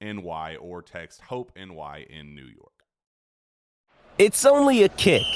NY 0.00 0.56
or 0.60 0.82
text 0.82 1.20
Hope 1.22 1.52
NY 1.56 2.06
in 2.08 2.34
New 2.34 2.44
York. 2.46 2.72
It's 4.18 4.44
only 4.44 4.82
a 4.82 4.88
kick, 4.88 5.26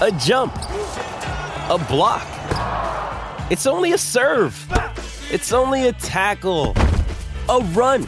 a 0.00 0.10
jump, 0.18 0.54
a 0.56 1.84
block. 1.88 2.26
It's 3.50 3.66
only 3.66 3.92
a 3.92 3.98
serve. 3.98 4.54
It's 5.30 5.52
only 5.52 5.86
a 5.86 5.92
tackle, 5.92 6.74
a 7.48 7.60
run. 7.72 8.02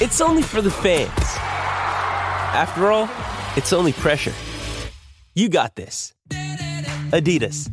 It's 0.00 0.20
only 0.20 0.42
for 0.42 0.62
the 0.62 0.70
fans. 0.70 1.10
After 1.18 2.90
all, 2.90 3.10
it's 3.56 3.72
only 3.72 3.92
pressure. 3.92 4.32
You 5.34 5.48
got 5.48 5.76
this. 5.76 6.14
Adidas. 6.30 7.68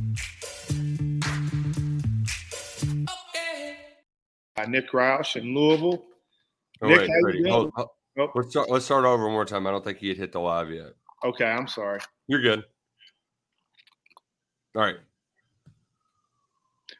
Nick 4.67 4.91
Roush 4.91 5.35
in 5.35 5.55
Louisville. 5.55 6.03
Oh, 6.81 6.87
Nick, 6.87 6.99
wait, 7.01 7.09
how 7.09 7.27
you 7.29 7.33
doing? 7.39 7.51
hold- 7.51 7.71
hold- 7.75 7.89
Oh, 8.17 8.29
let's, 8.35 8.49
start, 8.49 8.69
let's 8.69 8.83
start 8.83 9.05
over 9.05 9.23
one 9.23 9.31
more 9.31 9.45
time. 9.45 9.65
I 9.65 9.71
don't 9.71 9.85
think 9.85 9.97
he 9.99 10.09
had 10.09 10.17
hit 10.17 10.33
the 10.33 10.39
live 10.41 10.69
yet. 10.69 10.91
okay, 11.23 11.45
I'm 11.45 11.65
sorry. 11.65 12.01
You're 12.27 12.41
good. 12.41 12.61
All 14.75 14.81
right. 14.81 14.97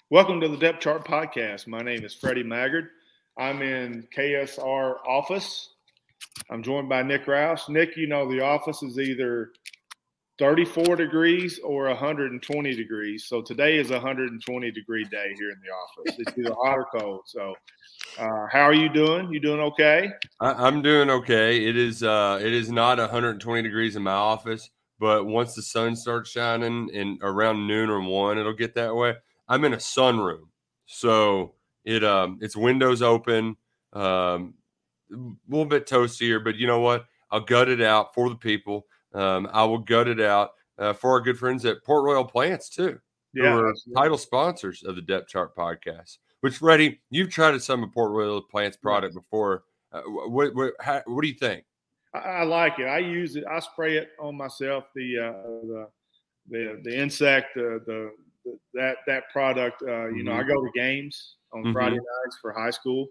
Welcome 0.10 0.40
to 0.40 0.48
the 0.48 0.56
Depth 0.56 0.80
Chart 0.80 1.06
Podcast. 1.06 1.68
My 1.68 1.82
name 1.82 2.06
is 2.06 2.14
Freddie 2.14 2.44
Maggard. 2.44 2.92
I'm 3.38 3.62
in 3.62 4.08
KSR 4.16 5.00
office. 5.06 5.74
I'm 6.50 6.64
joined 6.64 6.88
by 6.88 7.04
Nick 7.04 7.26
Roush. 7.26 7.68
Nick, 7.68 7.98
you 7.98 8.08
know 8.08 8.32
the 8.32 8.42
office 8.42 8.82
is 8.82 8.98
either 8.98 9.52
34 10.42 10.96
degrees 10.96 11.60
or 11.64 11.86
120 11.86 12.74
degrees. 12.74 13.26
So 13.26 13.44
today 13.44 13.78
is 13.78 13.92
a 13.92 13.94
120 13.94 14.72
degree 14.72 15.04
day 15.04 15.36
here 15.38 15.52
in 15.52 15.58
the 15.64 15.70
office. 15.70 16.18
It's 16.18 16.36
either 16.36 16.56
hot 16.56 16.80
or 16.80 16.88
cold. 17.00 17.22
So, 17.28 17.54
uh, 18.18 18.48
how 18.52 18.64
are 18.64 18.74
you 18.74 18.90
doing? 18.90 19.32
You 19.32 19.40
doing 19.40 19.60
okay? 19.60 20.10
I, 20.40 20.54
I'm 20.54 20.82
doing 20.82 21.12
okay. 21.12 21.64
It 21.68 21.78
is 21.78 22.02
uh 22.02 22.40
it 22.42 22.52
is 22.54 22.72
not 22.72 22.98
120 22.98 23.62
degrees 23.62 23.96
in 23.96 24.02
my 24.02 24.14
office, 24.14 24.72
but 25.00 25.28
once 25.28 25.54
the 25.54 25.62
sun 25.62 25.96
starts 25.96 26.32
shining 26.32 26.90
and 26.92 27.20
around 27.22 27.68
noon 27.68 27.92
or 27.92 28.02
one, 28.02 28.40
it'll 28.40 28.52
get 28.52 28.74
that 28.74 28.96
way. 28.96 29.14
I'm 29.48 29.64
in 29.64 29.74
a 29.74 29.78
sunroom, 29.78 30.48
so 30.88 31.54
it 31.86 32.04
um 32.04 32.40
it's 32.42 32.56
windows 32.56 33.04
open, 33.04 33.58
um 33.94 34.56
a 35.14 35.18
little 35.48 35.66
bit 35.66 35.86
toastier, 35.86 36.44
but 36.44 36.56
you 36.56 36.66
know 36.66 36.80
what? 36.80 37.06
I'll 37.30 37.42
gut 37.42 37.70
it 37.70 37.80
out 37.80 38.16
for 38.16 38.28
the 38.28 38.36
people. 38.36 38.88
Um, 39.14 39.50
I 39.52 39.64
will 39.66 39.80
gut 39.80 40.08
it 40.08 40.22
out 40.22 40.52
uh, 40.78 40.94
for 40.94 41.12
our 41.12 41.22
good 41.22 41.38
friends 41.38 41.66
at 41.66 41.84
Port 41.84 42.04
Royal 42.04 42.26
Plants 42.26 42.70
too, 42.70 43.00
who 43.34 43.44
are 43.44 43.74
title 43.96 44.18
sponsors 44.18 44.84
of 44.84 44.96
the 44.96 45.02
Depth 45.02 45.28
Chart 45.30 45.56
podcast. 45.56 46.18
Which, 46.42 46.58
Freddie, 46.58 47.00
you've 47.12 47.30
tried 47.30 47.62
some 47.62 47.84
of 47.84 47.92
Port 47.92 48.12
Royal 48.12 48.42
Plants 48.42 48.78
product 48.78 49.14
before. 49.14 49.64
Uh, 49.94 50.02
what, 50.02 50.56
what, 50.56 50.74
how, 50.80 51.02
what 51.06 51.22
do 51.22 51.28
you 51.28 51.36
think? 51.36 51.66
I, 52.14 52.20
I 52.20 52.44
like 52.44 52.80
it. 52.80 52.86
I 52.86 52.98
use 52.98 53.36
it. 53.36 53.44
I 53.50 53.60
spray 53.60 53.98
it 53.98 54.10
on 54.20 54.36
myself. 54.36 54.86
The 54.96 55.20
uh, 55.20 55.32
the 55.64 55.88
the 56.50 56.82
the 56.84 56.98
insect, 56.98 57.56
the 57.56 57.82
the, 57.86 58.12
the 58.46 58.58
that 58.74 58.98
that 59.08 59.30
product. 59.32 59.84
Uh, 59.88 60.08
you 60.08 60.24
know, 60.24 60.34
I 60.34 60.44
go 60.44 60.56
to 60.64 60.72
games 60.74 61.36
on 61.54 61.64
Mhm. 61.64 61.74
Friday 61.74 61.98
nights 61.98 62.38
for 62.42 62.54
high 62.54 62.72
school, 62.72 63.10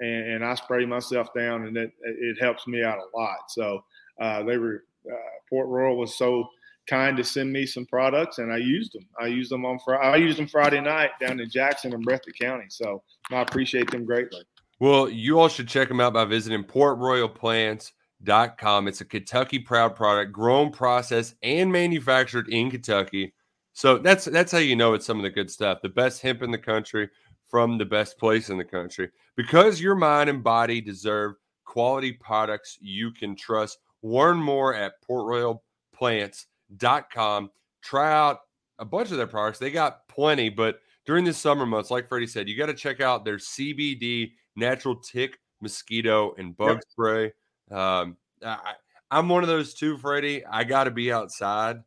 and, 0.00 0.32
and 0.32 0.44
I 0.44 0.54
spray 0.54 0.84
myself 0.84 1.32
down, 1.34 1.66
and 1.66 1.76
it 1.76 1.92
it 2.02 2.38
helps 2.40 2.66
me 2.66 2.82
out 2.82 2.98
a 2.98 3.16
lot. 3.16 3.50
So 3.50 3.84
uh, 4.20 4.42
they 4.42 4.58
were 4.58 4.84
uh, 5.10 5.16
Port 5.48 5.68
Royal 5.68 5.96
was 5.96 6.16
so 6.16 6.48
kind 6.86 7.16
to 7.16 7.24
send 7.24 7.52
me 7.52 7.66
some 7.66 7.84
products, 7.86 8.38
and 8.38 8.52
I 8.52 8.58
used 8.58 8.92
them. 8.92 9.08
I 9.20 9.26
used 9.26 9.50
them 9.50 9.64
on 9.64 9.80
Friday. 9.84 10.06
I 10.06 10.14
used 10.16 10.38
them 10.38 10.46
Friday 10.46 10.80
night 10.80 11.10
down 11.20 11.40
in 11.40 11.50
Jackson 11.50 11.92
and 11.94 12.06
Breathitt 12.06 12.38
County. 12.40 12.66
So 12.68 13.02
I 13.30 13.40
appreciate 13.40 13.90
them 13.90 14.04
greatly. 14.04 14.42
Well, 14.78 15.08
you 15.08 15.40
all 15.40 15.48
should 15.48 15.68
check 15.68 15.88
them 15.88 16.00
out 16.00 16.12
by 16.12 16.26
visiting 16.26 16.64
portroyalplants.com. 16.64 18.88
It's 18.88 19.00
a 19.00 19.06
Kentucky 19.06 19.58
proud 19.58 19.96
product, 19.96 20.32
grown, 20.32 20.70
processed, 20.70 21.34
and 21.42 21.72
manufactured 21.72 22.48
in 22.48 22.70
Kentucky. 22.70 23.32
So 23.72 23.96
that's 23.98 24.26
that's 24.26 24.52
how 24.52 24.58
you 24.58 24.76
know 24.76 24.92
it's 24.94 25.06
some 25.06 25.18
of 25.18 25.22
the 25.22 25.30
good 25.30 25.50
stuff. 25.50 25.78
The 25.82 25.88
best 25.88 26.20
hemp 26.22 26.42
in 26.42 26.50
the 26.50 26.58
country 26.58 27.08
from 27.48 27.78
the 27.78 27.84
best 27.84 28.18
place 28.18 28.50
in 28.50 28.58
the 28.58 28.64
country. 28.64 29.10
Because 29.36 29.80
your 29.80 29.94
mind 29.94 30.28
and 30.30 30.42
body 30.42 30.80
deserve 30.80 31.34
quality 31.64 32.12
products 32.12 32.76
you 32.80 33.12
can 33.12 33.36
trust. 33.36 33.78
Learn 34.06 34.38
more 34.38 34.72
at 34.72 35.02
portroyalplants.com. 35.08 37.50
Try 37.82 38.12
out 38.12 38.38
a 38.78 38.84
bunch 38.84 39.10
of 39.10 39.16
their 39.16 39.26
products. 39.26 39.58
They 39.58 39.72
got 39.72 40.06
plenty, 40.08 40.48
but 40.48 40.78
during 41.06 41.24
the 41.24 41.32
summer 41.32 41.66
months, 41.66 41.90
like 41.90 42.06
Freddie 42.08 42.28
said, 42.28 42.48
you 42.48 42.56
got 42.56 42.66
to 42.66 42.74
check 42.74 43.00
out 43.00 43.24
their 43.24 43.38
CBD 43.38 44.30
natural 44.54 44.94
tick, 44.96 45.40
mosquito, 45.60 46.36
and 46.38 46.56
bug 46.56 46.76
Yep. 46.76 46.82
spray. 46.88 47.32
Um, 47.72 48.16
I, 48.44 48.74
I'm 49.10 49.28
one 49.28 49.42
of 49.42 49.48
those 49.48 49.74
too, 49.74 49.98
Freddie. 49.98 50.46
I 50.46 50.62
got 50.62 50.84
to 50.84 50.92
be 50.92 51.12
outside, 51.12 51.78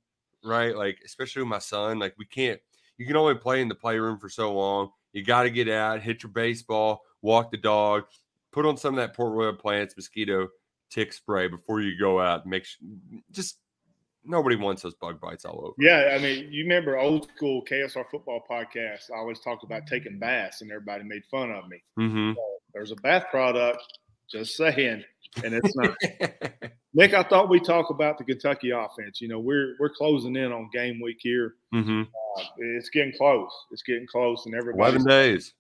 right? 0.44 0.76
Like, 0.76 1.00
especially 1.06 1.44
with 1.44 1.50
my 1.50 1.60
son. 1.60 2.00
Like, 2.00 2.16
we 2.18 2.26
can't, 2.26 2.60
you 2.98 3.06
can 3.06 3.16
only 3.16 3.36
play 3.36 3.62
in 3.62 3.70
the 3.70 3.76
playroom 3.76 4.20
for 4.20 4.28
so 4.30 4.54
long. 4.54 4.90
You 5.14 5.24
got 5.24 5.44
to 5.44 5.50
get 5.50 5.70
out, 5.70 6.02
hit 6.02 6.24
your 6.24 6.34
baseball, 6.34 7.02
walk 7.22 7.50
the 7.52 7.58
dog, 7.58 8.04
put 8.52 8.66
on 8.66 8.76
some 8.76 8.96
of 8.96 8.98
that 8.98 9.16
Port 9.16 9.32
Royal 9.34 9.54
Plants 9.54 9.96
mosquito 9.96 10.50
tick 10.90 11.14
spray 11.14 11.48
before 11.48 11.82
you 11.82 11.98
go 12.00 12.20
out. 12.20 12.46
Make 12.46 12.66
sure, 12.66 12.80
just 13.32 13.58
nobody 14.26 14.56
wants 14.56 14.82
those 14.82 14.96
bug 14.96 15.20
bites 15.20 15.46
all 15.46 15.60
over. 15.64 15.74
Yeah, 15.80 16.16
I 16.16 16.20
mean, 16.20 16.52
you 16.52 16.64
remember 16.64 16.98
old 16.98 17.30
school 17.36 17.64
KSR 17.66 18.06
football 18.10 18.44
podcast? 18.50 19.12
I 19.14 19.18
always 19.18 19.40
talked 19.40 19.64
about 19.64 19.88
taking 19.88 20.20
baths, 20.20 20.62
and 20.62 20.72
everybody 20.72 21.04
made 21.04 21.24
fun 21.30 21.52
of 21.52 21.68
me. 21.68 21.82
Mm-hmm. 22.00 22.32
There's 22.74 22.92
a 22.92 22.96
bath 22.98 23.26
product. 23.32 23.82
Just 24.32 24.56
saying, 24.56 25.04
and 25.44 25.54
it's 25.56 25.76
not. 25.76 25.96
Nick, 26.94 27.14
I 27.14 27.24
thought 27.24 27.50
we 27.50 27.60
talk 27.60 27.90
about 27.90 28.18
the 28.18 28.24
Kentucky 28.24 28.72
offense. 28.72 29.22
You 29.22 29.28
know, 29.28 29.40
we're 29.40 29.76
we're 29.80 29.90
closing 29.90 30.36
in 30.36 30.52
on 30.52 30.70
game 30.72 31.02
week 31.02 31.18
here. 31.20 31.56
mm-hmm. 31.74 32.02
Uh, 32.02 32.44
it's 32.58 32.90
getting 32.90 33.14
close. 33.18 33.52
It's 33.72 33.82
getting 33.82 34.06
close, 34.06 34.46
and 34.46 34.54
everybody. 34.54 34.82
Eleven 34.82 35.04
days. 35.04 35.54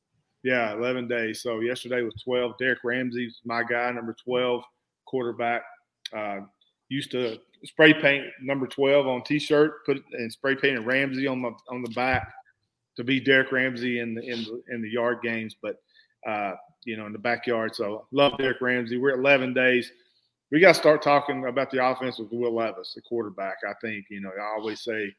Yeah, 0.43 0.73
eleven 0.73 1.07
days. 1.07 1.41
So 1.41 1.61
yesterday 1.61 2.03
was 2.03 2.13
twelve. 2.23 2.57
Derrick 2.59 2.79
Ramsey's 2.83 3.41
my 3.43 3.63
guy, 3.63 3.91
number 3.91 4.15
twelve, 4.23 4.63
quarterback. 5.09 5.63
Uh, 6.15 6.41
used 6.89 7.11
to 7.11 7.37
spray 7.63 7.93
paint 7.93 8.25
number 8.41 8.67
twelve 8.67 9.07
on 9.07 9.23
T-shirt, 9.23 9.85
put 9.85 10.01
and 10.13 10.31
spray 10.31 10.55
painted 10.55 10.85
Ramsey 10.85 11.27
on 11.27 11.41
the 11.41 11.51
on 11.69 11.81
the 11.81 11.91
back 11.91 12.31
to 12.99 13.03
be 13.03 13.19
Derrick 13.19 13.51
Ramsey 13.51 13.99
in 13.99 14.13
the 14.13 14.21
in 14.21 14.43
the, 14.43 14.63
in 14.69 14.81
the 14.81 14.89
yard 14.89 15.19
games, 15.21 15.55
but 15.61 15.77
uh, 16.27 16.53
you 16.83 16.97
know 16.97 17.05
in 17.05 17.13
the 17.13 17.19
backyard. 17.19 17.75
So 17.75 18.05
love 18.11 18.37
Derrick 18.37 18.61
Ramsey. 18.61 18.97
We're 18.97 19.13
at 19.13 19.19
eleven 19.19 19.53
days. 19.53 19.91
We 20.51 20.59
got 20.59 20.69
to 20.69 20.79
start 20.79 21.01
talking 21.01 21.45
about 21.45 21.69
the 21.69 21.85
offense 21.85 22.17
with 22.17 22.31
Will 22.31 22.53
Levis, 22.53 22.93
the 22.95 23.01
quarterback. 23.01 23.57
I 23.67 23.73
think 23.81 24.05
you 24.09 24.19
know 24.19 24.31
I 24.37 24.55
always 24.57 24.81
say 24.81 25.13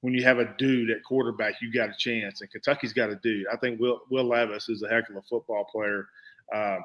when 0.00 0.14
you 0.14 0.22
have 0.24 0.38
a 0.38 0.54
dude 0.58 0.90
at 0.90 1.02
quarterback, 1.04 1.54
you 1.60 1.72
got 1.72 1.90
a 1.90 1.96
chance. 1.96 2.40
And 2.40 2.50
Kentucky's 2.50 2.92
got 2.92 3.10
a 3.10 3.16
dude. 3.16 3.46
I 3.52 3.56
think 3.56 3.80
Will 3.80 4.00
Will 4.10 4.24
Levis 4.24 4.68
is 4.68 4.82
a 4.82 4.88
heck 4.88 5.08
of 5.10 5.16
a 5.16 5.22
football 5.22 5.64
player. 5.70 6.08
Uh, 6.54 6.78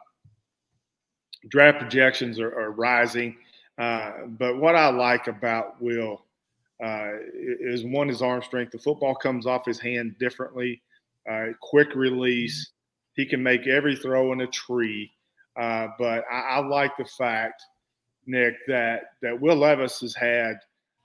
draft 1.50 1.80
projections 1.80 2.40
are, 2.40 2.54
are 2.58 2.72
rising, 2.72 3.36
uh, 3.78 4.26
but 4.28 4.58
what 4.58 4.76
I 4.76 4.90
like 4.90 5.28
about 5.28 5.82
Will 5.82 6.22
uh, 6.84 7.12
is 7.34 7.84
one 7.84 8.08
his 8.08 8.22
arm 8.22 8.42
strength. 8.42 8.72
The 8.72 8.78
football 8.78 9.16
comes 9.16 9.46
off 9.46 9.66
his 9.66 9.80
hand 9.80 10.18
differently. 10.20 10.82
Uh, 11.30 11.48
quick 11.62 11.96
release. 11.96 12.72
He 13.14 13.26
can 13.26 13.42
make 13.42 13.68
every 13.68 13.96
throw 13.96 14.34
in 14.34 14.42
a 14.42 14.48
tree. 14.48 15.12
Uh, 15.60 15.88
but 15.98 16.26
I, 16.32 16.40
I, 16.40 16.60
like 16.60 16.98
the 16.98 17.06
fact, 17.06 17.62
Nick, 18.26 18.56
that 18.68 19.12
that 19.22 19.40
Will 19.40 19.56
Levis 19.56 20.00
has 20.02 20.16
had 20.16 20.56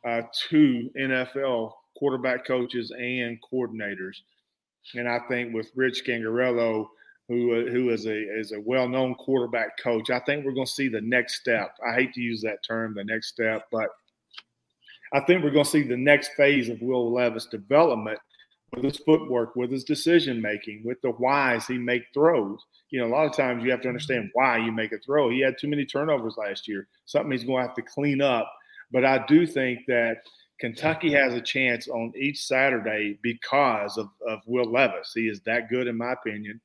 uh, 0.07 0.23
two 0.49 0.91
NFL 0.99 1.73
quarterback 1.97 2.47
coaches 2.47 2.91
and 2.91 3.39
coordinators. 3.43 4.17
And 4.95 5.07
I 5.07 5.19
think 5.29 5.53
with 5.53 5.71
Rich 5.75 6.05
Scangarello, 6.05 6.89
who 7.29 7.69
who 7.69 7.91
is 7.91 8.07
a 8.07 8.17
is 8.17 8.53
a 8.53 8.61
well 8.61 8.89
known 8.89 9.15
quarterback 9.15 9.79
coach, 9.79 10.11
I 10.11 10.21
think 10.21 10.45
we're 10.45 10.53
going 10.53 10.67
to 10.67 10.73
see 10.73 10.89
the 10.89 11.01
next 11.01 11.41
step. 11.41 11.77
I 11.87 11.95
hate 11.95 12.15
to 12.15 12.21
use 12.21 12.41
that 12.43 12.65
term, 12.67 12.95
the 12.95 13.05
next 13.05 13.29
step, 13.29 13.67
but 13.71 13.89
I 15.13 15.21
think 15.21 15.43
we're 15.43 15.51
going 15.51 15.65
to 15.65 15.71
see 15.71 15.83
the 15.83 15.97
next 15.97 16.33
phase 16.37 16.69
of 16.69 16.81
Will 16.83 17.13
Levis 17.13 17.47
development 17.47 18.19
with 18.75 18.85
his 18.85 18.99
footwork, 18.99 19.57
with 19.57 19.71
his 19.71 19.85
decision 19.85 20.41
making, 20.41 20.83
with 20.85 21.01
the 21.03 21.11
whys 21.13 21.67
he 21.67 21.79
make 21.79 22.05
throws. 22.13 22.61
You 22.91 23.01
know, 23.01 23.07
a 23.07 23.15
lot 23.15 23.27
of 23.27 23.37
times 23.37 23.65
you 23.65 23.71
have 23.71 23.81
to 23.83 23.89
understand 23.89 24.31
why 24.35 24.59
you 24.59 24.73
make 24.73 24.93
a 24.93 24.99
throw. 24.99 25.31
He 25.31 25.41
had 25.41 25.57
too 25.59 25.69
many 25.69 25.85
turnovers 25.85 26.37
last 26.37 26.69
year, 26.69 26.89
something 27.07 27.33
he's 27.33 27.45
going 27.45 27.63
to 27.63 27.67
have 27.67 27.77
to 27.77 27.83
clean 27.83 28.21
up. 28.21 28.53
But 28.91 29.05
I 29.05 29.25
do 29.27 29.47
think 29.47 29.81
that 29.89 30.19
Kentucky 30.59 31.13
has 31.13 31.35
a 31.35 31.41
chance 31.41 31.89
on 31.89 32.13
each 32.17 32.45
Saturday 32.45 33.19
because 33.23 33.97
of, 33.97 34.09
of 34.27 34.41
Will 34.47 34.71
Levis. 34.71 35.13
He 35.15 35.29
is 35.29 35.41
that 35.43 35.69
good, 35.69 35.87
in 35.87 35.97
my 35.97 36.13
opinion. 36.13 36.61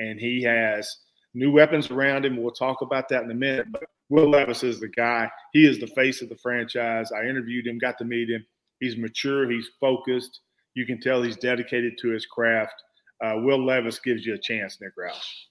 And 0.00 0.18
he 0.18 0.42
has 0.42 0.96
new 1.34 1.52
weapons 1.52 1.90
around 1.90 2.24
him. 2.24 2.36
We'll 2.36 2.50
talk 2.50 2.80
about 2.80 3.08
that 3.10 3.22
in 3.22 3.30
a 3.30 3.34
minute. 3.34 3.66
But 3.70 3.84
Will 4.08 4.28
Levis 4.28 4.64
is 4.64 4.80
the 4.80 4.88
guy. 4.88 5.30
He 5.52 5.66
is 5.66 5.78
the 5.78 5.86
face 5.86 6.22
of 6.22 6.28
the 6.28 6.36
franchise. 6.36 7.12
I 7.12 7.24
interviewed 7.24 7.66
him, 7.66 7.78
got 7.78 7.98
to 7.98 8.04
meet 8.04 8.28
him. 8.28 8.44
He's 8.80 8.96
mature, 8.96 9.48
he's 9.50 9.68
focused. 9.80 10.40
You 10.74 10.86
can 10.86 11.00
tell 11.00 11.22
he's 11.22 11.36
dedicated 11.36 11.98
to 12.00 12.08
his 12.08 12.26
craft. 12.26 12.74
Uh, 13.22 13.34
Will 13.36 13.64
Levis 13.64 13.98
gives 13.98 14.24
you 14.24 14.34
a 14.34 14.38
chance, 14.38 14.80
Nick 14.80 14.96
Roush. 14.96 15.44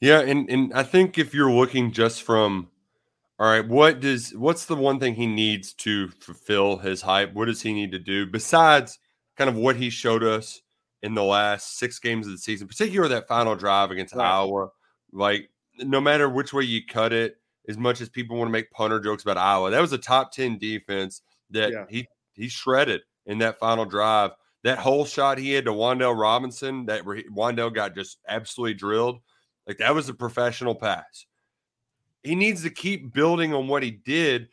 Yeah, 0.00 0.20
and 0.20 0.48
and 0.50 0.72
I 0.74 0.82
think 0.82 1.18
if 1.18 1.34
you're 1.34 1.50
looking 1.50 1.90
just 1.90 2.22
from 2.22 2.68
all 3.38 3.48
right, 3.48 3.66
what 3.66 4.00
does 4.00 4.34
what's 4.36 4.66
the 4.66 4.76
one 4.76 5.00
thing 5.00 5.14
he 5.14 5.26
needs 5.26 5.72
to 5.74 6.08
fulfill 6.08 6.78
his 6.78 7.02
hype? 7.02 7.32
What 7.32 7.46
does 7.46 7.62
he 7.62 7.72
need 7.72 7.92
to 7.92 7.98
do 7.98 8.26
besides 8.26 8.98
kind 9.36 9.48
of 9.48 9.56
what 9.56 9.76
he 9.76 9.90
showed 9.90 10.22
us 10.22 10.60
in 11.02 11.14
the 11.14 11.22
last 11.22 11.78
six 11.78 11.98
games 11.98 12.26
of 12.26 12.32
the 12.32 12.38
season, 12.38 12.66
particularly 12.68 13.14
that 13.14 13.28
final 13.28 13.54
drive 13.54 13.90
against 13.90 14.14
right. 14.14 14.26
Iowa? 14.26 14.70
Like, 15.12 15.50
no 15.78 16.00
matter 16.00 16.28
which 16.28 16.52
way 16.52 16.64
you 16.64 16.84
cut 16.84 17.12
it, 17.12 17.36
as 17.68 17.76
much 17.76 18.00
as 18.00 18.08
people 18.08 18.36
want 18.36 18.48
to 18.48 18.52
make 18.52 18.70
punter 18.70 18.98
jokes 18.98 19.22
about 19.22 19.36
Iowa, 19.36 19.70
that 19.70 19.80
was 19.80 19.92
a 19.92 19.98
top 19.98 20.32
ten 20.32 20.58
defense 20.58 21.22
that 21.50 21.70
yeah. 21.70 21.84
he 21.88 22.08
he 22.34 22.48
shredded 22.48 23.02
in 23.26 23.38
that 23.38 23.58
final 23.58 23.84
drive. 23.84 24.32
That 24.64 24.78
whole 24.78 25.04
shot 25.04 25.38
he 25.38 25.52
had 25.52 25.66
to 25.66 25.72
Wan'Dale 25.72 26.18
Robinson, 26.18 26.86
that 26.86 27.04
Wan'Dale 27.04 27.72
got 27.72 27.94
just 27.94 28.18
absolutely 28.26 28.74
drilled. 28.74 29.20
Like 29.66 29.78
that 29.78 29.94
was 29.94 30.08
a 30.08 30.14
professional 30.14 30.74
pass 30.74 31.26
he 32.22 32.34
needs 32.34 32.62
to 32.62 32.70
keep 32.70 33.12
building 33.12 33.54
on 33.54 33.68
what 33.68 33.82
he 33.82 33.90
did 33.90 34.48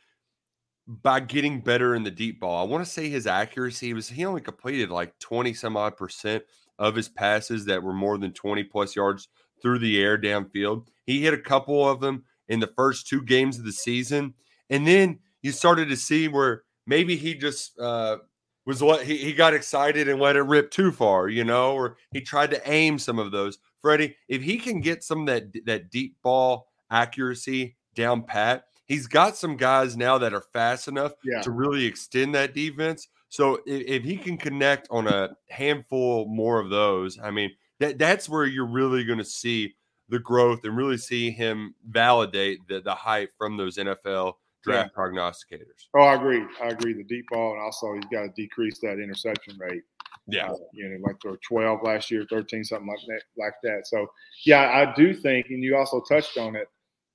by 0.88 1.20
getting 1.20 1.62
better 1.62 1.96
in 1.96 2.04
the 2.04 2.12
deep 2.12 2.40
ball. 2.40 2.62
I 2.62 2.70
want 2.70 2.86
to 2.86 2.92
say 2.92 3.10
his 3.10 3.28
accuracy 3.28 3.94
was 3.94 4.10
he 4.10 4.26
only 4.26 4.42
completed 4.42 4.90
like 4.90 5.18
20 5.20 5.54
some 5.54 5.78
odd 5.78 5.98
percent 5.98 6.44
of 6.78 6.96
his 6.96 7.10
passes 7.10 7.66
that 7.66 7.82
were 7.82 7.94
more 7.94 8.18
than 8.18 8.34
20 8.34 8.64
plus 8.66 8.96
yards 8.96 9.28
through 9.62 9.80
the 9.80 10.02
air 10.02 10.18
downfield. 10.18 10.88
He 11.06 11.22
hit 11.22 11.34
a 11.34 11.40
couple 11.40 11.88
of 11.88 12.02
them 12.02 12.24
in 12.48 12.60
the 12.60 12.72
first 12.76 13.08
two 13.08 13.22
games 13.22 13.58
of 13.58 13.66
the 13.66 13.72
season. 13.72 14.34
And 14.70 14.86
then 14.86 15.20
you 15.42 15.52
started 15.52 15.90
to 15.90 15.96
see 15.96 16.28
where 16.28 16.64
maybe 16.86 17.16
he 17.16 17.34
just 17.34 17.80
uh, 17.80 18.18
was 18.66 18.84
what 18.84 19.04
he, 19.04 19.18
he 19.18 19.34
got 19.34 19.54
excited 19.54 20.08
and 20.08 20.20
let 20.20 20.36
it 20.36 20.44
rip 20.44 20.70
too 20.72 20.92
far, 20.92 21.30
you 21.30 21.44
know, 21.44 21.74
or 21.74 21.98
he 22.12 22.22
tried 22.22 22.52
to 22.52 22.70
aim 22.70 23.00
some 23.00 23.20
of 23.20 23.32
those. 23.32 23.58
Freddie, 23.82 24.16
if 24.28 24.42
he 24.42 24.58
can 24.58 24.82
get 24.82 25.04
some 25.04 25.26
that 25.26 25.46
that 25.66 25.90
deep 25.90 26.16
ball 26.22 26.68
accuracy 26.92 27.76
down 27.96 28.24
pat. 28.24 28.66
He's 28.86 29.08
got 29.08 29.36
some 29.36 29.58
guys 29.58 29.98
now 29.98 30.18
that 30.20 30.34
are 30.34 30.44
fast 30.54 30.88
enough 30.88 31.14
yeah. 31.24 31.42
to 31.42 31.52
really 31.52 31.86
extend 31.86 32.36
that 32.36 32.54
defense. 32.54 33.08
So 33.30 33.56
if, 33.66 33.88
if, 33.88 34.04
he 34.04 34.18
can 34.18 34.38
connect 34.38 34.88
on 34.92 35.08
a 35.08 35.36
handful 35.50 36.28
more 36.28 36.60
of 36.60 36.70
those, 36.70 37.20
I 37.20 37.32
mean, 37.32 37.52
that 37.80 37.98
that's 37.98 38.30
where 38.30 38.46
you're 38.46 38.68
really 38.68 39.04
going 39.04 39.18
to 39.18 39.26
see 39.26 39.76
the 40.10 40.20
growth 40.20 40.64
and 40.64 40.78
really 40.78 40.98
see 40.98 41.32
him 41.32 41.74
validate 41.90 42.60
the, 42.68 42.80
the 42.80 42.94
hype 42.94 43.32
from 43.38 43.58
those 43.58 43.78
NFL 43.78 44.34
draft 44.64 44.92
yeah. 44.96 45.02
prognosticators. 45.02 45.88
Oh, 45.96 46.02
I 46.02 46.16
agree. 46.16 46.44
I 46.62 46.68
agree. 46.68 46.94
The 46.94 47.04
deep 47.04 47.26
ball, 47.32 47.54
and 47.54 47.62
also 47.62 47.94
he's 47.94 48.06
got 48.06 48.22
to 48.22 48.30
decrease 48.36 48.80
that 48.80 49.00
interception 49.00 49.58
rate. 49.58 49.84
Yeah, 50.28 50.50
uh, 50.50 50.56
you 50.74 50.90
know, 50.90 50.98
like 51.06 51.18
they're 51.22 51.38
12 51.48 51.82
last 51.84 52.10
year, 52.10 52.26
13, 52.30 52.64
something 52.64 52.88
like 52.88 52.98
that, 53.08 53.22
like 53.38 53.54
that. 53.64 53.86
So, 53.86 54.08
yeah, 54.44 54.62
I 54.72 54.94
do 54.96 55.14
think, 55.14 55.48
and 55.50 55.64
you 55.64 55.76
also 55.78 56.02
touched 56.02 56.38
on 56.38 56.56
it 56.56 56.68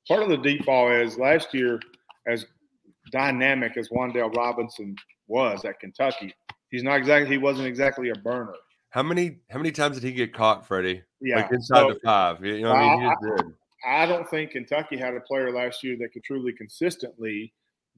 part 0.08 0.22
of 0.22 0.28
the 0.28 0.36
deep 0.36 0.66
ball 0.66 0.90
is 0.92 1.18
last 1.18 1.54
year, 1.54 1.80
as 2.26 2.46
dynamic 3.12 3.76
as 3.76 3.88
Wan'Dale 3.88 4.34
Robinson 4.34 4.94
was 5.26 5.64
at 5.64 5.80
Kentucky, 5.80 6.34
he's 6.70 6.82
not 6.82 6.98
exactly 6.98 7.30
he 7.30 7.38
wasn't 7.38 7.66
exactly 7.66 8.10
a 8.10 8.14
burner. 8.14 8.54
How 8.90 9.02
many 9.02 9.38
how 9.50 9.58
many 9.58 9.70
times 9.70 9.96
did 9.96 10.06
he 10.06 10.12
get 10.12 10.34
caught, 10.34 10.66
Freddie? 10.66 11.02
Yeah, 11.20 11.36
like 11.36 11.52
inside 11.52 11.78
so, 11.78 11.88
the 11.90 12.00
five. 12.04 12.44
You 12.44 12.62
know, 12.62 12.72
I 12.72 12.96
mean, 12.96 13.00
he 13.02 13.28
did. 13.28 13.54
I 13.88 14.06
don't 14.06 14.28
think 14.28 14.50
Kentucky 14.50 14.96
had 14.96 15.14
a 15.14 15.20
player 15.20 15.52
last 15.52 15.82
year 15.82 15.96
that 16.00 16.12
could 16.12 16.24
truly 16.24 16.52
consistently 16.52 17.52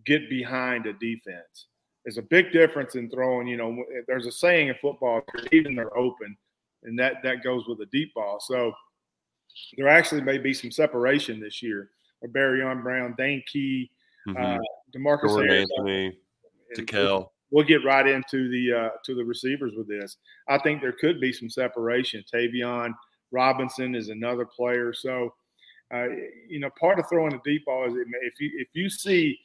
get 0.05 0.29
behind 0.29 0.87
a 0.87 0.93
defense. 0.93 1.69
There's 2.05 2.19
a 2.19 2.23
big 2.23 2.53
difference 2.53 2.95
in 2.95 3.09
throwing. 3.11 3.47
You 3.47 3.57
know, 3.57 3.85
there's 4.07 4.27
a 4.27 4.33
saying 4.33 4.69
in 4.69 4.75
football: 4.83 5.23
even 5.51 5.75
they're 5.75 5.97
open, 5.97 6.37
and 6.83 6.99
that 6.99 7.17
that 7.23 7.43
goes 7.43 7.67
with 7.67 7.81
a 7.81 7.87
deep 7.87 8.13
ball. 8.15 8.39
So 8.41 8.73
there 9.77 9.89
actually 9.89 10.23
may 10.23 10.39
be 10.39 10.55
some 10.55 10.71
separation 10.71 11.41
this 11.41 11.63
year. 11.63 11.91
Or 12.21 12.29
Barion 12.29 12.83
Brown, 12.83 13.15
Dane 13.19 13.43
Key, 13.51 13.91
mm-hmm. 14.29 14.41
uh, 14.41 14.59
Demarcus 14.97 15.29
Jordan 15.29 15.49
Harris, 15.49 15.69
Anthony, 15.79 16.19
Dekel. 16.77 17.29
We'll 17.51 17.67
get 17.67 17.85
right 17.85 18.07
into 18.07 18.49
the 18.49 18.73
uh, 18.73 18.89
to 19.05 19.15
the 19.15 19.25
receivers 19.25 19.73
with 19.77 19.89
this. 19.89 20.17
I 20.49 20.59
think 20.59 20.81
there 20.81 20.93
could 20.93 21.21
be 21.21 21.33
some 21.33 21.51
separation. 21.51 22.25
Tayvion 22.33 22.95
Robinson 23.33 23.95
is 23.95 24.09
another 24.09 24.47
player. 24.47 24.93
So, 24.93 25.35
uh, 25.93 26.07
you 26.49 26.61
know, 26.61 26.71
part 26.79 26.99
of 26.99 27.07
throwing 27.09 27.33
the 27.33 27.41
deep 27.45 27.65
ball 27.65 27.87
is 27.87 27.95
if 27.97 28.41
you 28.41 28.51
if 28.55 28.69
you 28.73 28.89
see 28.89 29.39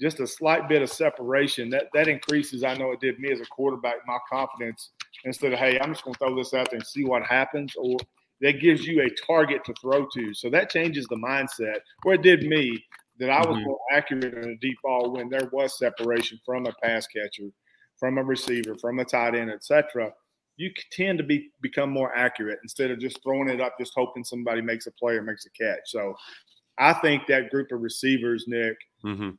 just 0.00 0.20
a 0.20 0.26
slight 0.26 0.68
bit 0.68 0.82
of 0.82 0.90
separation, 0.90 1.70
that 1.70 1.86
that 1.94 2.08
increases. 2.08 2.64
I 2.64 2.74
know 2.74 2.92
it 2.92 3.00
did 3.00 3.18
me 3.18 3.32
as 3.32 3.40
a 3.40 3.46
quarterback 3.46 3.96
my 4.06 4.18
confidence 4.30 4.90
instead 5.24 5.52
of 5.52 5.58
hey, 5.58 5.78
I'm 5.80 5.92
just 5.92 6.04
going 6.04 6.14
to 6.14 6.18
throw 6.18 6.36
this 6.36 6.54
out 6.54 6.70
there 6.70 6.78
and 6.78 6.86
see 6.86 7.04
what 7.04 7.24
happens, 7.24 7.74
or 7.76 7.96
that 8.40 8.60
gives 8.60 8.86
you 8.86 9.02
a 9.02 9.10
target 9.26 9.64
to 9.64 9.74
throw 9.80 10.06
to. 10.14 10.34
So 10.34 10.50
that 10.50 10.70
changes 10.70 11.06
the 11.06 11.16
mindset. 11.16 11.80
Where 12.02 12.14
it 12.14 12.22
did 12.22 12.42
me 12.44 12.84
that 13.18 13.30
I 13.30 13.46
was 13.46 13.58
mm-hmm. 13.58 13.66
more 13.66 13.78
accurate 13.92 14.34
in 14.34 14.50
a 14.50 14.56
deep 14.56 14.78
ball 14.82 15.12
when 15.12 15.28
there 15.28 15.48
was 15.52 15.78
separation 15.78 16.40
from 16.44 16.66
a 16.66 16.72
pass 16.82 17.06
catcher, 17.06 17.50
from 17.98 18.18
a 18.18 18.24
receiver, 18.24 18.76
from 18.76 18.98
a 18.98 19.04
tight 19.04 19.34
end, 19.34 19.50
etc. 19.50 20.10
You 20.56 20.70
tend 20.90 21.18
to 21.18 21.24
be 21.24 21.50
become 21.60 21.90
more 21.90 22.14
accurate 22.16 22.58
instead 22.62 22.90
of 22.90 22.98
just 22.98 23.22
throwing 23.22 23.50
it 23.50 23.60
up, 23.60 23.74
just 23.78 23.92
hoping 23.94 24.24
somebody 24.24 24.62
makes 24.62 24.86
a 24.86 24.92
play 24.92 25.14
or 25.14 25.22
makes 25.22 25.46
a 25.46 25.50
catch. 25.50 25.80
So 25.86 26.14
I 26.78 26.94
think 26.94 27.26
that 27.28 27.50
group 27.50 27.72
of 27.72 27.80
receivers, 27.80 28.46
Nick, 28.48 28.76
mm-hmm. 29.04 29.30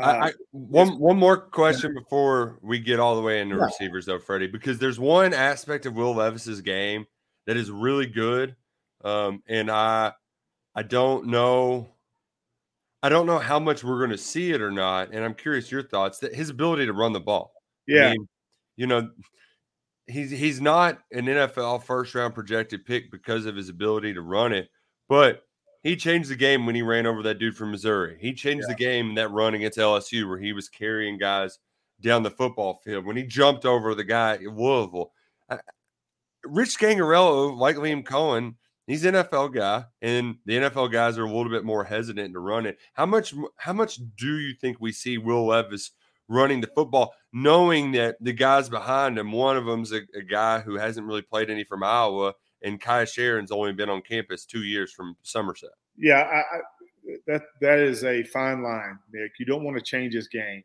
Uh, 0.00 0.02
I, 0.02 0.26
I, 0.28 0.32
one 0.52 1.00
one 1.00 1.18
more 1.18 1.36
question 1.36 1.92
before 1.94 2.60
we 2.62 2.78
get 2.78 3.00
all 3.00 3.16
the 3.16 3.22
way 3.22 3.40
into 3.40 3.56
yeah. 3.56 3.64
receivers, 3.64 4.06
though, 4.06 4.20
Freddie, 4.20 4.46
because 4.46 4.78
there's 4.78 5.00
one 5.00 5.34
aspect 5.34 5.84
of 5.84 5.94
Will 5.94 6.14
Levis's 6.14 6.60
game 6.60 7.06
that 7.50 7.56
is 7.56 7.68
really 7.68 8.06
good, 8.06 8.54
um, 9.02 9.42
and 9.48 9.72
I 9.72 10.12
I 10.72 10.84
don't 10.84 11.26
know. 11.26 11.88
I 13.02 13.08
don't 13.08 13.26
know 13.26 13.40
how 13.40 13.58
much 13.58 13.82
we're 13.82 13.98
going 13.98 14.10
to 14.10 14.18
see 14.18 14.52
it 14.52 14.60
or 14.62 14.70
not, 14.70 15.12
and 15.12 15.24
I'm 15.24 15.34
curious 15.34 15.68
your 15.68 15.82
thoughts. 15.82 16.20
That 16.20 16.32
his 16.32 16.50
ability 16.50 16.86
to 16.86 16.92
run 16.92 17.12
the 17.12 17.18
ball. 17.18 17.52
Yeah, 17.88 18.06
I 18.06 18.10
mean, 18.12 18.28
you 18.76 18.86
know, 18.86 19.10
he's 20.06 20.30
he's 20.30 20.60
not 20.60 21.00
an 21.10 21.26
NFL 21.26 21.82
first 21.82 22.14
round 22.14 22.36
projected 22.36 22.86
pick 22.86 23.10
because 23.10 23.46
of 23.46 23.56
his 23.56 23.68
ability 23.68 24.14
to 24.14 24.22
run 24.22 24.52
it, 24.52 24.68
but 25.08 25.42
he 25.82 25.96
changed 25.96 26.30
the 26.30 26.36
game 26.36 26.66
when 26.66 26.76
he 26.76 26.82
ran 26.82 27.04
over 27.04 27.20
that 27.24 27.40
dude 27.40 27.56
from 27.56 27.72
Missouri. 27.72 28.16
He 28.20 28.32
changed 28.32 28.66
yeah. 28.68 28.74
the 28.74 28.78
game 28.78 29.08
in 29.08 29.14
that 29.16 29.32
run 29.32 29.54
against 29.54 29.76
LSU 29.76 30.28
where 30.28 30.38
he 30.38 30.52
was 30.52 30.68
carrying 30.68 31.18
guys 31.18 31.58
down 32.00 32.22
the 32.22 32.30
football 32.30 32.80
field. 32.84 33.06
When 33.06 33.16
he 33.16 33.24
jumped 33.24 33.64
over 33.64 33.96
the 33.96 34.04
guy 34.04 34.34
at 34.34 34.42
Louisville, 34.42 35.10
Rich 36.44 36.78
Scangarello, 36.78 37.56
like 37.56 37.76
Liam 37.76 38.04
Coen, 38.04 38.54
he's 38.86 39.04
NFL 39.04 39.54
guy, 39.54 39.84
and 40.02 40.36
the 40.46 40.54
NFL 40.54 40.92
guys 40.92 41.18
are 41.18 41.24
a 41.24 41.32
little 41.32 41.50
bit 41.50 41.64
more 41.64 41.84
hesitant 41.84 42.34
to 42.34 42.40
run 42.40 42.66
it. 42.66 42.78
How 42.94 43.06
much? 43.06 43.34
How 43.56 43.72
much 43.72 43.98
do 44.16 44.38
you 44.38 44.54
think 44.54 44.78
we 44.80 44.92
see 44.92 45.18
Will 45.18 45.46
Levis 45.46 45.92
running 46.30 46.60
the 46.60 46.70
football, 46.74 47.12
knowing 47.32 47.92
that 47.92 48.16
the 48.20 48.32
guys 48.32 48.68
behind 48.68 49.18
him, 49.18 49.32
one 49.32 49.56
of 49.56 49.66
them's 49.66 49.92
a, 49.92 50.00
a 50.14 50.22
guy 50.22 50.60
who 50.60 50.76
hasn't 50.76 51.06
really 51.06 51.22
played 51.22 51.50
any 51.50 51.64
from 51.64 51.82
Iowa, 51.82 52.34
and 52.62 52.80
Kaiya 52.80 53.04
Sheron's 53.04 53.50
only 53.50 53.72
been 53.72 53.90
on 53.90 54.00
campus 54.00 54.46
two 54.46 54.62
years 54.62 54.92
from 54.92 55.16
Somerset. 55.22 55.70
Yeah, 55.96 56.20
I, 56.20 56.38
I, 56.38 56.60
that 57.26 57.42
that 57.60 57.78
is 57.80 58.04
a 58.04 58.22
fine 58.22 58.62
line, 58.62 58.98
Nick. 59.12 59.32
You 59.38 59.46
don't 59.46 59.64
want 59.64 59.76
to 59.76 59.82
change 59.82 60.14
his 60.14 60.28
game, 60.28 60.62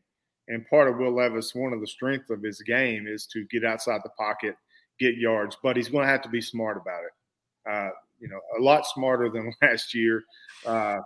and 0.48 0.66
part 0.68 0.88
of 0.88 0.98
Will 0.98 1.16
Levis, 1.16 1.56
one 1.56 1.74
of 1.74 1.82
the 1.82 1.88
strengths 1.88 2.30
of 2.30 2.44
his 2.44 2.62
game 2.62 3.08
is 3.08 3.26
to 3.34 3.46
get 3.46 3.66
outside 3.66 4.02
the 4.04 4.12
pocket, 4.12 4.56
get 5.00 5.16
yards, 5.16 5.58
but 5.62 5.76
he's 5.76 5.90
going 5.90 6.06
to 6.06 6.12
have 6.12 6.22
to 6.24 6.30
be 6.30 6.42
smart 6.42 6.78
about 6.78 7.02
it. 7.04 7.70
Uh, 7.70 7.90
you 8.20 8.28
know, 8.28 8.40
a 8.60 8.62
lot 8.62 8.86
smarter 8.86 9.30
than 9.30 9.54
last 9.62 9.94
year. 9.94 10.24
Uh, 10.66 11.00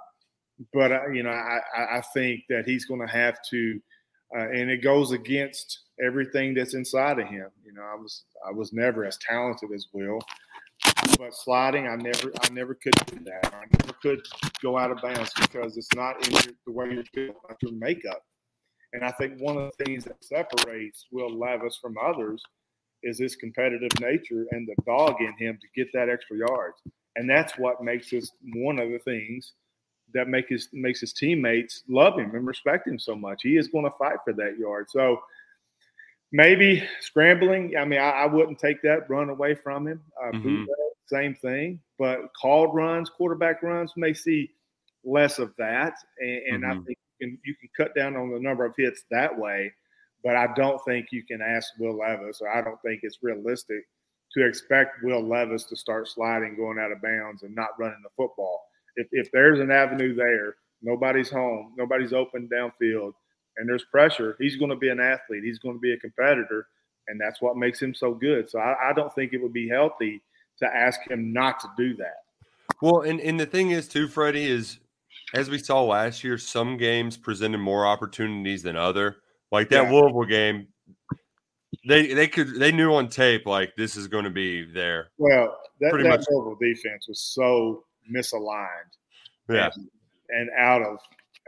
but 0.73 0.91
uh, 0.91 1.07
you 1.09 1.23
know, 1.23 1.29
I, 1.29 1.59
I 1.97 2.01
think 2.13 2.43
that 2.49 2.65
he's 2.65 2.85
going 2.85 3.01
to 3.01 3.07
have 3.07 3.37
to, 3.49 3.79
uh, 4.35 4.49
and 4.49 4.69
it 4.69 4.83
goes 4.83 5.11
against 5.11 5.79
everything 6.05 6.53
that's 6.53 6.73
inside 6.73 7.19
of 7.19 7.27
him. 7.27 7.47
You 7.65 7.73
know, 7.73 7.81
I 7.81 7.95
was 7.95 8.25
I 8.47 8.51
was 8.51 8.73
never 8.73 9.05
as 9.05 9.17
talented 9.17 9.71
as 9.73 9.87
Will, 9.93 10.19
but 11.17 11.33
sliding, 11.33 11.87
I 11.87 11.95
never, 11.95 12.31
I 12.41 12.49
never 12.49 12.73
could 12.73 12.93
do 13.07 13.19
that. 13.25 13.53
I 13.53 13.65
never 13.79 13.93
could 14.01 14.21
go 14.61 14.77
out 14.77 14.91
of 14.91 15.01
bounds 15.01 15.31
because 15.41 15.77
it's 15.77 15.93
not 15.93 16.25
in 16.25 16.33
your, 16.33 16.41
the 16.65 16.71
way 16.71 16.85
you're 16.91 17.33
your 17.61 17.71
makeup. 17.71 18.21
And 18.93 19.03
I 19.03 19.11
think 19.11 19.39
one 19.39 19.57
of 19.57 19.71
the 19.77 19.85
things 19.85 20.05
that 20.05 20.23
separates 20.23 21.05
Will 21.11 21.37
Levis 21.37 21.77
from 21.81 21.95
others 22.03 22.43
is 23.03 23.19
his 23.19 23.35
competitive 23.35 23.91
nature 23.99 24.45
and 24.51 24.67
the 24.67 24.75
dog 24.85 25.15
in 25.19 25.33
him 25.37 25.57
to 25.61 25.67
get 25.75 25.91
that 25.93 26.09
extra 26.09 26.37
yards. 26.37 26.77
And 27.15 27.29
that's 27.29 27.57
what 27.57 27.83
makes 27.83 28.11
us 28.13 28.31
one 28.53 28.79
of 28.79 28.89
the 28.89 28.99
things 28.99 29.53
that 30.13 30.27
make 30.27 30.49
his 30.49 30.69
makes 30.73 31.01
his 31.01 31.13
teammates 31.13 31.83
love 31.87 32.17
him 32.17 32.33
and 32.35 32.45
respect 32.45 32.87
him 32.87 32.97
so 32.97 33.15
much. 33.15 33.41
He 33.43 33.57
is 33.57 33.67
going 33.67 33.85
to 33.85 33.91
fight 33.91 34.17
for 34.23 34.33
that 34.33 34.57
yard. 34.57 34.87
So 34.89 35.21
maybe 36.31 36.83
scrambling. 37.01 37.75
I 37.77 37.85
mean, 37.85 37.99
I, 37.99 38.09
I 38.09 38.25
wouldn't 38.25 38.59
take 38.59 38.81
that 38.83 39.09
run 39.09 39.29
away 39.29 39.55
from 39.55 39.87
him. 39.87 40.01
Uh, 40.21 40.31
mm-hmm 40.31 40.63
same 41.09 41.35
thing. 41.35 41.79
But 41.97 42.33
called 42.39 42.73
runs, 42.73 43.09
quarterback 43.09 43.61
runs, 43.63 43.93
may 43.97 44.13
see 44.13 44.51
less 45.03 45.39
of 45.39 45.53
that, 45.57 45.95
and, 46.19 46.41
and 46.47 46.63
mm-hmm. 46.63 46.71
I 46.71 46.83
think 46.83 46.97
you 47.19 47.27
can, 47.27 47.37
you 47.45 47.55
can 47.55 47.69
cut 47.75 47.95
down 47.95 48.15
on 48.15 48.31
the 48.31 48.39
number 48.39 48.65
of 48.65 48.73
hits 48.77 49.03
that 49.11 49.37
way. 49.37 49.73
But 50.23 50.35
I 50.35 50.47
don't 50.55 50.83
think 50.85 51.07
you 51.11 51.23
can 51.23 51.41
ask 51.41 51.71
Will 51.79 51.97
Levis, 51.97 52.41
or 52.41 52.49
I 52.49 52.61
don't 52.61 52.81
think 52.81 53.01
it's 53.03 53.19
realistic 53.21 53.83
to 54.33 54.45
expect 54.45 55.03
Will 55.03 55.23
Levis 55.23 55.63
to 55.65 55.75
start 55.75 56.07
sliding, 56.07 56.55
going 56.55 56.77
out 56.77 56.91
of 56.91 57.01
bounds, 57.01 57.43
and 57.43 57.55
not 57.55 57.79
running 57.79 58.01
the 58.03 58.09
football. 58.17 58.61
If, 58.95 59.07
if 59.11 59.31
there's 59.31 59.59
an 59.59 59.71
avenue 59.71 60.13
there, 60.13 60.55
nobody's 60.81 61.29
home, 61.29 61.73
nobody's 61.77 62.13
open 62.13 62.49
downfield, 62.53 63.13
and 63.57 63.67
there's 63.67 63.85
pressure, 63.85 64.35
he's 64.39 64.57
going 64.57 64.71
to 64.71 64.77
be 64.77 64.89
an 64.89 64.99
athlete. 64.99 65.43
He's 65.43 65.59
going 65.59 65.75
to 65.75 65.79
be 65.79 65.93
a 65.93 65.97
competitor, 65.97 66.67
and 67.07 67.19
that's 67.19 67.41
what 67.41 67.57
makes 67.57 67.81
him 67.81 67.93
so 67.93 68.13
good. 68.13 68.49
So 68.49 68.59
I, 68.59 68.89
I 68.89 68.93
don't 68.93 69.13
think 69.15 69.33
it 69.33 69.41
would 69.41 69.53
be 69.53 69.69
healthy 69.69 70.21
to 70.59 70.67
ask 70.67 70.99
him 71.09 71.33
not 71.33 71.59
to 71.61 71.67
do 71.77 71.95
that. 71.95 72.17
Well, 72.81 73.01
and, 73.01 73.19
and 73.21 73.39
the 73.39 73.45
thing 73.45 73.71
is, 73.71 73.87
too, 73.87 74.07
Freddie, 74.07 74.45
is 74.45 74.79
as 75.33 75.49
we 75.49 75.57
saw 75.57 75.83
last 75.83 76.23
year, 76.23 76.37
some 76.37 76.77
games 76.77 77.17
presented 77.17 77.59
more 77.59 77.85
opportunities 77.85 78.63
than 78.63 78.75
other. 78.75 79.17
Like 79.51 79.69
that 79.69 79.85
yeah. 79.85 79.91
Louisville 79.91 80.25
game, 80.25 80.67
they 81.87 82.13
they 82.13 82.27
could 82.27 82.59
they 82.59 82.71
knew 82.71 82.93
on 82.93 83.09
tape 83.09 83.45
like 83.45 83.75
this 83.75 83.95
is 83.95 84.07
going 84.07 84.25
to 84.25 84.29
be 84.29 84.65
there. 84.65 85.09
Well, 85.17 85.57
that, 85.79 85.91
Pretty 85.91 86.03
that 86.09 86.19
much. 86.19 86.25
Louisville 86.29 86.57
defense 86.61 87.07
was 87.07 87.21
so 87.21 87.83
misaligned. 88.13 88.67
Yeah, 89.49 89.69
and, 89.75 89.89
and 90.29 90.49
out 90.57 90.81
of. 90.83 90.99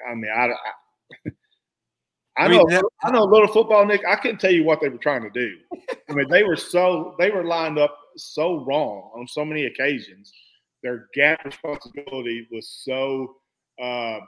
I 0.10 0.15
mean, 0.15 0.31
I, 0.36 0.48
I 0.48 1.31
I, 2.38 2.48
know, 2.48 2.65
that, 2.70 2.84
I 3.03 3.12
know 3.12 3.24
a 3.24 3.31
little 3.31 3.48
football, 3.48 3.86
Nick. 3.86 4.01
I 4.08 4.15
couldn't 4.15 4.39
tell 4.39 4.51
you 4.51 4.63
what 4.63 4.81
they 4.81 4.89
were 4.89 4.98
trying 4.98 5.22
to 5.24 5.29
do. 5.29 5.58
I 6.10 6.13
mean, 6.13 6.29
they 6.29 6.43
were 6.43 6.55
so 6.55 7.15
they 7.20 7.29
were 7.29 7.43
lined 7.43 7.77
up 7.77 7.98
so 8.17 8.63
wrong 8.65 9.12
on 9.15 9.27
so 9.27 9.46
many 9.46 9.65
occasions. 9.65 10.31
Their 10.81 11.08
gap 11.13 11.43
responsibility 11.46 12.48
was 12.51 12.67
so 12.84 13.36
uh, 13.81 14.20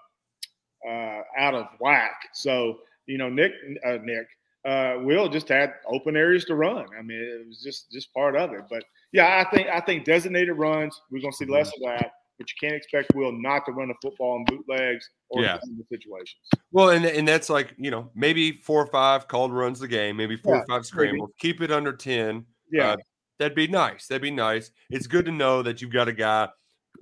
uh, 0.87 1.21
out 1.37 1.55
of 1.55 1.67
whack. 1.79 2.13
So 2.33 2.79
you 3.07 3.17
know, 3.17 3.29
Nick, 3.29 3.53
uh, 3.85 3.97
Nick, 4.03 4.27
uh, 4.65 4.95
Will 4.99 5.29
just 5.29 5.49
had 5.49 5.73
open 5.87 6.15
areas 6.15 6.45
to 6.45 6.55
run. 6.55 6.85
I 6.97 7.01
mean, 7.01 7.19
it 7.19 7.47
was 7.47 7.61
just 7.61 7.91
just 7.91 8.13
part 8.13 8.35
of 8.35 8.53
it. 8.53 8.61
But 8.69 8.83
yeah, 9.11 9.43
I 9.45 9.55
think 9.55 9.67
I 9.69 9.79
think 9.79 10.05
designated 10.05 10.57
runs. 10.57 10.99
We're 11.11 11.21
going 11.21 11.31
to 11.31 11.37
see 11.37 11.45
less 11.45 11.69
mm-hmm. 11.69 11.89
of 11.89 11.99
that 11.99 12.11
but 12.37 12.49
you 12.49 12.55
can't 12.59 12.75
expect 12.75 13.13
Will 13.15 13.31
not 13.31 13.65
to 13.65 13.71
run 13.71 13.89
the 13.89 13.95
football 14.01 14.37
in 14.37 14.45
bootlegs 14.45 15.09
or 15.29 15.41
yeah. 15.41 15.57
in 15.63 15.85
situations. 15.89 16.41
Well, 16.71 16.89
and 16.89 17.05
and 17.05 17.27
that's 17.27 17.49
like 17.49 17.73
you 17.77 17.91
know 17.91 18.09
maybe 18.15 18.51
four 18.51 18.81
or 18.81 18.87
five 18.87 19.27
called 19.27 19.53
runs 19.53 19.79
the 19.79 19.87
game, 19.87 20.17
maybe 20.17 20.35
four 20.35 20.55
yeah, 20.55 20.61
or 20.61 20.65
five 20.67 20.85
scrambles. 20.85 21.29
Maybe. 21.29 21.53
Keep 21.53 21.61
it 21.61 21.71
under 21.71 21.93
ten. 21.93 22.45
Yeah, 22.71 22.91
uh, 22.91 22.97
that'd 23.39 23.55
be 23.55 23.67
nice. 23.67 24.07
That'd 24.07 24.21
be 24.21 24.31
nice. 24.31 24.71
It's 24.89 25.07
good 25.07 25.25
to 25.25 25.31
know 25.31 25.61
that 25.61 25.81
you've 25.81 25.91
got 25.91 26.07
a 26.07 26.13
guy 26.13 26.49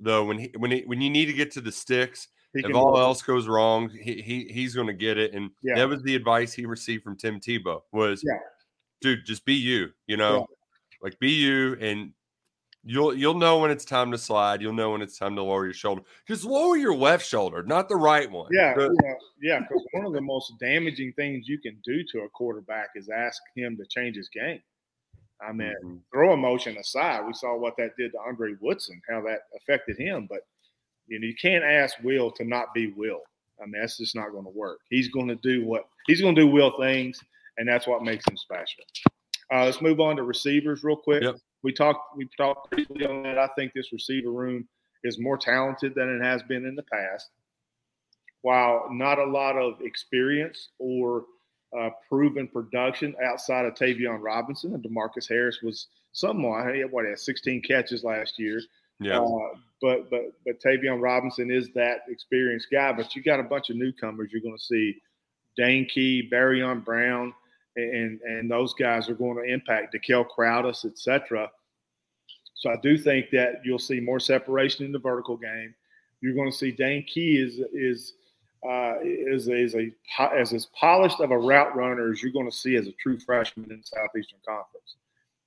though 0.00 0.24
when 0.24 0.38
he 0.38 0.52
when 0.56 0.70
he, 0.70 0.80
when 0.82 1.00
you 1.00 1.10
need 1.10 1.26
to 1.26 1.32
get 1.32 1.50
to 1.52 1.60
the 1.60 1.72
sticks. 1.72 2.28
If 2.54 2.74
all 2.74 2.98
else 2.98 3.22
goes 3.22 3.48
wrong, 3.48 3.88
he, 3.88 4.20
he 4.20 4.44
he's 4.50 4.74
going 4.74 4.86
to 4.86 4.92
get 4.92 5.18
it, 5.18 5.34
and 5.34 5.50
yeah. 5.62 5.76
that 5.76 5.88
was 5.88 6.02
the 6.02 6.14
advice 6.14 6.52
he 6.52 6.66
received 6.66 7.02
from 7.02 7.16
Tim 7.16 7.40
Tebow. 7.40 7.82
Was, 7.92 8.22
yeah. 8.24 8.38
dude, 9.00 9.24
just 9.24 9.44
be 9.44 9.54
you. 9.54 9.90
You 10.06 10.16
know, 10.16 10.46
like 11.02 11.18
be 11.18 11.30
you, 11.30 11.76
and 11.80 12.12
You'll 12.84 13.14
you'll 13.14 13.34
know 13.34 13.58
when 13.58 13.70
it's 13.70 13.84
time 13.84 14.10
to 14.10 14.18
slide. 14.18 14.60
You'll 14.60 14.72
know 14.72 14.90
when 14.90 15.02
it's 15.02 15.16
time 15.16 15.36
to 15.36 15.42
lower 15.42 15.64
your 15.64 15.74
shoulder. 15.74 16.02
Just 16.26 16.44
lower 16.44 16.76
your 16.76 16.96
left 16.96 17.24
shoulder, 17.24 17.62
not 17.62 17.88
the 17.88 17.94
right 17.94 18.28
one. 18.28 18.48
Yeah, 18.50 18.74
yeah, 18.76 19.14
yeah. 19.40 19.60
Because 19.60 19.86
one 19.92 20.04
of 20.04 20.12
the 20.12 20.20
most 20.20 20.54
damaging 20.58 21.12
things 21.12 21.46
you 21.46 21.58
can 21.58 21.78
do 21.84 22.02
to 22.10 22.22
a 22.22 22.28
quarterback 22.30 22.88
is 22.96 23.08
ask 23.08 23.40
him 23.54 23.76
to 23.76 23.84
change 23.86 24.16
his 24.16 24.28
game. 24.28 24.60
I 25.40 25.52
mean, 25.52 25.74
mm-hmm. 25.84 25.96
throw 26.12 26.32
emotion 26.32 26.76
aside. 26.76 27.24
We 27.24 27.34
saw 27.34 27.56
what 27.56 27.76
that 27.76 27.96
did 27.96 28.12
to 28.12 28.18
Andre 28.18 28.54
Woodson, 28.60 29.00
how 29.08 29.22
that 29.22 29.42
affected 29.56 29.96
him. 29.96 30.26
But 30.28 30.40
you 31.12 31.20
know, 31.20 31.26
you 31.26 31.34
can't 31.34 31.64
ask 31.64 31.96
Will 32.02 32.30
to 32.32 32.44
not 32.44 32.74
be 32.74 32.92
Will. 32.96 33.20
I 33.60 33.66
mean, 33.66 33.80
that's 33.80 33.98
just 33.98 34.16
not 34.16 34.30
going 34.32 34.44
to 34.44 34.50
work. 34.50 34.78
He's 34.90 35.08
going 35.08 35.28
to 35.28 35.36
do 35.36 35.64
what 35.64 35.84
he's 36.06 36.20
going 36.20 36.34
to 36.34 36.42
do. 36.42 36.48
Will 36.48 36.76
things, 36.78 37.20
and 37.58 37.68
that's 37.68 37.86
what 37.86 38.02
makes 38.02 38.26
him 38.28 38.36
special. 38.36 38.84
Uh, 39.52 39.66
let's 39.66 39.82
move 39.82 40.00
on 40.00 40.16
to 40.16 40.22
receivers 40.22 40.82
real 40.82 40.96
quick. 40.96 41.22
Yep 41.22 41.36
we 41.62 41.72
talked 41.72 42.16
we 42.16 42.28
talked 42.36 42.70
briefly 42.70 43.06
on 43.06 43.22
that. 43.22 43.38
I 43.38 43.48
think 43.56 43.72
this 43.72 43.92
receiver 43.92 44.30
room 44.30 44.68
is 45.04 45.18
more 45.18 45.36
talented 45.36 45.94
than 45.94 46.08
it 46.08 46.24
has 46.24 46.42
been 46.42 46.66
in 46.66 46.74
the 46.74 46.84
past. 46.84 47.28
While 48.42 48.88
not 48.90 49.18
a 49.18 49.24
lot 49.24 49.56
of 49.56 49.80
experience 49.80 50.70
or 50.78 51.24
uh, 51.78 51.90
proven 52.08 52.48
production 52.48 53.14
outside 53.24 53.64
of 53.64 53.74
Tayvion 53.74 54.18
Robinson 54.20 54.74
and 54.74 54.84
Demarcus 54.84 55.28
Harris 55.28 55.60
was 55.62 55.86
somewhat. 56.12 56.66
What 56.90 57.06
had 57.06 57.18
16 57.18 57.62
catches 57.62 58.04
last 58.04 58.38
year. 58.38 58.60
Yeah. 59.04 59.20
Uh, 59.20 59.56
but 59.80 60.10
but 60.10 60.32
but 60.46 60.60
Tayvion 60.60 61.02
Robinson 61.02 61.50
is 61.50 61.70
that 61.74 62.02
experienced 62.08 62.68
guy. 62.70 62.92
But 62.92 63.14
you 63.14 63.22
got 63.22 63.40
a 63.40 63.44
bunch 63.44 63.70
of 63.70 63.76
newcomers. 63.76 64.30
You're 64.32 64.42
going 64.42 64.56
to 64.56 64.62
see 64.62 64.96
Dane 65.56 65.86
Key, 65.86 66.28
Barion 66.32 66.84
Brown, 66.84 67.34
and 67.76 68.20
and 68.20 68.50
those 68.50 68.74
guys 68.74 69.08
are 69.08 69.14
going 69.14 69.36
to 69.36 69.52
impact 69.52 69.94
Dekel 69.94 70.26
Crowdus, 70.26 70.84
etc. 70.84 71.50
So 72.54 72.70
I 72.70 72.76
do 72.80 72.96
think 72.96 73.30
that 73.30 73.60
you'll 73.64 73.78
see 73.78 73.98
more 73.98 74.20
separation 74.20 74.86
in 74.86 74.92
the 74.92 74.98
vertical 74.98 75.36
game. 75.36 75.74
You're 76.20 76.34
going 76.34 76.50
to 76.50 76.56
see 76.56 76.70
Dane 76.70 77.04
Key 77.04 77.38
is 77.38 77.58
is 77.72 78.14
uh, 78.64 78.94
is, 79.02 79.48
is 79.48 79.74
a 79.74 79.92
as 80.32 80.52
as 80.52 80.66
polished 80.78 81.20
of 81.20 81.32
a 81.32 81.38
route 81.38 81.74
runner 81.74 82.12
as 82.12 82.22
you're 82.22 82.32
going 82.32 82.48
to 82.48 82.56
see 82.56 82.76
as 82.76 82.86
a 82.86 82.92
true 82.92 83.18
freshman 83.18 83.70
in 83.70 83.78
the 83.78 83.84
Southeastern 83.84 84.38
Conference. 84.46 84.96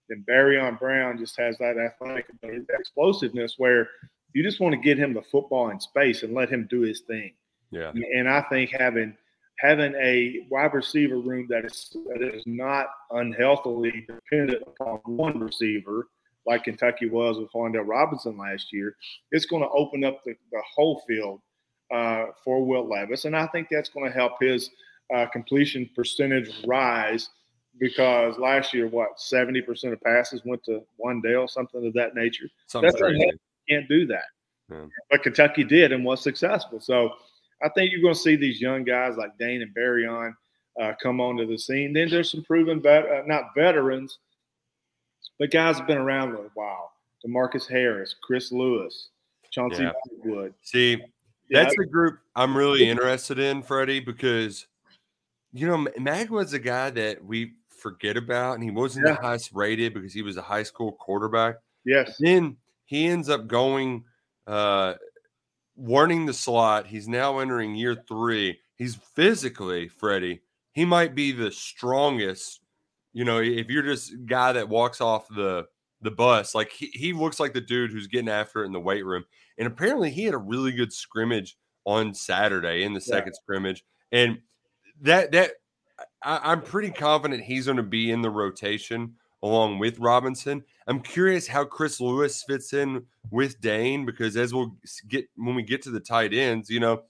Then 0.10 0.24
Barion 0.28 0.78
Brown 0.80 1.18
just 1.18 1.38
has 1.40 1.58
that 1.58 1.78
athletic 1.78 2.28
ability, 2.30 2.66
explosiveness 2.70 3.56
where 3.58 3.90
you 4.34 4.44
just 4.44 4.60
want 4.60 4.74
to 4.74 4.82
get 4.82 4.98
him 4.98 5.14
the 5.14 5.22
football 5.22 5.70
in 5.70 5.80
space 5.80 6.24
and 6.24 6.34
let 6.34 6.50
him 6.50 6.68
do 6.70 6.82
his 6.82 7.02
thing. 7.02 7.34
Yeah. 7.72 7.92
And 7.92 8.30
I 8.30 8.42
think 8.50 8.72
having 8.72 9.16
having 9.60 9.96
a 9.96 10.46
wide 10.50 10.74
receiver 10.74 11.18
room 11.18 11.48
that 11.50 11.66
is 11.66 11.96
that 12.10 12.22
is 12.22 12.44
not 12.46 12.88
unhealthily 13.12 14.06
dependent 14.08 14.64
upon 14.68 15.00
one 15.06 15.40
receiver 15.40 16.08
like 16.46 16.66
Kentucky 16.66 17.10
was 17.10 17.38
with 17.40 17.52
Wan'Dale 17.54 17.88
Robinson 17.88 18.38
last 18.38 18.72
year, 18.72 18.96
it's 19.32 19.46
going 19.46 19.64
to 19.64 19.70
open 19.70 20.04
up 20.04 20.24
the, 20.24 20.36
the 20.52 20.62
whole 20.76 21.02
field 21.08 21.42
uh, 21.92 22.26
for 22.44 22.64
Will 22.64 22.88
Levis, 22.88 23.26
and 23.26 23.36
I 23.36 23.48
think 23.48 23.68
that's 23.70 23.90
going 23.90 24.06
to 24.06 24.16
help 24.16 24.34
his 24.40 24.70
uh, 25.14 25.26
completion 25.28 25.90
percentage 25.96 26.52
rise 26.68 27.30
because 27.79 28.38
last 28.38 28.74
year, 28.74 28.88
what 28.88 29.20
seventy 29.20 29.62
percent 29.62 29.94
of 29.94 30.01
passes 30.01 30.41
went 30.46 30.63
to 30.65 30.82
Wan'Dale, 31.03 31.50
something 31.50 31.86
of 31.86 31.94
that 31.94 32.15
nature. 32.15 32.46
Something 32.67 32.89
That's 32.91 33.01
crazy. 33.01 33.32
Can't 33.70 33.88
do 33.89 34.05
that, 34.08 34.25
Yeah. 34.72 34.86
but 35.10 35.24
Kentucky 35.24 35.63
did 35.63 35.91
and 35.91 36.05
was 36.05 36.22
successful. 36.22 36.79
So 36.79 37.13
I 37.63 37.70
think 37.70 37.91
you're 37.91 38.01
going 38.01 38.13
to 38.13 38.20
see 38.20 38.36
these 38.36 38.62
young 38.62 38.84
guys 38.84 39.17
like 39.17 39.38
Dane 39.39 39.62
and 39.62 39.74
Barion 39.74 40.34
uh, 40.79 40.94
come 41.01 41.20
onto 41.20 41.48
the 41.48 41.58
scene. 41.58 41.94
Then 41.94 42.10
there's 42.10 42.29
some 42.32 42.44
proven, 42.44 42.82
vet- 42.82 43.05
uh, 43.10 43.24
not 43.25 43.55
veterans, 43.55 44.20
but 45.39 45.50
guys 45.51 45.77
have 45.77 45.88
been 45.88 45.98
around 45.98 46.34
a 46.36 46.50
while. 46.53 46.91
Demarcus 47.25 47.67
Harris, 47.67 48.13
Chris 48.22 48.51
Lewis, 48.51 49.10
Chauncey 49.51 49.84
Yeah. 49.84 49.91
Wood. 50.24 50.53
See, 50.62 51.01
Yeah, 51.50 51.63
that's 51.63 51.75
the 51.77 51.86
group 51.86 52.20
I'm 52.36 52.55
really 52.55 52.88
interested 52.88 53.39
in, 53.39 53.63
Freddie, 53.63 54.00
because 54.00 54.67
you 55.53 55.65
know 55.67 55.88
Mag 55.98 56.29
was 56.29 56.53
a 56.53 56.60
guy 56.60 56.89
that 56.91 57.24
we 57.24 57.53
forget 57.86 58.18
about, 58.18 58.56
and 58.56 58.63
he 58.63 58.72
wasn't 58.72 59.06
Yeah. 59.08 59.13
the 59.15 59.22
highest 59.22 59.51
rated 59.54 59.94
because 59.94 60.12
he 60.13 60.24
was 60.24 60.38
a 60.38 60.42
high 60.42 60.63
school 60.63 60.94
quarterback. 60.94 61.58
yes, 61.86 62.18
Then 62.20 62.58
he 62.86 63.06
ends 63.06 63.30
up 63.30 63.46
going, 63.48 64.04
uh, 64.48 64.96
learning 65.77 66.25
the 66.25 66.34
slot. 66.34 66.88
He's 66.88 67.08
now 67.08 67.38
entering 67.39 67.75
year 67.75 67.96
three. 68.08 68.60
He's 68.75 68.96
physically, 68.96 69.88
Freddie. 69.88 70.42
He 70.74 70.84
might 70.86 71.13
be 71.13 71.32
the 71.32 71.51
strongest. 71.51 72.62
You 73.13 73.24
know, 73.24 73.39
if 73.39 73.70
you're 73.70 73.84
just 73.84 74.13
a 74.13 74.18
guy 74.18 74.51
that 74.54 74.68
walks 74.68 75.00
off 75.01 75.27
the 75.30 75.68
the 76.01 76.12
bus, 76.12 76.54
like 76.56 76.72
he, 76.72 76.88
he 76.88 77.13
looks 77.13 77.39
like 77.39 77.54
the 77.54 77.62
dude 77.62 77.92
who's 77.92 78.08
getting 78.08 78.30
after 78.30 78.63
it 78.63 78.68
in 78.68 78.74
the 78.74 78.80
weight 78.80 79.06
room. 79.06 79.25
And 79.58 79.68
apparently, 79.68 80.10
he 80.12 80.24
had 80.25 80.34
a 80.34 80.38
really 80.39 80.72
good 80.72 80.92
scrimmage 80.92 81.58
on 81.86 82.13
Saturday 82.13 82.84
in 82.84 82.94
the 82.94 83.00
Yeah. 83.00 83.15
second 83.18 83.34
scrimmage, 83.36 83.84
and 84.12 84.39
that 85.01 85.32
that 85.34 85.51
I, 86.24 86.40
I'm 86.44 86.62
pretty 86.62 86.92
confident 86.92 87.44
he's 87.44 87.66
going 87.66 87.78
to 87.78 87.84
be 87.84 88.12
in 88.12 88.22
the 88.22 88.30
rotation 88.30 89.16
along 89.44 89.80
with 89.80 90.00
Robinson. 90.00 90.64
I'm 90.88 91.00
curious 91.00 91.48
how 91.48 91.66
Chris 91.66 92.00
Lewis 92.02 92.44
fits 92.44 92.74
in 92.74 93.06
with 93.32 93.60
Dane 93.62 94.06
because 94.06 94.36
as 94.38 94.54
we'll 94.54 94.75
get 95.08 95.28
when 95.36 95.56
we 95.56 95.64
get 95.64 95.82
to 95.84 95.92
the 95.92 96.00
tight 96.00 96.34
ends, 96.34 96.70
you 96.70 96.80
know, 96.80 97.04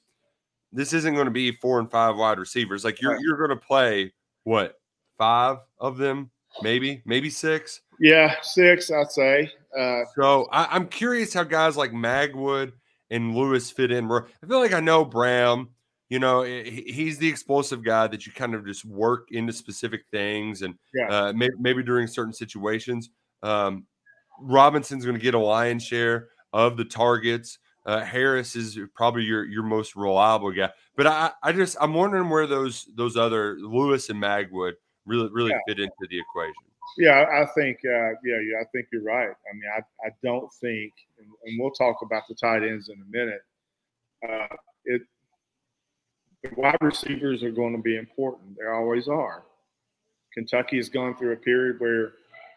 this 0.72 0.94
isn't 0.94 1.14
going 1.14 1.26
to 1.26 1.32
be 1.32 1.52
four 1.52 1.80
and 1.80 1.90
five 1.90 2.18
wide 2.18 2.40
receivers. 2.40 2.84
Like 2.84 3.02
you're 3.02 3.20
you're 3.22 3.38
going 3.38 3.58
to 3.58 3.66
play 3.66 4.14
what 4.44 4.76
five 5.18 5.58
of 5.80 5.98
them, 5.98 6.30
maybe 6.62 7.02
maybe 7.06 7.30
six. 7.30 7.82
yeah, 8.00 8.36
six, 8.42 8.92
I'd 8.92 9.12
say. 9.12 9.52
Uh, 9.78 10.02
So 10.16 10.48
I, 10.52 10.68
I'm 10.72 10.88
curious 10.88 11.34
how 11.34 11.44
guys 11.44 11.78
like 11.78 11.92
Magwood 11.92 12.74
and 13.10 13.36
Lewis 13.36 13.72
fit 13.72 13.92
in. 13.92 14.12
I 14.12 14.48
feel 14.48 14.60
like 14.60 14.74
I 14.74 14.80
know 14.80 15.06
Brown. 15.06 15.70
You 16.10 16.20
know, 16.20 16.44
he's 16.44 17.18
the 17.18 17.28
explosive 17.28 17.84
guy 17.84 18.06
that 18.08 18.28
you 18.28 18.32
kind 18.32 18.54
of 18.54 18.66
just 18.66 18.86
work 18.86 19.30
into 19.32 19.52
specific 19.52 20.02
things, 20.12 20.62
and 20.62 20.76
Yeah. 20.94 21.08
uh, 21.10 21.34
maybe, 21.34 21.54
maybe 21.60 21.84
during 21.84 22.08
certain 22.08 22.34
situations. 22.34 23.10
Um, 23.42 23.88
Robinson's 24.40 25.04
going 25.06 25.18
to 25.18 25.22
get 25.24 25.34
a 25.34 25.40
lion's 25.40 25.84
share 25.84 26.30
of 26.54 26.78
the 26.78 26.86
targets. 26.86 27.58
Uh, 27.86 28.04
Harris 28.04 28.56
is 28.56 28.78
probably 28.96 29.24
your 29.24 29.46
your 29.46 29.64
most 29.64 29.96
reliable 29.96 30.52
guy, 30.52 30.72
but 30.96 31.08
I 31.08 31.32
I 31.44 31.52
just 31.52 31.78
I'm 31.80 31.94
wondering 31.94 32.30
where 32.30 32.48
those 32.48 32.88
those 32.96 33.16
other 33.18 33.58
Lewis 33.60 34.10
and 34.10 34.22
Magwood 34.22 34.74
really 35.06 35.30
really 35.32 35.52
Yeah. 35.52 35.60
fit 35.68 35.80
into 35.80 36.08
the 36.10 36.20
equation. 36.20 36.54
Yeah, 36.98 37.26
I 37.32 37.46
think, 37.60 37.80
uh, 37.84 38.10
yeah, 38.24 38.40
yeah, 38.40 38.62
I 38.62 38.66
think 38.72 38.88
you're 38.94 39.04
right. 39.04 39.28
I 39.30 39.54
mean, 39.54 39.70
I, 39.76 39.80
I 40.08 40.12
don't 40.24 40.50
think, 40.62 40.94
and, 41.18 41.60
we'll 41.60 41.72
talk 41.72 41.98
about 42.04 42.24
the 42.30 42.36
tight 42.36 42.64
ends 42.64 42.90
in 42.90 42.96
a 43.02 43.06
minute. 43.10 43.42
Uh, 44.28 44.56
it, 44.86 45.02
wide 46.56 46.78
receivers 46.82 47.44
are 47.44 47.52
going 47.52 47.76
to 47.76 47.82
be 47.82 47.98
important. 47.98 48.58
They 48.58 48.66
always 48.68 49.08
are. 49.08 49.44
Kentucky 50.34 50.78
has 50.78 50.90
gone 50.90 51.16
through 51.16 51.34
a 51.34 51.38
period 51.38 51.80
where 51.80 52.14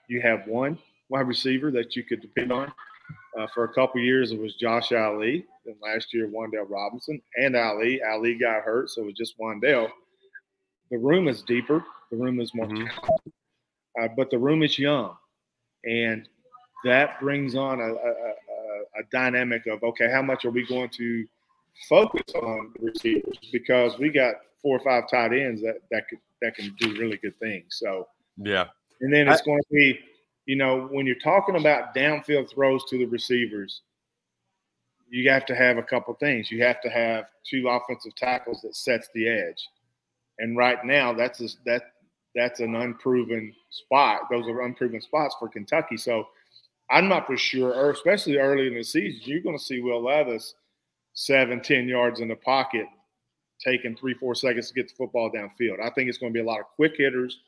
you 0.09 0.21
have 0.21 0.47
one 0.47 0.79
wide 1.09 1.29
receiver 1.29 1.71
that 1.71 1.97
you 1.97 2.03
could 2.03 2.21
depend 2.21 2.53
on. 2.53 2.73
Uh, 3.39 3.47
for 3.55 3.65
a 3.65 3.73
couple 3.73 4.01
years, 4.01 4.33
it 4.33 4.39
was 4.39 4.55
Josh 4.55 4.93
Ali. 4.93 5.45
Then 5.65 5.77
last 5.83 6.13
year, 6.13 6.27
Wan'Dale 6.29 6.69
Robinson 6.69 7.21
and 7.37 7.57
Ali. 7.57 8.03
Ali 8.03 8.35
got 8.39 8.63
hurt, 8.63 8.91
so 8.91 9.03
it 9.03 9.07
was 9.07 9.15
just 9.15 9.39
Wan'Dale. 9.39 9.89
The 10.91 10.99
room 10.99 11.29
is 11.29 11.43
deeper. 11.43 11.85
The 12.11 12.17
room 12.17 12.41
is 12.41 12.55
more 12.55 12.67
Mhm. 12.67 12.87
talented 12.91 13.33
uh, 14.01 14.09
but 14.17 14.31
the 14.31 14.39
room 14.39 14.63
is 14.63 14.79
young, 14.79 15.17
and 15.85 16.29
that 16.85 17.19
brings 17.21 17.55
on 17.57 17.81
a, 17.81 17.93
a, 17.93 18.11
a, 18.11 19.01
a 19.01 19.03
dynamic 19.11 19.67
of 19.67 19.83
okay, 19.83 20.11
how 20.11 20.23
much 20.23 20.45
are 20.45 20.51
we 20.51 20.65
going 20.67 20.89
to 20.91 21.27
focus 21.89 22.35
on 22.35 22.73
receivers 22.81 23.39
because 23.53 23.99
we 23.99 24.11
got 24.11 24.35
four 24.63 24.77
or 24.77 24.81
five 24.81 25.09
tight 25.11 25.33
ends 25.33 25.63
that 25.63 25.81
that 25.91 26.09
could, 26.09 26.19
that 26.43 26.55
can 26.55 26.75
do 26.79 26.99
really 26.99 27.17
good 27.19 27.39
things. 27.39 27.77
So, 27.79 28.09
Yeah, 28.37 28.67
and 29.01 29.13
then 29.13 29.29
it's 29.29 29.43
going 29.43 29.61
to 29.61 29.75
be, 29.75 29.99
you 30.47 30.57
know, 30.57 30.89
when 30.91 31.07
you're 31.07 31.17
talking 31.17 31.57
about 31.57 31.95
downfield 31.95 32.51
throws 32.51 32.85
to 32.91 32.99
the 32.99 33.07
receivers, 33.07 33.83
you 35.09 35.31
have 35.31 35.47
to 35.47 35.55
have 35.55 35.79
a 35.79 35.83
couple 35.83 36.15
things. 36.15 36.51
You 36.51 36.63
have 36.65 36.81
to 36.83 36.89
have 36.89 37.27
two 37.49 37.69
offensive 37.69 38.15
tackles 38.17 38.63
that 38.63 38.77
sets 38.77 39.09
the 39.15 39.29
edge, 39.29 39.69
and 40.39 40.57
right 40.57 40.85
now 40.85 41.13
that's 41.13 41.41
a, 41.41 41.49
that 41.65 41.83
that's 42.35 42.61
an 42.61 42.75
unproven 42.75 43.55
spot. 43.71 44.23
Those 44.31 44.47
are 44.47 44.63
unproven 44.63 45.01
spots 45.01 45.37
for 45.39 45.49
Kentucky. 45.49 45.97
So 45.97 46.29
I'm 46.91 47.09
not 47.09 47.27
for 47.27 47.37
sure, 47.37 47.75
or 47.75 47.91
especially 47.91 48.37
early 48.37 48.67
in 48.67 48.75
the 48.75 48.83
season, 48.83 49.21
you're 49.25 49.43
going 49.43 49.59
to 49.59 49.63
see 49.63 49.81
Will 49.81 50.03
Levis 50.03 50.55
seven, 51.19 51.61
ten 51.61 51.89
yards 51.89 52.21
in 52.21 52.29
the 52.29 52.37
pocket, 52.37 52.87
taking 53.65 53.97
three, 53.97 54.15
four 54.15 54.35
seconds 54.35 54.69
to 54.69 54.75
get 54.75 54.89
the 54.89 54.95
football 54.95 55.31
downfield. 55.31 55.81
I 55.83 55.91
think 55.91 56.09
it's 56.09 56.19
going 56.19 56.33
to 56.33 56.37
be 56.37 56.43
a 56.43 56.47
lot 56.47 56.61
of 56.61 56.67
quick 56.77 56.95
hitters, 56.97 57.41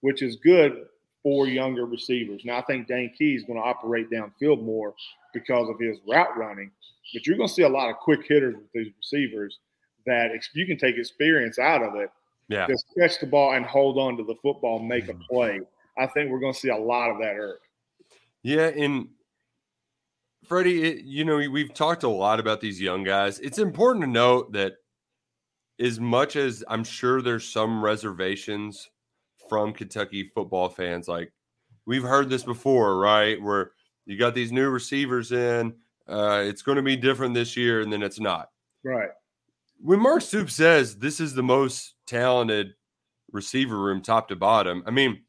which 0.00 0.22
is 0.22 0.36
good 0.36 0.86
for 1.22 1.46
younger 1.46 1.84
receivers. 1.84 2.42
Now 2.44 2.58
I 2.58 2.62
think 2.62 2.88
Dane 2.88 3.12
Key 3.16 3.34
is 3.34 3.44
going 3.44 3.58
to 3.58 3.64
operate 3.64 4.10
downfield 4.10 4.62
more 4.62 4.94
because 5.34 5.68
of 5.68 5.78
his 5.78 5.98
route 6.08 6.36
running, 6.36 6.70
but 7.12 7.26
you're 7.26 7.36
going 7.36 7.48
to 7.48 7.54
see 7.54 7.62
a 7.62 7.68
lot 7.68 7.90
of 7.90 7.96
quick 7.96 8.20
hitters 8.26 8.54
with 8.54 8.72
these 8.72 8.92
receivers 8.96 9.58
that 10.06 10.30
you 10.54 10.66
can 10.66 10.78
take 10.78 10.96
experience 10.96 11.58
out 11.58 11.82
of 11.82 11.94
it 11.94 12.10
yeah. 12.50 12.66
just 12.66 12.84
catch 12.98 13.18
the 13.20 13.26
ball 13.26 13.52
and 13.54 13.64
hold 13.64 13.96
on 13.96 14.16
to 14.16 14.24
the 14.24 14.34
football, 14.42 14.80
make 14.80 15.08
a 15.08 15.12
mm-hmm. 15.12 15.22
play. 15.30 15.60
I 15.96 16.06
think 16.06 16.30
we're 16.30 16.40
going 16.40 16.52
to 16.52 16.58
see 16.58 16.68
a 16.68 16.76
lot 16.76 17.10
of 17.10 17.18
that 17.18 17.36
early. 17.36 17.58
Yeah, 18.42 18.68
and 18.68 19.08
Freddie, 20.50 20.82
it, 20.82 21.04
you 21.04 21.24
know, 21.24 21.36
we've 21.36 21.72
talked 21.72 22.02
a 22.02 22.08
lot 22.08 22.40
about 22.40 22.60
these 22.60 22.80
young 22.80 23.04
guys. 23.04 23.38
It's 23.38 23.60
important 23.60 24.04
to 24.04 24.10
note 24.10 24.50
that 24.50 24.72
as 25.78 26.00
much 26.00 26.34
as 26.34 26.64
I'm 26.66 26.82
sure 26.82 27.22
there's 27.22 27.48
some 27.48 27.84
reservations 27.84 28.90
from 29.48 29.72
Kentucky 29.72 30.28
football 30.34 30.68
fans, 30.68 31.06
like 31.06 31.32
we've 31.86 32.02
heard 32.02 32.28
this 32.28 32.42
before, 32.42 32.98
right? 32.98 33.40
Where 33.40 33.70
you 34.06 34.18
got 34.18 34.34
these 34.34 34.50
new 34.50 34.70
receivers 34.70 35.30
in, 35.30 35.72
uh, 36.08 36.42
it's 36.44 36.62
going 36.62 36.74
to 36.74 36.82
be 36.82 36.96
different 36.96 37.32
this 37.32 37.56
year, 37.56 37.82
and 37.82 37.92
then 37.92 38.02
it's 38.02 38.18
not. 38.18 38.48
Right. 38.82 39.10
When 39.80 40.00
Mark 40.00 40.20
Stoops 40.20 40.56
says 40.56 40.96
this 40.96 41.20
is 41.20 41.32
the 41.32 41.44
most 41.44 41.94
talented 42.08 42.74
receiver 43.30 43.78
room, 43.78 44.02
top 44.02 44.26
to 44.30 44.34
bottom, 44.34 44.82
I 44.84 44.90
mean, 44.90 45.20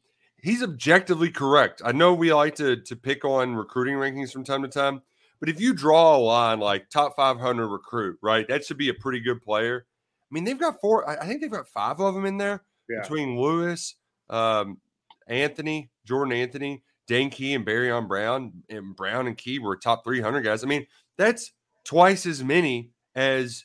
he's 0.42 0.64
objectively 0.64 1.30
correct. 1.30 1.80
I 1.84 1.92
know 1.92 2.12
we 2.12 2.34
like 2.34 2.56
to 2.56 2.74
to 2.74 2.96
pick 2.96 3.24
on 3.24 3.54
recruiting 3.54 3.94
rankings 3.94 4.32
from 4.32 4.42
time 4.42 4.62
to 4.62 4.68
time, 4.68 5.00
but 5.42 5.48
if 5.48 5.60
you 5.60 5.74
draw 5.74 6.14
a 6.14 6.18
line 6.18 6.60
like 6.60 6.88
top 6.88 7.16
500 7.16 7.66
recruit, 7.66 8.16
right, 8.22 8.46
that 8.46 8.64
should 8.64 8.78
be 8.78 8.90
a 8.90 8.94
pretty 8.94 9.18
good 9.18 9.42
player. 9.42 9.84
I 9.88 10.28
mean, 10.30 10.44
they've 10.44 10.56
got 10.58 10.80
four. 10.80 11.08
I 11.10 11.26
think 11.26 11.40
they've 11.40 11.50
got 11.50 11.66
five 11.66 11.98
of 12.00 12.14
them 12.14 12.24
in 12.24 12.36
there 12.38 12.62
Yeah. 12.88 13.00
between 13.02 13.36
Lewis, 13.36 13.96
um, 14.30 14.80
Anthony, 15.26 15.90
Jordan 16.06 16.32
Anthony, 16.32 16.84
Dane 17.08 17.28
Key, 17.30 17.54
and 17.54 17.66
Barion 17.66 18.06
Brown. 18.06 18.62
And 18.68 18.94
Brown 18.94 19.26
and 19.26 19.36
Key 19.36 19.58
were 19.58 19.76
top 19.76 20.04
300 20.04 20.42
guys. 20.42 20.62
I 20.62 20.68
mean, 20.68 20.86
that's 21.18 21.50
twice 21.84 22.24
as 22.24 22.44
many 22.44 22.92
as 23.16 23.64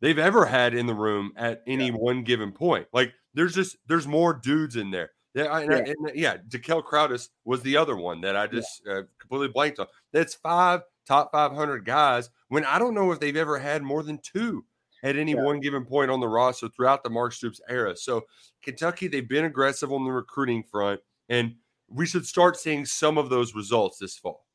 they've 0.00 0.18
ever 0.18 0.46
had 0.46 0.72
in 0.74 0.86
the 0.86 0.94
room 0.94 1.32
at 1.36 1.62
any 1.66 1.90
one 1.90 2.24
given 2.24 2.52
point. 2.52 2.86
Like, 2.94 3.12
there's 3.34 3.54
just 3.54 3.76
there's 3.86 4.06
more 4.08 4.32
dudes 4.32 4.76
in 4.76 4.90
there. 4.90 5.10
Yeah, 5.34 5.44
I, 5.44 5.62
Yeah. 5.62 5.76
and, 5.86 6.10
yeah. 6.14 6.36
Dekel 6.48 6.82
Crowdus 6.82 7.28
was 7.44 7.62
the 7.62 7.76
other 7.76 7.96
one 7.96 8.20
that 8.22 8.36
I 8.36 8.46
just 8.46 8.86
uh, 8.88 9.02
completely 9.18 9.48
blanked 9.48 9.78
on. 9.78 9.86
That's 10.12 10.34
five 10.34 10.80
top 11.06 11.30
500 11.32 11.84
guys. 11.84 12.30
When 12.48 12.64
I 12.64 12.78
don't 12.78 12.94
know 12.94 13.12
if 13.12 13.20
they've 13.20 13.36
ever 13.36 13.58
had 13.58 13.82
more 13.82 14.02
than 14.02 14.18
two 14.18 14.64
at 15.02 15.16
any 15.16 15.32
Yeah. 15.32 15.42
one 15.42 15.60
given 15.60 15.84
point 15.84 16.10
on 16.10 16.20
the 16.20 16.28
roster 16.28 16.68
throughout 16.68 17.02
the 17.02 17.10
Mark 17.10 17.32
Stoops 17.32 17.60
era. 17.68 17.96
So 17.96 18.26
Kentucky, 18.62 19.08
they've 19.08 19.28
been 19.28 19.44
aggressive 19.46 19.92
on 19.92 20.04
the 20.04 20.12
recruiting 20.12 20.62
front, 20.62 21.00
and 21.28 21.56
we 21.88 22.06
should 22.06 22.26
start 22.26 22.56
seeing 22.56 22.84
some 22.86 23.18
of 23.18 23.28
those 23.30 23.54
results 23.54 23.98
this 23.98 24.16
fall. 24.16 24.46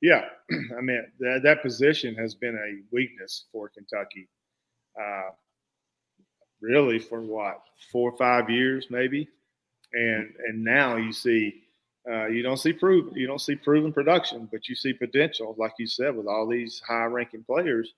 Yeah. 0.00 0.28
I 0.78 0.80
mean, 0.80 1.04
that, 1.20 1.40
that 1.44 1.62
position 1.62 2.14
has 2.14 2.34
been 2.34 2.56
a 2.56 2.82
weakness 2.94 3.46
for 3.52 3.68
Kentucky. 3.68 4.28
Uh, 5.00 5.30
really 6.60 6.98
for 6.98 7.20
what 7.22 7.62
four 7.90 8.10
or 8.10 8.16
five 8.18 8.50
years 8.50 8.86
maybe, 8.90 9.28
and 9.92 10.32
and 10.46 10.62
now 10.62 10.96
you 10.96 11.12
see 11.12 11.59
uh, 12.08 12.26
you 12.26 12.42
don't 12.42 12.56
see 12.56 12.72
proof 12.72 13.14
you 13.14 13.26
don't 13.26 13.40
see 13.40 13.54
proven 13.54 13.92
production, 13.92 14.48
but 14.50 14.68
you 14.68 14.74
see 14.74 14.92
potential, 14.92 15.54
like 15.58 15.72
you 15.78 15.86
said, 15.86 16.16
with 16.16 16.26
all 16.26 16.46
these 16.46 16.80
high 16.86 17.04
ranking 17.04 17.44
players. 17.44 17.92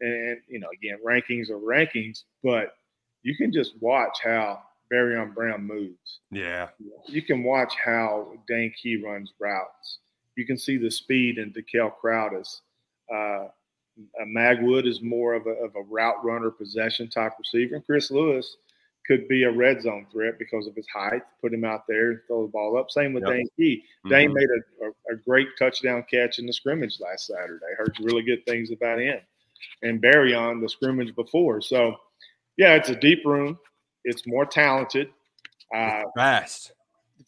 And 0.00 0.38
you 0.48 0.58
know, 0.58 0.68
again, 0.72 0.98
rankings 1.04 1.50
are 1.50 1.58
rankings, 1.58 2.24
but 2.42 2.74
you 3.22 3.36
can 3.36 3.52
just 3.52 3.74
watch 3.80 4.18
how 4.22 4.62
Barion 4.92 5.34
Brown 5.34 5.64
moves. 5.64 6.20
Yeah. 6.30 6.68
You 7.06 7.22
can 7.22 7.42
watch 7.44 7.74
how 7.82 8.32
Dane 8.48 8.72
Key 8.80 9.02
runs 9.02 9.32
routes. 9.38 9.98
You 10.36 10.46
can 10.46 10.58
see 10.58 10.76
the 10.76 10.90
speed 10.90 11.38
in 11.38 11.52
DeKel 11.52 11.92
Crowdus. 12.02 12.60
Uh, 13.12 13.48
Magwood 14.26 14.86
is 14.86 15.02
more 15.02 15.34
of 15.34 15.46
a, 15.46 15.50
of 15.50 15.76
a 15.76 15.82
route 15.82 16.24
runner, 16.24 16.50
possession 16.50 17.08
type 17.08 17.32
receiver. 17.38 17.76
And 17.76 17.84
Chris 17.84 18.10
Lewis 18.10 18.56
could 19.06 19.26
be 19.28 19.44
a 19.44 19.50
red 19.50 19.82
zone 19.82 20.06
threat 20.12 20.38
because 20.38 20.66
of 20.66 20.74
his 20.74 20.86
height. 20.92 21.22
Put 21.40 21.52
him 21.52 21.64
out 21.64 21.86
there, 21.88 22.22
throw 22.26 22.42
the 22.42 22.52
ball 22.52 22.76
up. 22.78 22.90
Same 22.90 23.12
with 23.12 23.24
yep. 23.24 23.32
Dane 23.32 23.48
Key. 23.56 23.84
Mm-hmm. 24.06 24.32
Made 24.32 24.48
a, 24.48 24.86
a, 24.86 25.14
a, 25.14 25.16
great 25.16 25.48
touchdown 25.58 26.04
catch 26.10 26.38
in 26.38 26.46
the 26.46 26.52
scrimmage 26.52 26.98
last 27.00 27.26
Saturday. 27.26 27.66
Heard 27.76 27.96
really 28.00 28.22
good 28.22 28.44
things 28.46 28.70
about 28.70 29.00
him. 29.00 29.18
And 29.82 30.00
Barry 30.00 30.34
on 30.34 30.60
the 30.60 30.68
scrimmage 30.68 31.14
before. 31.14 31.60
So, 31.60 31.96
yeah, 32.56 32.74
it's 32.74 32.90
a 32.90 32.96
deep 32.96 33.24
room. 33.24 33.58
It's 34.04 34.26
more 34.26 34.46
talented. 34.46 35.10
Uh, 35.74 36.02
fast. 36.16 36.72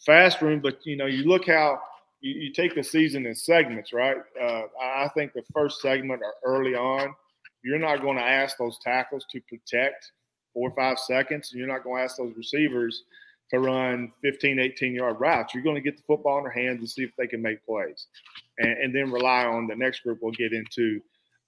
Fast 0.05 0.43
room, 0.43 0.61
but 0.61 0.85
you 0.85 0.97
know, 0.97 1.07
you 1.07 1.25
look 1.25 1.47
how 1.47 1.81
you, 2.21 2.33
you 2.33 2.53
take 2.53 2.75
the 2.75 2.83
season 2.83 3.27
in 3.27 3.35
segments, 3.35 3.93
right? 3.93 4.17
Uh, 4.41 4.63
I 4.81 5.09
think 5.15 5.33
the 5.33 5.45
first 5.53 5.81
segment 5.81 6.23
or 6.23 6.35
early 6.45 6.75
on, 6.75 7.15
you're 7.63 7.79
not 7.79 8.03
going 8.03 8.17
to 8.17 8.23
ask 8.23 8.59
those 8.59 8.79
tackles 8.83 9.25
to 9.31 9.41
protect 9.49 10.13
four 10.55 10.71
or 10.71 10.75
five 10.75 10.99
seconds, 10.99 11.51
and 11.53 11.59
you're 11.59 11.69
not 11.69 11.85
going 11.85 11.99
to 11.99 12.05
ask 12.05 12.17
those 12.17 12.35
receivers 12.37 13.03
to 13.51 13.59
run 13.59 14.13
15, 14.23 14.59
18 14.59 14.95
yard 14.95 15.17
routes. 15.21 15.55
You're 15.55 15.63
going 15.63 15.77
to 15.77 15.83
get 15.83 15.97
the 15.97 16.03
football 16.07 16.39
in 16.39 16.45
their 16.45 16.53
hands 16.53 16.79
and 16.79 16.89
see 16.89 17.03
if 17.03 17.11
they 17.19 17.27
can 17.27 17.43
make 17.43 17.65
plays, 17.67 18.07
and, 18.59 18.71
and 18.71 18.95
then 18.95 19.11
rely 19.11 19.45
on 19.45 19.67
the 19.67 19.77
next 19.77 20.01
group. 20.01 20.21
We'll 20.23 20.33
get 20.33 20.53
into 20.53 21.01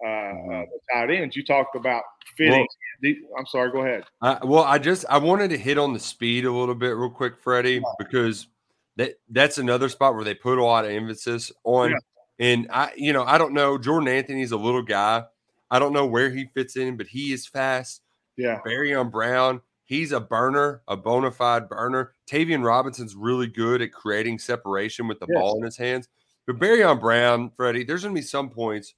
uh, 0.04 0.08
uh, 0.08 0.64
the 0.66 0.80
tight 0.92 1.10
ends. 1.10 1.36
You 1.36 1.44
talked 1.44 1.76
about 1.76 2.02
fitting. 2.36 2.66
Well, 3.02 3.14
I'm 3.38 3.46
sorry. 3.46 3.70
Go 3.70 3.82
ahead. 3.82 4.04
Uh, 4.20 4.38
well, 4.44 4.64
I 4.64 4.78
just 4.78 5.04
I 5.08 5.18
wanted 5.18 5.50
to 5.50 5.58
hit 5.58 5.78
on 5.78 5.92
the 5.92 5.98
speed 5.98 6.44
a 6.44 6.52
little 6.52 6.74
bit 6.74 6.96
real 6.96 7.10
quick, 7.10 7.38
Freddie, 7.38 7.82
because 7.98 8.48
that 8.96 9.14
that's 9.30 9.58
another 9.58 9.88
spot 9.88 10.14
where 10.14 10.24
they 10.24 10.34
put 10.34 10.58
a 10.58 10.64
lot 10.64 10.84
of 10.84 10.90
emphasis 10.90 11.52
on. 11.64 11.90
Yeah. 11.90 11.96
And 12.38 12.66
I, 12.70 12.92
you 12.96 13.14
know, 13.14 13.24
I 13.24 13.38
don't 13.38 13.54
know. 13.54 13.78
Jordan 13.78 14.08
Anthony's 14.08 14.52
a 14.52 14.58
little 14.58 14.82
guy. 14.82 15.24
I 15.70 15.78
don't 15.78 15.92
know 15.92 16.06
where 16.06 16.30
he 16.30 16.46
fits 16.54 16.76
in, 16.76 16.96
but 16.96 17.06
he 17.06 17.32
is 17.32 17.46
fast. 17.46 18.02
Yeah. 18.36 18.60
Barion 18.64 19.10
Brown, 19.10 19.60
he's 19.84 20.12
a 20.12 20.20
burner, 20.20 20.82
a 20.88 20.96
bona 20.96 21.30
fide 21.30 21.68
burner. 21.68 22.12
Tayvion 22.30 22.64
Robinson's 22.64 23.14
really 23.14 23.46
good 23.46 23.82
at 23.82 23.92
creating 23.92 24.38
separation 24.38 25.08
with 25.08 25.20
the 25.20 25.26
yes. 25.28 25.40
ball 25.40 25.58
in 25.58 25.64
his 25.64 25.76
hands. 25.76 26.08
But 26.46 26.58
Barion 26.58 27.00
Brown, 27.00 27.50
Freddie, 27.50 27.84
there's 27.84 28.02
going 28.02 28.14
to 28.14 28.20
be 28.20 28.26
some 28.26 28.50
points 28.50 28.94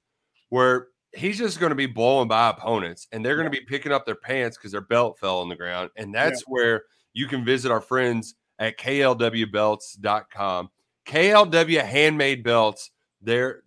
where 0.49 0.87
he's 1.13 1.37
just 1.37 1.59
going 1.59 1.71
to 1.71 1.75
be 1.75 1.87
blowing 1.87 2.27
by 2.27 2.49
opponents 2.49 3.07
and 3.11 3.25
they're 3.25 3.35
going 3.35 3.51
to 3.51 3.57
be 3.57 3.65
picking 3.65 3.91
up 3.91 4.05
their 4.05 4.15
pants 4.15 4.57
because 4.57 4.71
their 4.71 4.81
belt 4.81 5.17
fell 5.19 5.39
on 5.39 5.49
the 5.49 5.55
ground. 5.55 5.89
And 5.95 6.13
that's 6.13 6.41
yeah. 6.41 6.51
where 6.51 6.83
you 7.13 7.27
can 7.27 7.43
visit 7.43 7.71
our 7.71 7.81
friends 7.81 8.35
at 8.59 8.77
klwbelts.com. 8.77 10.69
KLW 11.07 11.83
handmade 11.83 12.43
belts. 12.43 12.91
They're 13.21 13.63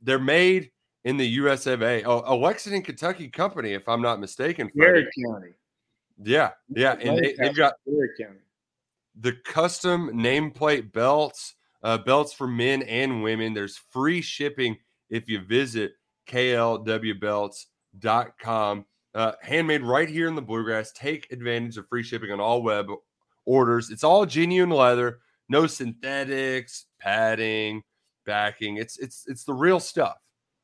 they're 0.00 0.18
made 0.18 0.70
in 1.04 1.16
the 1.16 1.26
US 1.26 1.66
of 1.66 1.82
A. 1.82 2.02
Oh, 2.04 2.22
a 2.26 2.34
Lexington, 2.34 2.82
Kentucky 2.82 3.28
company, 3.28 3.72
if 3.72 3.88
I'm 3.88 4.02
not 4.02 4.20
mistaken. 4.20 4.70
Garrard 4.76 5.08
County. 5.24 5.54
Yeah, 6.22 6.50
yeah, 6.68 6.96
and 7.00 7.18
they, 7.18 7.36
have 7.38 7.54
got 7.54 7.74
County. 8.18 8.40
the 9.20 9.34
custom 9.44 10.10
nameplate 10.12 10.92
belts, 10.92 11.54
uh, 11.84 11.98
belts 11.98 12.32
for 12.32 12.48
men 12.48 12.82
and 12.82 13.22
women. 13.22 13.54
There's 13.54 13.76
free 13.76 14.20
shipping 14.20 14.76
if 15.10 15.28
you 15.28 15.40
visit 15.40 15.92
klwbelts.com. 16.28 17.64
Uh, 19.14 19.32
handmade 19.42 19.82
right 19.82 20.08
here 20.08 20.28
in 20.28 20.34
the 20.34 20.42
bluegrass. 20.42 20.92
Take 20.92 21.32
advantage 21.32 21.76
of 21.78 21.88
free 21.88 22.02
shipping 22.02 22.32
on 22.32 22.40
all 22.40 22.62
web 22.62 22.88
orders. 23.46 23.90
It's 23.90 24.04
all 24.04 24.26
genuine 24.26 24.70
leather, 24.70 25.20
no 25.48 25.66
synthetics, 25.66 26.86
padding, 27.00 27.82
backing. 28.26 28.76
It's 28.76 28.98
it's 28.98 29.24
it's 29.26 29.44
the 29.44 29.54
real 29.54 29.80
stuff. 29.80 30.16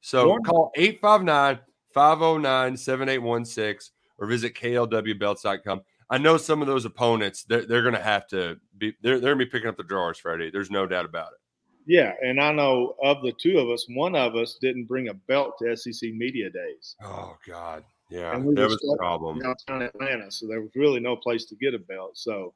So 0.04 0.38
call 0.40 0.70
859 0.76 1.60
509 1.94 2.76
7816 2.76 3.94
or 4.18 4.26
visit 4.26 4.54
klwbelts.com. 4.54 5.80
I 6.10 6.18
know 6.18 6.36
some 6.36 6.60
of 6.60 6.68
those 6.68 6.84
opponents, 6.84 7.44
they're, 7.44 7.64
they're 7.64 7.80
going 7.80 7.94
to 7.94 8.02
have 8.02 8.26
to 8.26 8.58
be, 8.76 8.94
they're, 9.00 9.18
they're 9.18 9.34
going 9.34 9.38
to 9.38 9.46
be 9.46 9.50
picking 9.50 9.68
up 9.68 9.78
the 9.78 9.82
drawers, 9.82 10.18
Friday. 10.18 10.50
There's 10.50 10.70
no 10.70 10.86
doubt 10.86 11.06
about 11.06 11.28
it. 11.28 11.38
Yeah. 11.86 12.12
And 12.22 12.38
I 12.38 12.52
know 12.52 12.96
of 13.02 13.22
the 13.22 13.32
two 13.32 13.58
of 13.58 13.70
us, 13.70 13.86
one 13.88 14.14
of 14.14 14.36
us 14.36 14.58
didn't 14.60 14.84
bring 14.84 15.08
a 15.08 15.14
belt 15.14 15.54
to 15.62 15.74
SEC 15.74 16.10
Media 16.12 16.50
Days. 16.50 16.96
Oh, 17.02 17.38
God. 17.48 17.82
Yeah. 18.10 18.36
We 18.36 18.54
that 18.56 18.68
was 18.68 18.76
the 18.76 18.96
problem. 18.98 19.38
Downtown 19.38 19.80
Atlanta. 19.80 20.30
So 20.30 20.46
there 20.46 20.60
was 20.60 20.70
really 20.76 21.00
no 21.00 21.16
place 21.16 21.46
to 21.46 21.56
get 21.56 21.72
a 21.72 21.78
belt. 21.78 22.18
So 22.18 22.52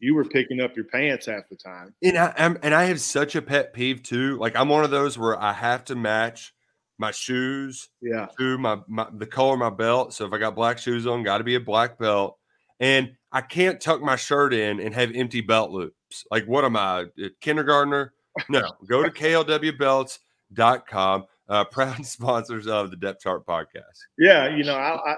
you 0.00 0.16
were 0.16 0.24
picking 0.24 0.60
up 0.60 0.74
your 0.74 0.86
pants 0.86 1.26
half 1.26 1.48
the 1.48 1.56
time. 1.56 1.94
And 2.02 2.18
I, 2.18 2.34
am 2.36 2.58
and 2.64 2.74
I 2.74 2.86
have 2.86 3.00
such 3.00 3.36
a 3.36 3.42
pet 3.42 3.72
peeve 3.72 4.02
too. 4.02 4.36
Like 4.38 4.56
I'm 4.56 4.68
one 4.68 4.82
of 4.82 4.90
those 4.90 5.16
where 5.16 5.40
I 5.40 5.52
have 5.52 5.84
to 5.84 5.94
match 5.94 6.52
my 6.98 7.10
shoes 7.10 7.88
yeah 8.00 8.28
to 8.38 8.56
my, 8.58 8.78
my 8.86 9.08
the 9.14 9.26
color 9.26 9.54
of 9.54 9.58
my 9.58 9.70
belt. 9.70 10.14
So 10.14 10.26
if 10.26 10.32
I 10.32 10.38
got 10.38 10.54
black 10.54 10.78
shoes 10.78 11.04
on, 11.06 11.22
got 11.22 11.38
to 11.38 11.44
be 11.44 11.56
a 11.56 11.60
black 11.60 11.98
belt. 11.98 12.38
And 12.80 13.14
I 13.32 13.40
can't 13.40 13.80
tuck 13.80 14.02
my 14.02 14.16
shirt 14.16 14.52
in 14.52 14.80
and 14.80 14.92
have 14.94 15.12
empty 15.14 15.40
belt 15.40 15.70
loops. 15.70 16.26
Like 16.30 16.44
what 16.46 16.64
am 16.64 16.76
I, 16.76 17.06
a 17.22 17.30
kindergartner? 17.40 18.12
No, 18.48 18.70
go 18.88 19.02
to 19.02 19.10
klwbelts.com. 19.10 21.24
Uh, 21.46 21.62
proud 21.72 22.06
sponsors 22.06 22.66
of 22.66 22.90
the 22.90 22.96
Depth 22.96 23.22
Chart 23.22 23.44
podcast. 23.46 23.98
Yeah, 24.18 24.48
you 24.48 24.64
know, 24.64 24.76
I, 24.76 25.12
I 25.12 25.16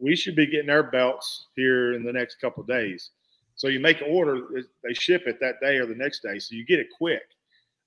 we 0.00 0.16
should 0.16 0.36
be 0.36 0.46
getting 0.46 0.70
our 0.70 0.82
belts 0.82 1.46
here 1.56 1.94
in 1.94 2.04
the 2.04 2.12
next 2.12 2.36
couple 2.36 2.62
days. 2.62 3.10
So 3.56 3.68
you 3.68 3.80
make 3.80 4.00
an 4.00 4.08
order, 4.10 4.42
they 4.84 4.94
ship 4.94 5.24
it 5.26 5.40
that 5.40 5.60
day 5.60 5.78
or 5.78 5.86
the 5.86 5.94
next 5.94 6.22
day, 6.22 6.38
so 6.38 6.54
you 6.54 6.64
get 6.64 6.78
it 6.78 6.88
quick. 6.96 7.22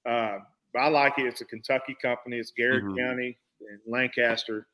Uh, 0.06 0.40
but 0.74 0.80
I 0.80 0.88
like 0.90 1.18
it. 1.18 1.26
It's 1.26 1.42
a 1.42 1.46
Kentucky 1.46 1.96
company. 2.02 2.38
It's 2.38 2.52
Garrard 2.52 2.84
mm-hmm. 2.84 2.98
County 2.98 3.38
and 3.62 3.80
Lancaster. 3.88 4.68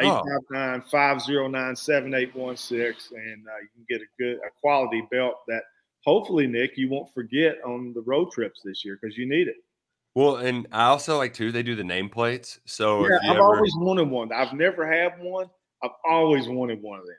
859 0.00 0.82
509 0.90 1.76
7816. 1.76 3.18
And 3.18 3.46
uh, 3.46 3.50
you 3.60 3.68
can 3.74 3.84
get 3.88 4.00
a 4.00 4.08
good, 4.18 4.36
a 4.38 4.50
quality 4.60 5.06
belt 5.10 5.36
that 5.48 5.62
hopefully, 6.04 6.46
Nick, 6.46 6.76
you 6.76 6.88
won't 6.88 7.12
forget 7.12 7.58
on 7.64 7.92
the 7.94 8.00
road 8.02 8.30
trips 8.32 8.60
this 8.64 8.84
year 8.84 8.98
because 9.00 9.16
you 9.16 9.28
need 9.28 9.48
it. 9.48 9.56
Well, 10.14 10.36
and 10.36 10.66
I 10.72 10.84
also 10.84 11.18
like 11.18 11.34
too, 11.34 11.52
they 11.52 11.62
do 11.62 11.76
the 11.76 11.82
nameplates. 11.82 12.58
So 12.64 13.06
yeah, 13.06 13.18
I've 13.22 13.36
ever... 13.36 13.42
always 13.42 13.72
wanted 13.76 14.08
one. 14.08 14.32
I've 14.32 14.52
never 14.52 14.90
had 14.90 15.12
one. 15.20 15.48
I've 15.82 15.90
always 16.04 16.48
wanted 16.48 16.82
one 16.82 16.98
of 16.98 17.06
them. 17.06 17.16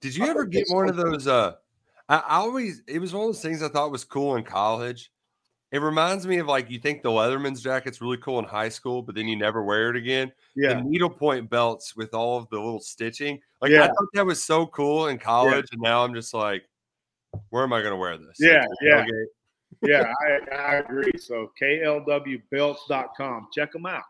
Did 0.00 0.14
you 0.14 0.26
I 0.26 0.28
ever 0.28 0.44
get 0.44 0.66
one 0.68 0.88
of 0.88 0.96
those? 0.96 1.26
Uh, 1.26 1.54
I, 2.08 2.22
always 2.28 2.82
it 2.86 3.00
was 3.00 3.12
one 3.12 3.22
of 3.22 3.28
those 3.28 3.42
things 3.42 3.62
I 3.62 3.68
thought 3.68 3.90
was 3.90 4.04
cool 4.04 4.36
in 4.36 4.44
college. 4.44 5.10
It 5.70 5.82
reminds 5.82 6.26
me 6.26 6.38
of 6.38 6.46
like 6.46 6.70
you 6.70 6.78
think 6.78 7.02
the 7.02 7.10
letterman's 7.10 7.60
jacket's 7.60 8.00
really 8.00 8.16
cool 8.16 8.38
in 8.38 8.46
high 8.46 8.70
school, 8.70 9.02
but 9.02 9.14
then 9.14 9.28
you 9.28 9.36
never 9.36 9.62
wear 9.62 9.90
it 9.90 9.96
again. 9.96 10.32
Yeah. 10.56 10.74
The 10.74 10.82
needlepoint 10.82 11.50
belts 11.50 11.94
with 11.94 12.14
all 12.14 12.38
of 12.38 12.48
the 12.48 12.56
little 12.56 12.80
stitching. 12.80 13.38
Like 13.60 13.72
yeah. 13.72 13.84
I 13.84 13.88
thought 13.88 14.08
that 14.14 14.24
was 14.24 14.42
so 14.42 14.66
cool 14.66 15.08
in 15.08 15.18
college, 15.18 15.66
yeah. 15.70 15.74
and 15.74 15.82
now 15.82 16.04
I'm 16.04 16.14
just 16.14 16.32
like, 16.32 16.64
where 17.50 17.64
am 17.64 17.74
I 17.74 17.80
going 17.80 17.92
to 17.92 17.98
wear 17.98 18.16
this? 18.16 18.36
Yeah, 18.40 18.64
yeah, 18.80 19.04
yeah. 19.82 20.10
I, 20.22 20.54
I 20.54 20.74
agree. 20.76 21.12
So 21.18 21.52
klwbelts.com, 21.60 23.48
check 23.52 23.72
them 23.72 23.84
out. 23.84 24.04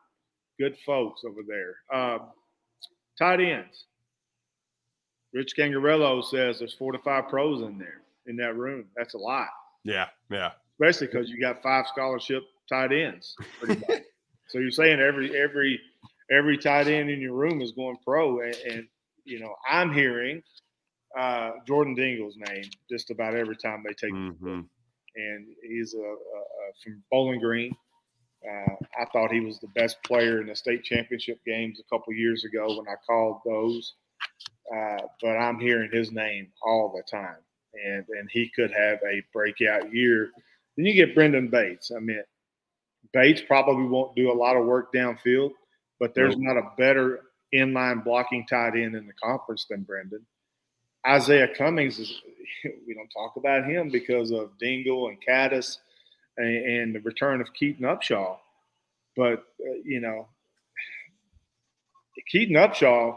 Good 0.61 0.77
folks 0.87 1.23
over 1.25 1.41
there. 1.47 1.77
Um, 1.93 2.29
tight 3.19 3.41
ends. 3.41 3.87
Rich 5.33 5.55
Scangarello 5.59 6.25
says 6.25 6.61
there's 6.61 6.75
four 6.75 6.93
to 6.93 6.99
five 7.01 7.29
pros 7.29 7.63
in 7.63 7.79
there 7.79 8.03
in 8.27 8.37
that 8.37 8.57
room. 8.57 8.85
That's 8.97 9.15
a 9.15 9.19
lot. 9.19 9.49
Yeah, 9.85 10.07
yeah. 10.31 10.53
Especially 10.81 11.07
because 11.09 11.29
you 11.29 11.41
got 11.41 11.63
five 11.63 11.87
scholarship 11.89 12.45
tight 12.69 12.93
ends. 12.93 13.35
so 14.49 14.59
you're 14.59 14.71
saying 14.71 15.01
every 15.01 15.37
every 15.37 15.81
every 16.31 16.59
tight 16.59 16.89
end 16.89 17.11
in 17.11 17.21
your 17.21 17.35
room 17.35 17.61
is 17.61 17.73
going 17.73 17.97
pro, 18.05 18.41
and, 18.41 18.57
and 18.71 18.89
you 19.25 19.41
know 19.41 19.55
I'm 19.69 19.93
hearing 19.93 20.43
uh, 21.17 21.53
Jordan 21.67 21.95
Dingle's 21.95 22.37
name 22.37 22.65
just 22.91 23.11
about 23.11 23.35
every 23.35 23.57
time 23.57 23.83
they 23.87 23.95
take. 23.95 24.13
Mm-hmm. 24.13 24.61
And 25.17 25.47
he's 25.63 25.95
a, 25.95 25.99
a, 25.99 26.03
a, 26.03 26.15
from 26.83 27.03
Bowling 27.11 27.41
Green. 27.41 27.75
Uh, 28.49 28.75
I 29.01 29.05
thought 29.13 29.33
he 29.33 29.41
was 29.41 29.59
the 29.59 29.69
best 29.69 29.97
player 30.05 30.41
in 30.41 30.47
the 30.47 30.55
state 30.55 30.85
championship 30.85 31.41
games 31.45 31.81
a 31.81 31.95
couple 31.95 32.13
years 32.13 32.45
ago 32.45 32.69
when 32.69 32.87
I 32.87 32.95
called 33.05 33.41
those. 33.45 33.95
Uh, 34.73 34.99
but 35.21 35.37
I'm 35.37 35.59
hearing 35.59 35.91
his 35.93 36.13
name 36.13 36.49
all 36.63 36.93
the 36.95 37.03
time, 37.11 37.39
and 37.85 38.05
and 38.09 38.29
he 38.31 38.51
could 38.55 38.71
have 38.71 38.99
a 39.03 39.23
breakout 39.33 39.93
year. 39.93 40.31
Then 40.79 40.87
you 40.87 40.95
get 40.95 41.13
Brendan 41.13 41.49
Bates. 41.49 41.91
I 41.95 41.99
mean, 41.99 42.23
Bates 43.13 43.43
probably 43.43 43.89
won't 43.89 44.15
do 44.15 44.31
a 44.31 44.33
lot 44.33 44.57
of 44.57 44.65
work 44.65 44.93
downfield, 44.93 45.51
but 45.99 46.15
there's 46.15 46.39
not 46.39 46.57
a 46.57 46.71
better 46.79 47.23
inline 47.53 48.05
blocking 48.05 48.47
tight 48.47 48.77
end 48.77 48.95
in 48.95 49.09
the 49.09 49.13
conference 49.21 49.67
than 49.69 49.83
Brendan. 49.83 50.25
Izayah 51.05 51.57
Cummings 51.57 51.99
is 51.99 52.23
we 52.87 52.95
don't 52.95 53.09
talk 53.09 53.35
about 53.37 53.69
him 53.69 53.91
because 53.91 54.31
of 54.31 54.57
Dingle 54.61 55.09
and 55.09 55.19
Kattus 55.21 55.79
and, 56.37 56.47
and 56.47 56.95
the 56.95 57.01
return 57.01 57.41
of 57.41 57.53
Keaton 57.55 57.85
Upshaw. 57.85 58.37
But 59.17 59.41
uh, 59.61 59.81
you 59.85 59.99
know, 59.99 60.29
Keaton 62.31 62.55
Upshaw 62.55 63.17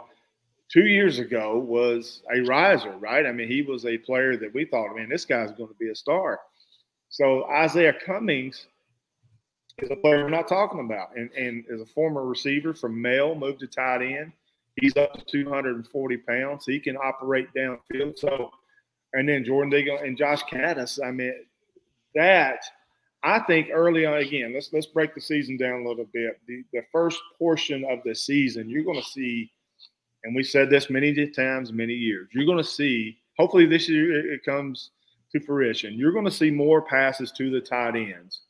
two 0.72 0.88
years 0.88 1.20
ago 1.20 1.60
was 1.60 2.24
a 2.34 2.42
riser, 2.42 2.98
right? 2.98 3.28
I 3.28 3.32
mean, 3.32 3.50
he 3.50 3.62
was 3.62 3.86
a 3.86 4.00
player 4.00 4.36
that 4.38 4.52
we 4.52 4.66
thought, 4.66 4.96
man, 4.96 5.10
this 5.10 5.26
guy's 5.26 5.52
going 5.52 5.70
to 5.70 5.76
be 5.80 5.90
a 5.90 5.96
star. 5.96 6.40
So 7.12 7.46
Izayah 7.52 8.00
Cummings 8.06 8.68
is 9.80 9.92
a 9.92 9.98
player 9.98 10.24
we're 10.24 10.30
not 10.30 10.48
talking 10.48 10.80
about, 10.80 11.16
and 11.16 11.30
and 11.32 11.66
as 11.72 11.82
a 11.82 11.86
former 11.86 12.26
receiver 12.26 12.74
from 12.74 13.00
Male, 13.02 13.36
moved 13.36 13.60
to 13.60 13.68
tight 13.68 14.02
end. 14.02 14.32
He's 14.78 14.96
up 14.96 15.14
to 15.14 15.26
240 15.26 16.18
pounds. 16.18 16.66
He 16.66 16.80
can 16.80 16.96
operate 16.96 17.50
downfield. 17.54 18.18
So, 18.18 18.52
and 19.14 19.28
then 19.28 19.44
Jordan 19.44 19.70
Dingle 19.70 19.98
and 19.98 20.18
Josh 20.18 20.42
Kattus. 20.44 21.06
I 21.06 21.12
mean, 21.12 21.34
that 22.16 22.64
I 23.24 23.40
think 23.40 23.68
early 23.74 24.06
on 24.06 24.20
again. 24.20 24.54
Let's 24.54 24.72
let's 24.72 24.88
break 24.88 25.14
the 25.14 25.20
season 25.20 25.58
down 25.58 25.82
a 25.82 25.88
little 25.90 26.08
bit. 26.14 26.40
The 26.48 26.64
the 26.72 26.84
first 26.94 27.20
portion 27.38 27.84
of 27.90 28.00
the 28.06 28.16
season, 28.16 28.70
you're 28.70 28.86
going 28.86 29.02
to 29.02 29.10
see, 29.10 29.52
and 30.24 30.34
we 30.34 30.44
said 30.44 30.70
this 30.70 30.90
many 30.90 31.28
times, 31.28 31.74
many 31.74 31.94
years. 31.94 32.30
You're 32.34 32.46
going 32.46 32.58
to 32.58 32.64
see. 32.64 33.18
Hopefully, 33.38 33.66
this 33.66 33.90
year 33.90 34.34
it 34.34 34.46
comes 34.46 34.92
to 35.32 35.40
fruition. 35.40 35.94
You're 35.94 36.12
going 36.12 36.26
to 36.26 36.32
see 36.32 36.52
more 36.52 36.82
passes 36.82 37.32
to 37.34 37.50
the 37.50 37.62
tight 37.62 37.96
ends 37.96 38.42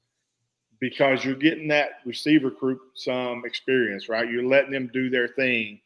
because 0.79 1.23
you're 1.23 1.35
getting 1.35 1.67
that 1.69 1.99
receiver 2.05 2.49
group 2.49 2.81
some 2.95 3.43
experience, 3.45 4.09
right? 4.09 4.29
You're 4.29 4.47
letting 4.47 4.71
them 4.71 4.89
do 4.93 5.09
their 5.09 5.29
thing. 5.29 5.79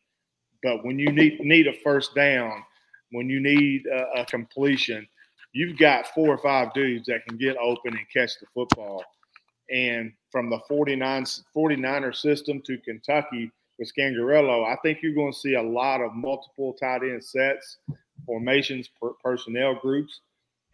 But 0.63 0.83
when 0.83 0.97
you 0.97 1.11
need 1.11 1.39
need 1.41 1.67
a 1.67 1.73
first 1.83 2.15
down, 2.15 2.63
when 3.11 3.29
you 3.29 3.39
need 3.39 3.85
a, 3.87 4.21
a 4.21 4.25
completion, 4.25 5.07
you've 5.51 5.77
got 5.77 6.07
four 6.07 6.29
or 6.29 6.37
five 6.37 6.73
dudes 6.73 7.05
that 7.07 7.25
can 7.25 7.37
get 7.37 7.57
open 7.57 7.95
and 7.95 8.05
catch 8.11 8.39
the 8.39 8.47
football. 8.53 9.03
And 9.69 10.13
from 10.31 10.49
the 10.49 10.59
49 10.67 11.25
49er 11.55 12.15
system 12.15 12.61
to 12.65 12.77
Kentucky 12.79 13.51
with 13.77 13.91
Scangarello, 13.97 14.65
I 14.65 14.77
think 14.81 14.99
you're 15.01 15.13
going 15.13 15.33
to 15.33 15.39
see 15.39 15.55
a 15.55 15.61
lot 15.61 16.01
of 16.01 16.13
multiple 16.13 16.73
tight 16.73 17.03
end 17.03 17.23
sets, 17.23 17.77
formations, 18.25 18.89
per, 19.01 19.11
personnel 19.23 19.75
groups, 19.75 20.21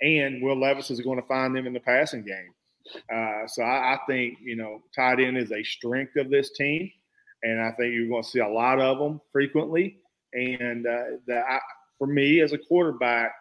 and 0.01 0.41
Will 0.41 0.59
Levis 0.59 0.91
is 0.91 1.01
going 1.01 1.21
to 1.21 1.27
find 1.27 1.55
them 1.55 1.67
in 1.67 1.73
the 1.73 1.79
passing 1.79 2.23
game. 2.23 2.53
Uh, 3.13 3.47
so 3.47 3.63
I, 3.63 3.93
I, 3.93 3.99
think 4.07 4.39
you 4.41 4.55
know 4.55 4.81
tight 4.95 5.19
end 5.19 5.37
is 5.37 5.51
a 5.51 5.63
strength 5.63 6.15
of 6.15 6.29
this 6.29 6.51
team, 6.51 6.91
and 7.43 7.61
I 7.61 7.71
think 7.71 7.93
you're 7.93 8.09
going 8.09 8.23
to 8.23 8.29
see 8.29 8.39
a 8.39 8.47
lot 8.47 8.79
of 8.79 8.97
them 8.97 9.21
frequently. 9.31 9.97
And 10.33 10.87
uh, 10.87 11.33
I, 11.33 11.59
for 11.97 12.07
me 12.07 12.41
as 12.41 12.53
a 12.53 12.57
quarterback, 12.57 13.33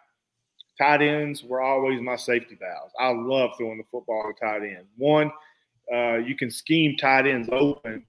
tight 0.77 1.01
ends 1.01 1.43
were 1.43 1.61
always 1.61 2.01
my 2.01 2.15
safety 2.15 2.57
valves. 2.59 2.93
I 2.99 3.09
love 3.09 3.51
throwing 3.57 3.77
the 3.77 3.83
football 3.91 4.31
to 4.31 4.45
tight 4.45 4.61
end. 4.61 4.85
One, 4.97 5.31
uh, 5.91 6.17
you 6.17 6.35
can 6.35 6.51
scheme 6.51 6.95
tight 6.97 7.25
ends 7.27 7.49
open 7.51 8.05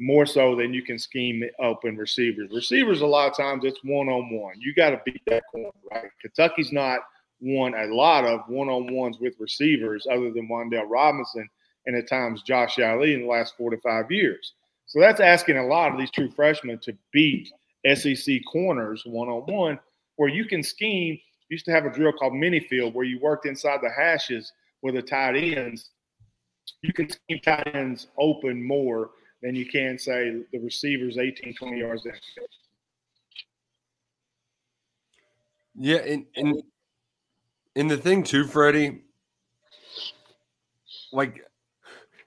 more 0.00 0.26
so 0.26 0.56
than 0.56 0.74
you 0.74 0.82
can 0.82 0.98
scheme 0.98 1.44
open 1.60 1.96
receivers. 1.96 2.50
Receivers, 2.52 3.02
a 3.02 3.06
lot 3.06 3.30
of 3.30 3.36
times, 3.36 3.64
it's 3.64 3.78
one 3.84 4.08
on 4.08 4.30
one. 4.36 4.54
You 4.58 4.74
got 4.74 4.90
to 4.90 5.00
beat 5.04 5.22
that 5.26 5.44
corner, 5.50 5.70
right? 5.90 6.10
Kentucky's 6.20 6.72
not 6.72 7.00
won 7.42 7.74
a 7.74 7.92
lot 7.92 8.24
of 8.24 8.40
one 8.48 8.68
on 8.68 8.94
ones 8.94 9.18
with 9.20 9.34
receivers 9.38 10.06
other 10.10 10.30
than 10.30 10.48
Wan'Dale 10.48 10.88
Robinson 10.88 11.48
and 11.86 11.96
at 11.96 12.08
times 12.08 12.42
Josh 12.42 12.78
Ali 12.78 13.14
in 13.14 13.22
the 13.22 13.26
last 13.26 13.56
four 13.56 13.70
to 13.70 13.76
five 13.78 14.10
years. 14.10 14.54
So 14.86 15.00
that's 15.00 15.20
asking 15.20 15.58
a 15.58 15.66
lot 15.66 15.92
of 15.92 15.98
these 15.98 16.10
true 16.10 16.30
freshmen 16.30 16.78
to 16.82 16.96
beat 17.12 17.50
SEC 17.94 18.40
corners 18.50 19.02
one 19.04 19.28
on 19.28 19.42
one, 19.52 19.78
where 20.16 20.28
you 20.28 20.44
can 20.44 20.62
scheme. 20.62 21.18
Used 21.48 21.66
to 21.66 21.72
have 21.72 21.84
a 21.84 21.90
drill 21.90 22.12
called 22.12 22.34
mini 22.34 22.60
field 22.60 22.94
where 22.94 23.04
you 23.04 23.18
worked 23.20 23.44
inside 23.44 23.80
the 23.82 23.90
hashes 23.90 24.52
with 24.80 24.94
the 24.94 25.02
tight 25.02 25.36
ends. 25.36 25.90
You 26.80 26.92
can 26.94 27.10
scheme 27.10 27.40
tight 27.44 27.68
ends 27.74 28.06
open 28.18 28.62
more 28.62 29.10
than 29.42 29.54
you 29.54 29.66
can 29.66 29.98
say 29.98 30.42
the 30.52 30.58
receivers 30.60 31.18
18, 31.18 31.54
20 31.54 31.78
yards. 31.78 32.06
Yeah, 35.74 35.98
and, 35.98 36.24
and 36.36 36.62
and 37.76 37.90
the 37.90 37.96
thing 37.96 38.22
too, 38.22 38.46
Freddie, 38.46 39.02
like 41.12 41.44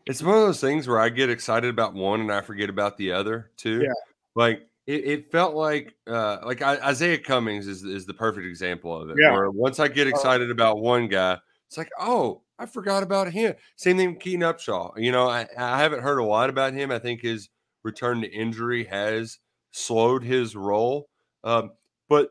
it's 0.06 0.22
one 0.22 0.36
of 0.36 0.42
those 0.42 0.62
things 0.62 0.88
where 0.88 1.00
I 1.00 1.10
get 1.10 1.30
excited 1.30 1.70
about 1.70 1.94
one 1.94 2.22
and 2.22 2.32
I 2.32 2.42
forget 2.42 2.70
about 2.70 2.98
the 2.98 3.12
other 3.12 3.52
too. 3.58 3.82
Yeah. 3.82 3.94
Like 4.36 4.68
it, 4.86 5.06
it 5.06 5.32
felt 5.32 5.56
like 5.56 5.96
uh 6.08 6.38
like 6.46 6.60
Izayah 6.60 7.24
Cummings 7.24 7.68
is 7.68 7.84
is 7.84 8.06
the 8.06 8.14
perfect 8.14 8.46
example 8.46 9.00
of 9.00 9.10
it. 9.10 9.18
Yeah. 9.20 9.32
Where 9.32 9.50
once 9.52 9.80
I 9.80 9.88
get 9.88 10.08
uh-huh. 10.08 10.16
excited 10.16 10.52
about 10.52 10.80
one 10.80 11.08
guy, 11.08 11.38
it's 11.68 11.78
like, 11.78 11.90
oh, 12.00 12.42
I 12.58 12.66
forgot 12.66 13.04
about 13.04 13.32
him. 13.32 13.56
Same 13.76 13.98
thing 13.98 14.12
with 14.12 14.20
Keaton 14.20 14.42
Upshaw. 14.42 14.94
You 14.98 15.12
know, 15.12 15.28
I, 15.28 15.48
I 15.58 15.80
haven't 15.80 16.02
heard 16.02 16.20
a 16.20 16.24
lot 16.24 16.50
about 16.50 16.74
him. 16.74 16.92
I 16.92 17.00
think 17.00 17.22
his 17.22 17.50
return 17.84 18.22
to 18.22 18.32
injury 18.32 18.86
has 18.86 19.40
slowed 19.72 20.24
his 20.24 20.56
role. 20.56 21.10
Um, 21.44 21.72
but 22.08 22.30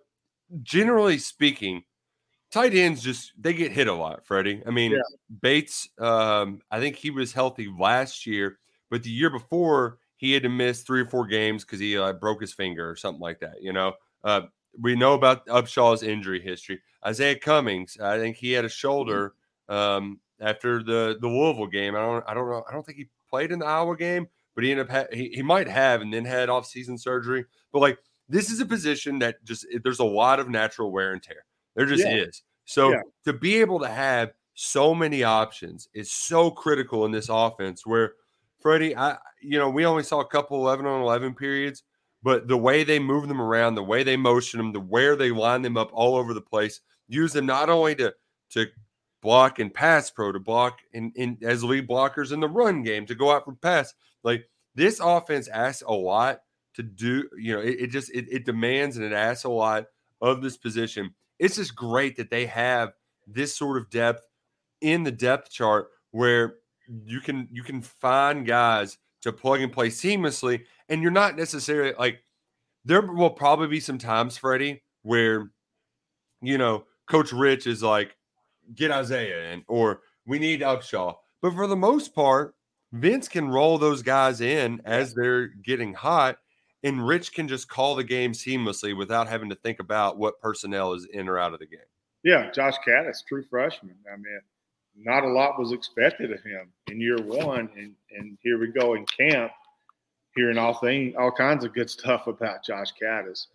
generally 0.63 1.19
speaking, 1.19 1.85
tight 2.55 2.73
ends 2.73 3.03
just 3.03 3.33
they 3.39 3.53
get 3.53 3.73
hit 3.73 3.89
a 3.89 3.93
lot, 3.93 4.25
Freddie. 4.25 4.63
I 4.65 4.71
mean, 4.71 4.93
yeah. 4.93 5.01
Bates, 5.43 5.89
um, 5.99 6.61
I 6.71 6.79
think 6.79 6.95
he 6.95 7.11
was 7.11 7.33
healthy 7.33 7.69
last 7.79 8.27
year, 8.27 8.59
but 8.91 9.03
the 9.03 9.11
year 9.11 9.29
before 9.29 9.99
he 10.17 10.33
had 10.33 10.45
to 10.45 10.49
miss 10.49 10.83
three 10.83 11.01
or 11.01 11.07
four 11.07 11.27
games 11.27 11.65
because 11.65 11.81
he 11.81 11.99
uh, 11.99 12.13
broke 12.13 12.41
his 12.41 12.55
finger 12.55 12.89
or 12.89 12.95
something 12.95 13.21
like 13.21 13.41
that. 13.41 13.61
You 13.61 13.73
know, 13.73 13.95
uh, 14.23 14.43
we 14.81 14.95
know 14.95 15.15
about 15.15 15.45
Upshaw's 15.47 16.05
injury 16.05 16.41
history. 16.41 16.81
Izayah 17.05 17.41
Cummings, 17.41 17.99
I 18.01 18.19
think 18.19 18.37
he 18.37 18.53
had 18.53 18.65
a 18.65 18.69
shoulder 18.69 19.35
um, 19.69 20.21
after 20.41 20.83
the 20.83 21.19
the 21.21 21.29
Louisville 21.29 21.67
game. 21.67 21.97
I 21.97 22.01
don't, 22.01 22.25
I 22.29 22.35
don't 22.35 22.49
know, 22.49 22.63
I 22.69 22.73
don't 22.73 22.87
think 22.87 22.99
he 22.99 23.09
played 23.29 23.51
in 23.51 23.59
the 23.59 23.67
Iowa 23.67 23.97
game, 23.97 24.29
but 24.55 24.63
he 24.63 24.71
ended 24.71 24.87
up 24.87 24.93
ha- 24.93 25.13
he, 25.13 25.31
he 25.31 25.43
might 25.43 25.69
have, 25.69 26.03
and 26.03 26.15
then 26.15 26.25
had 26.25 26.49
off 26.49 26.67
season 26.67 26.99
surgery. 26.99 27.47
But 27.73 27.81
like 27.81 27.99
this 28.29 28.49
is 28.49 28.61
a 28.61 28.67
position 28.67 29.19
that 29.19 29.45
just 29.45 29.67
there's 29.83 29.99
a 29.99 30.05
lot 30.05 30.39
of 30.39 30.49
natural 30.49 30.93
wear 30.93 31.13
and 31.13 31.23
tear. 31.23 31.45
There 31.75 31.87
just 31.87 32.05
yeah. 32.05 32.17
is. 32.17 32.43
So 32.65 32.91
yeah. 32.91 33.03
to 33.25 33.33
be 33.33 33.61
able 33.61 33.81
to 33.81 33.89
have 33.89 34.33
so 34.55 34.95
many 34.95 35.25
options 35.25 35.89
is 35.93 36.11
so 36.11 36.51
critical 36.51 37.05
in 37.05 37.13
this 37.13 37.29
offense 37.29 37.85
where 37.85 38.15
Freddie, 38.61 38.97
I 38.97 39.19
you 39.43 39.59
know, 39.59 39.69
we 39.69 39.85
only 39.85 40.03
saw 40.03 40.21
a 40.21 40.27
couple 40.27 40.59
11 40.59 40.87
on 40.87 41.03
11 41.03 41.35
periods, 41.35 41.83
but 42.23 42.49
the 42.49 42.57
way 42.57 42.85
they 42.85 42.99
move 42.99 43.29
them 43.29 43.41
around, 43.41 43.75
the 43.75 43.83
way 43.83 44.03
they 44.03 44.17
motion 44.17 44.59
them, 44.59 44.73
the 44.73 44.81
where 44.81 45.17
they 45.17 45.31
line 45.31 45.63
them 45.63 45.77
up 45.77 45.91
all 45.93 46.17
over 46.17 46.33
the 46.33 46.41
place, 46.41 46.81
use 47.09 47.33
them 47.33 47.47
not 47.47 47.69
only 47.69 47.95
to 47.97 48.15
to 48.51 48.67
block 49.21 49.59
and 49.59 49.73
pass 49.73 50.11
pro, 50.11 50.33
to 50.33 50.39
block 50.39 50.79
in, 50.93 51.13
in 51.17 51.39
as 51.43 51.65
lead 51.65 51.89
blockers 51.89 52.33
in 52.33 52.41
the 52.41 52.49
run 52.49 52.83
game, 52.83 53.05
to 53.07 53.15
go 53.15 53.31
out 53.31 53.45
for 53.45 53.55
pass. 53.55 53.93
Like 54.23 54.49
this 54.75 55.01
offense 55.01 55.49
asks 55.49 55.83
a 55.83 55.93
lot 55.93 56.41
to 56.75 56.83
do, 56.83 57.29
you 57.37 57.55
know, 57.55 57.61
it, 57.61 57.81
it 57.81 57.87
just 57.89 58.11
it, 58.15 58.27
it 58.31 58.45
demands 58.45 58.97
and 58.97 59.05
it 59.05 59.13
asks 59.13 59.45
a 59.45 59.51
lot 59.51 59.87
of 60.21 60.41
this 60.41 60.57
position 60.57 61.15
it's 61.39 61.57
just 61.57 61.75
great 61.75 62.17
that 62.17 62.31
they 62.31 62.47
have 62.47 62.93
this 63.27 63.57
sort 63.57 63.77
of 63.77 63.91
depth 63.91 64.27
in 64.81 65.03
the 65.03 65.11
depth 65.11 65.51
chart 65.51 65.89
where 66.11 66.57
you 67.07 67.21
can 67.21 67.49
you 67.51 67.63
can 67.63 67.81
find 67.81 68.47
guys 68.47 68.99
to 69.23 69.33
plug 69.33 69.61
and 69.61 69.73
play 69.73 69.89
seamlessly 69.89 70.63
and 70.89 71.01
you're 71.01 71.11
not 71.11 71.37
necessarily 71.37 71.95
like 71.99 72.21
there 72.85 73.01
will 73.01 73.31
probably 73.31 73.67
be 73.67 73.81
some 73.81 73.99
times 73.99 74.37
freddie 74.37 74.83
where 75.03 75.51
you 76.43 76.59
know 76.59 76.85
coach 77.07 77.33
rich 77.33 77.67
is 77.67 77.83
like 77.83 78.17
get 78.75 78.91
izayah 78.91 79.53
in 79.53 79.65
or 79.69 80.01
we 80.27 80.39
need 80.39 80.61
upshaw. 80.61 81.15
But 81.43 81.55
for 81.55 81.67
the 81.67 81.77
most 81.77 82.15
part 82.15 82.55
vince 82.93 83.29
can 83.29 83.49
roll 83.49 83.77
those 83.77 84.03
guys 84.03 84.41
in 84.41 84.81
as 84.85 85.15
they're 85.15 85.49
getting 85.49 85.93
hot 85.93 86.39
and 86.85 87.05
Rich 87.05 87.33
can 87.33 87.49
just 87.49 87.69
call 87.69 87.97
the 87.97 88.05
game 88.05 88.33
seamlessly 88.33 88.97
without 88.97 89.27
having 89.27 89.49
to 89.49 89.57
think 89.57 89.81
about 89.81 90.19
what 90.19 90.41
personnel 90.41 90.93
is 90.93 91.07
in 91.13 91.29
or 91.29 91.39
out 91.39 91.55
of 91.55 91.59
the 91.59 91.67
game. 91.67 91.81
Yeah, 92.23 92.51
Josh 92.53 92.75
Kattus, 92.87 93.25
true 93.27 93.43
freshman. 93.51 93.97
I 94.11 94.17
mean, 94.17 94.41
not 94.97 95.25
a 95.25 95.29
lot 95.29 95.59
was 95.59 95.73
expected 95.73 96.31
of 96.31 96.43
him 96.43 96.71
in 96.91 97.01
year 97.01 97.17
one, 97.17 97.71
and 97.77 97.95
and 98.17 98.39
here 98.43 98.59
we 98.61 98.69
go 98.69 98.95
in 98.95 99.07
camp, 99.07 99.51
hearing 100.37 100.59
all 100.59 100.75
thing, 100.75 101.15
all 101.19 101.33
kinds 101.33 101.65
of 101.65 101.75
good 101.75 101.91
stuff 101.99 102.27
about 102.27 102.65
Josh 102.65 102.93
Kattus. 103.03 103.47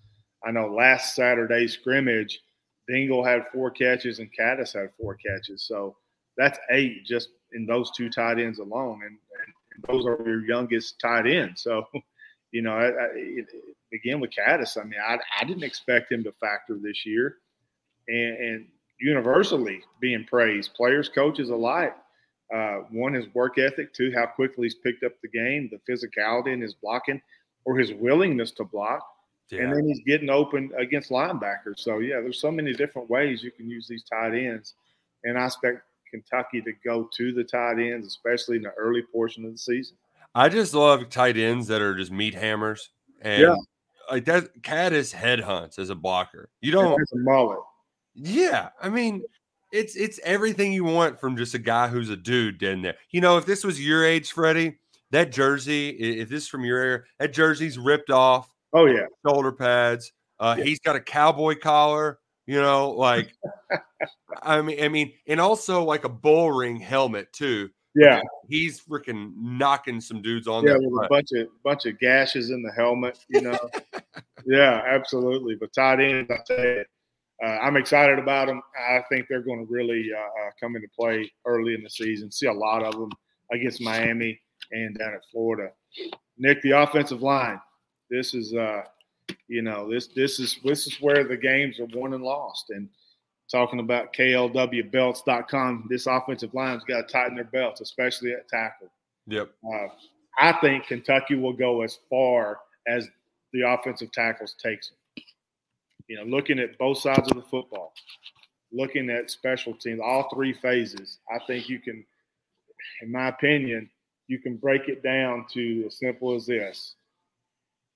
I 0.44 0.52
know 0.52 0.68
last 0.68 1.16
Saturday 1.16 1.68
scrimmage, 1.68 2.40
Dingle 2.88 3.24
had 3.24 3.46
four 3.54 3.70
catches 3.70 4.20
and 4.20 4.30
Kattus 4.38 4.74
had 4.74 4.90
four 5.00 5.16
catches, 5.16 5.64
so 5.64 5.96
that's 6.36 6.60
eight 6.72 7.06
just 7.06 7.30
in 7.54 7.66
those 7.66 7.92
two 7.92 8.10
tight 8.10 8.40
ends 8.40 8.60
alone, 8.60 9.02
and, 9.06 9.18
and 9.76 9.84
those 9.88 10.06
are 10.06 10.20
your 10.26 10.46
youngest 10.46 11.00
tight 11.00 11.28
ends. 11.28 11.62
So 11.62 11.86
you 12.52 12.62
know, 12.62 12.74
I, 12.74 12.88
I, 12.88 13.44
again 13.94 14.20
with 14.20 14.32
Kattus, 14.32 14.80
I 14.80 14.84
mean, 14.84 15.00
I, 15.06 15.18
I 15.40 15.46
didn't 15.46 15.64
expect 15.64 16.12
him 16.12 16.24
to 16.24 16.32
factor 16.34 16.78
this 16.82 17.06
year, 17.06 17.38
and, 18.08 18.38
and 18.38 18.66
universally 19.00 19.82
being 20.00 20.26
praised, 20.26 20.74
players, 20.74 21.10
coaches 21.10 21.50
alike. 21.50 21.96
Uh, 22.54 22.80
one, 22.90 23.14
his 23.14 23.28
work 23.36 23.60
ethic. 23.60 23.94
Two, 23.94 24.12
how 24.16 24.26
quickly 24.26 24.66
he's 24.66 24.76
picked 24.76 25.04
up 25.04 25.12
the 25.22 25.30
game, 25.30 25.70
the 25.72 25.92
physicality 25.92 26.52
in 26.52 26.62
his 26.62 26.74
blocking, 26.74 27.22
or 27.66 27.78
his 27.78 27.94
willingness 27.94 28.52
to 28.52 28.64
block. 28.64 29.06
Yeah. 29.52 29.64
and 29.64 29.76
then 29.76 29.88
he's 29.88 30.02
getting 30.06 30.30
open 30.30 30.72
against 30.78 31.10
linebackers. 31.10 31.80
So 31.80 32.00
yeah, 32.00 32.22
there's 32.22 32.40
so 32.40 32.52
many 32.52 32.72
different 32.74 33.10
ways 33.10 33.44
you 33.44 33.52
can 33.52 33.68
use 33.68 33.88
these 33.88 34.04
tight 34.04 34.36
ends, 34.36 34.76
and 35.24 35.40
I 35.40 35.46
expect 35.46 35.82
Kentucky 36.12 36.62
to 36.62 36.72
go 36.84 37.10
to 37.18 37.32
the 37.34 37.44
tight 37.44 37.80
ends, 37.80 38.06
especially 38.06 38.58
in 38.58 38.64
the 38.64 38.74
early 38.74 39.02
portion 39.02 39.46
of 39.46 39.52
the 39.52 39.58
season. 39.58 39.98
I 40.36 40.50
just 40.50 40.74
love 40.74 41.10
tight 41.10 41.38
ends 41.38 41.68
that 41.68 41.82
are 41.82 41.96
just 41.96 42.12
meat 42.12 42.36
hammers. 42.36 42.90
And 43.22 43.42
Yeah. 43.42 43.56
like 44.12 44.26
that 44.26 44.62
Kattus 44.62 45.14
headhunts 45.14 45.80
as 45.80 45.90
a 45.90 45.96
blocker. 45.96 46.50
You 46.62 46.72
don't 46.72 46.96
there's 46.96 47.12
a 47.14 47.18
mullet. 47.18 47.60
Yeah, 48.16 48.70
I 48.82 48.90
mean, 48.90 49.24
it's 49.72 49.96
it's 49.96 50.20
everything 50.24 50.74
you 50.74 50.84
want 50.84 51.20
from 51.20 51.38
just 51.38 51.54
a 51.54 51.60
guy 51.60 51.88
who's 51.88 52.10
a 52.10 52.18
dude 52.18 52.62
in 52.64 52.82
there. 52.82 52.96
You 53.12 53.22
know, 53.22 53.38
if 53.38 53.46
this 53.46 53.64
was 53.64 53.84
your 53.86 54.04
age, 54.06 54.32
Freddie, 54.32 54.80
that 55.12 55.32
jersey, 55.32 55.90
if 55.90 56.30
this 56.30 56.44
is 56.44 56.50
from 56.50 56.64
your 56.66 56.80
era, 56.80 57.02
that 57.20 57.34
jersey's 57.34 57.78
ripped 57.78 58.10
off, 58.10 58.50
Oh 58.74 58.86
yeah, 58.86 59.06
shoulder 59.28 59.52
pads. 59.52 60.12
Uh, 60.40 60.56
Yeah. 60.58 60.64
He's 60.66 60.80
got 60.80 60.96
a 60.96 61.00
cowboy 61.02 61.56
collar. 61.60 62.20
You 62.48 62.62
know, 62.62 62.92
like 62.92 63.32
I 64.42 64.62
mean, 64.62 64.84
I 64.84 64.88
mean, 64.88 65.14
and 65.28 65.40
also 65.40 65.84
like 65.84 66.04
a 66.04 66.10
bull 66.10 66.52
ring 66.52 66.78
helmet 66.78 67.32
too. 67.34 67.70
Yeah, 67.96 68.22
He's 68.48 68.82
freaking 68.82 69.34
knocking 69.36 70.02
some 70.02 70.22
dudes 70.22 70.48
on 70.48 70.66
yeah. 70.66 70.76
With 70.78 71.06
a 71.06 71.08
bunch 71.10 71.30
of 71.34 71.48
bunch 71.64 71.86
of 71.86 72.00
gashes 72.00 72.50
in 72.50 72.62
the 72.64 72.72
helmet, 72.72 73.20
you 73.28 73.42
know. 73.42 73.58
yeah, 74.46 74.82
absolutely. 74.88 75.56
But 75.56 75.74
tight 75.74 76.00
ends, 76.00 76.32
I 76.32 76.38
tell 76.46 76.64
you, 76.64 76.84
uh, 77.44 77.60
I'm 77.62 77.78
excited 77.78 78.20
about 78.20 78.48
them. 78.48 78.62
I 78.78 79.02
think 79.10 79.28
they're 79.28 79.42
going 79.42 79.66
to 79.66 79.72
really 79.72 80.10
uh, 80.16 80.20
uh, 80.20 80.52
come 80.60 80.76
into 80.76 80.88
play 80.98 81.32
early 81.46 81.74
in 81.74 81.84
the 81.84 81.90
season. 81.90 82.32
See 82.32 82.48
a 82.48 82.54
lot 82.54 82.84
of 82.84 82.94
them 82.94 83.12
against 83.52 83.82
Miami 83.82 84.40
and 84.72 84.98
down 84.98 85.14
at 85.14 85.24
Florida. 85.32 85.72
Nick, 86.38 86.62
the 86.62 86.72
offensive 86.72 87.22
line. 87.22 87.60
This 88.10 88.34
is, 88.34 88.54
uh, 88.54 88.82
you 89.48 89.62
know, 89.62 89.90
this 89.90 90.08
this 90.08 90.40
is 90.40 90.58
this 90.64 90.88
is 90.88 91.00
where 91.00 91.24
the 91.24 91.38
games 91.38 91.80
are 91.80 91.88
won 91.94 92.14
and 92.14 92.24
lost. 92.24 92.66
And 92.70 92.90
talking 93.52 93.80
about 93.80 94.14
KLWBelts.com, 94.14 95.88
this 95.90 96.06
offensive 96.06 96.54
line's 96.54 96.84
got 96.84 97.08
to 97.08 97.12
tighten 97.12 97.36
their 97.36 97.46
belts, 97.46 97.82
especially 97.82 98.32
at 98.32 98.48
tackle. 98.48 98.90
Yep. 99.28 99.50
Uh, 99.66 99.88
I 100.38 100.54
think 100.54 100.88
Kentucky 100.88 101.36
will 101.36 101.54
go 101.54 101.82
as 101.82 101.98
far 102.10 102.60
as 102.88 103.08
the 103.54 103.62
offensive 103.62 104.12
tackles 104.12 104.56
takes 104.62 104.90
them. 104.90 105.24
You 106.08 106.18
know, 106.18 106.24
looking 106.24 106.60
at 106.60 106.78
both 106.78 107.00
sides 107.00 107.30
of 107.30 107.36
the 107.36 107.44
football, 107.44 107.94
looking 108.72 109.10
at 109.10 109.30
special 109.30 109.74
teams, 109.74 110.00
all 110.04 110.30
three 110.34 110.54
phases, 110.54 111.20
I 111.32 111.40
think 111.46 111.70
you 111.70 111.80
can, 111.80 112.04
in 113.02 113.12
my 113.12 113.28
opinion, 113.28 113.90
you 114.28 114.40
can 114.40 114.58
break 114.58 114.88
it 114.88 115.04
down 115.04 115.46
to 115.54 115.86
as 115.88 115.98
simple 115.98 116.36
as 116.36 116.46
this. 116.46 116.96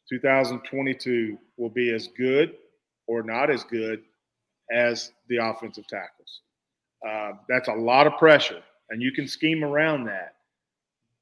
2022 0.10 1.38
will 1.58 1.70
be 1.70 1.94
as 1.94 2.08
good 2.08 2.56
or 3.08 3.24
not 3.24 3.50
as 3.50 3.64
good 3.64 4.04
as 4.72 5.12
the 5.28 5.38
offensive 5.38 5.88
tackles. 5.88 6.42
Uh, 7.08 7.34
that's 7.50 7.68
a 7.68 7.74
lot 7.74 8.08
of 8.08 8.18
pressure, 8.18 8.62
and 8.90 9.02
you 9.02 9.12
can 9.12 9.28
scheme 9.28 9.64
around 9.64 10.06
that 10.06 10.36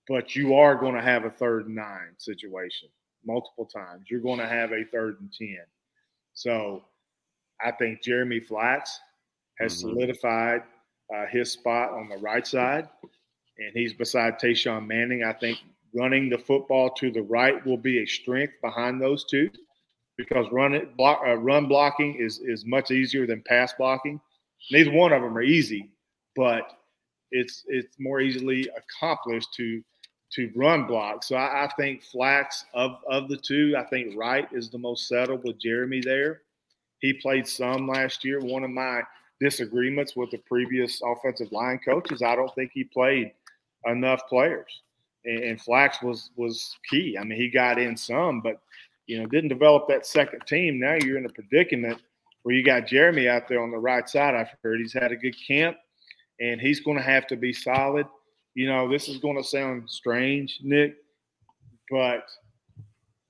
but 0.08 0.36
you 0.36 0.56
are 0.56 0.76
going 0.76 0.96
to 0.96 1.02
have 1.02 1.24
a 1.24 1.30
third 1.30 1.68
and 1.68 1.76
nine 1.76 2.14
situation 2.18 2.90
multiple 3.26 3.66
times. 3.66 4.04
You're 4.10 4.20
going 4.20 4.40
to 4.40 4.48
have 4.48 4.74
a 4.74 4.84
third 4.84 5.22
and 5.22 5.32
10. 5.32 5.58
So 6.34 6.84
I 7.64 7.72
think 7.72 8.02
Jeremy 8.02 8.40
Flax 8.42 9.00
has 9.60 9.74
Mhm. 9.74 9.80
solidified 9.80 10.64
uh, 11.14 11.26
his 11.28 11.52
spot 11.52 11.92
on 11.92 12.10
the 12.10 12.18
right 12.18 12.48
side, 12.48 12.88
and 13.58 13.74
he's 13.74 13.94
beside 13.94 14.40
Tashawn 14.40 14.88
Manning. 14.88 15.24
I 15.24 15.34
think 15.34 15.60
running 15.94 16.30
the 16.30 16.38
football 16.38 16.90
to 16.92 17.12
the 17.12 17.22
right 17.22 17.66
will 17.66 17.78
be 17.78 18.00
a 18.00 18.06
strength 18.06 18.54
behind 18.62 19.02
those 19.02 19.26
two 19.26 19.50
because 20.28 20.46
run 20.52 20.74
it 20.74 20.96
block 20.98 21.22
uh, 21.26 21.36
run 21.36 21.68
blocking 21.68 22.16
is 22.16 22.40
is 22.40 22.66
much 22.66 22.92
easier 22.92 23.26
than 23.26 23.42
pass 23.42 23.74
blocking. 23.74 24.20
Neither 24.72 24.92
one 24.92 25.12
of 25.12 25.22
them 25.22 25.38
are 25.38 25.44
easy, 25.44 25.90
but 26.36 26.78
it's 27.32 27.64
it's 27.68 28.00
more 28.00 28.22
easily 28.22 28.70
accomplished 28.78 29.54
to 29.56 29.84
to 30.34 30.52
run 30.56 30.86
block. 30.86 31.24
So 31.24 31.36
I, 31.36 31.66
I 31.66 31.70
think 31.78 32.04
Flax 32.04 32.66
of 32.74 32.98
of 33.10 33.28
the 33.28 33.38
two, 33.38 33.76
I 33.78 33.84
think 33.86 34.16
Wright 34.16 34.48
is 34.52 34.70
the 34.70 34.78
most 34.78 35.08
settled 35.08 35.44
with 35.44 35.60
Jeremy 35.60 36.02
there. 36.02 36.42
He 37.00 37.14
played 37.14 37.48
some 37.48 37.88
last 37.88 38.24
year. 38.24 38.40
One 38.40 38.64
of 38.64 38.70
my 38.70 39.02
disagreements 39.40 40.16
with 40.16 40.30
the 40.30 40.38
previous 40.38 41.02
offensive 41.04 41.52
line 41.52 41.80
coaches, 41.84 42.22
I 42.22 42.36
don't 42.36 42.54
think 42.54 42.72
he 42.74 42.84
played 42.84 43.32
enough 43.86 44.22
players. 44.30 44.82
And, 45.26 45.44
and 45.44 45.62
Flax 45.62 46.02
was 46.02 46.30
was 46.36 46.78
key. 46.90 47.18
I 47.20 47.24
mean, 47.24 47.40
he 47.40 47.50
got 47.50 47.80
in 47.80 47.98
some, 47.98 48.42
but 48.42 48.62
you 49.08 49.20
know, 49.20 49.26
didn't 49.26 49.50
develop 49.50 49.88
that 49.88 50.06
second 50.06 50.42
team. 50.48 50.80
Now 50.80 50.96
you're 51.04 51.18
in 51.18 51.26
a 51.26 51.30
predicament 51.30 52.02
where 52.44 52.56
you 52.56 52.64
got 52.64 52.88
Jeremy 52.88 53.28
out 53.28 53.48
there 53.48 53.62
on 53.62 53.72
the 53.72 53.78
right 53.78 54.08
side. 54.10 54.36
I've 54.36 54.50
heard 54.64 54.80
he's 54.80 54.94
had 54.94 55.12
a 55.12 55.16
good 55.16 55.36
camp, 55.48 55.78
and 56.40 56.60
he's 56.60 56.80
going 56.80 56.98
to 56.98 57.04
have 57.04 57.28
to 57.28 57.36
be 57.36 57.54
solid. 57.54 58.08
You 58.56 58.68
know, 58.68 58.90
this 58.90 59.08
is 59.08 59.18
going 59.18 59.38
to 59.38 59.44
sound 59.44 59.90
strange, 59.90 60.60
Nick, 60.64 60.96
but 61.90 62.26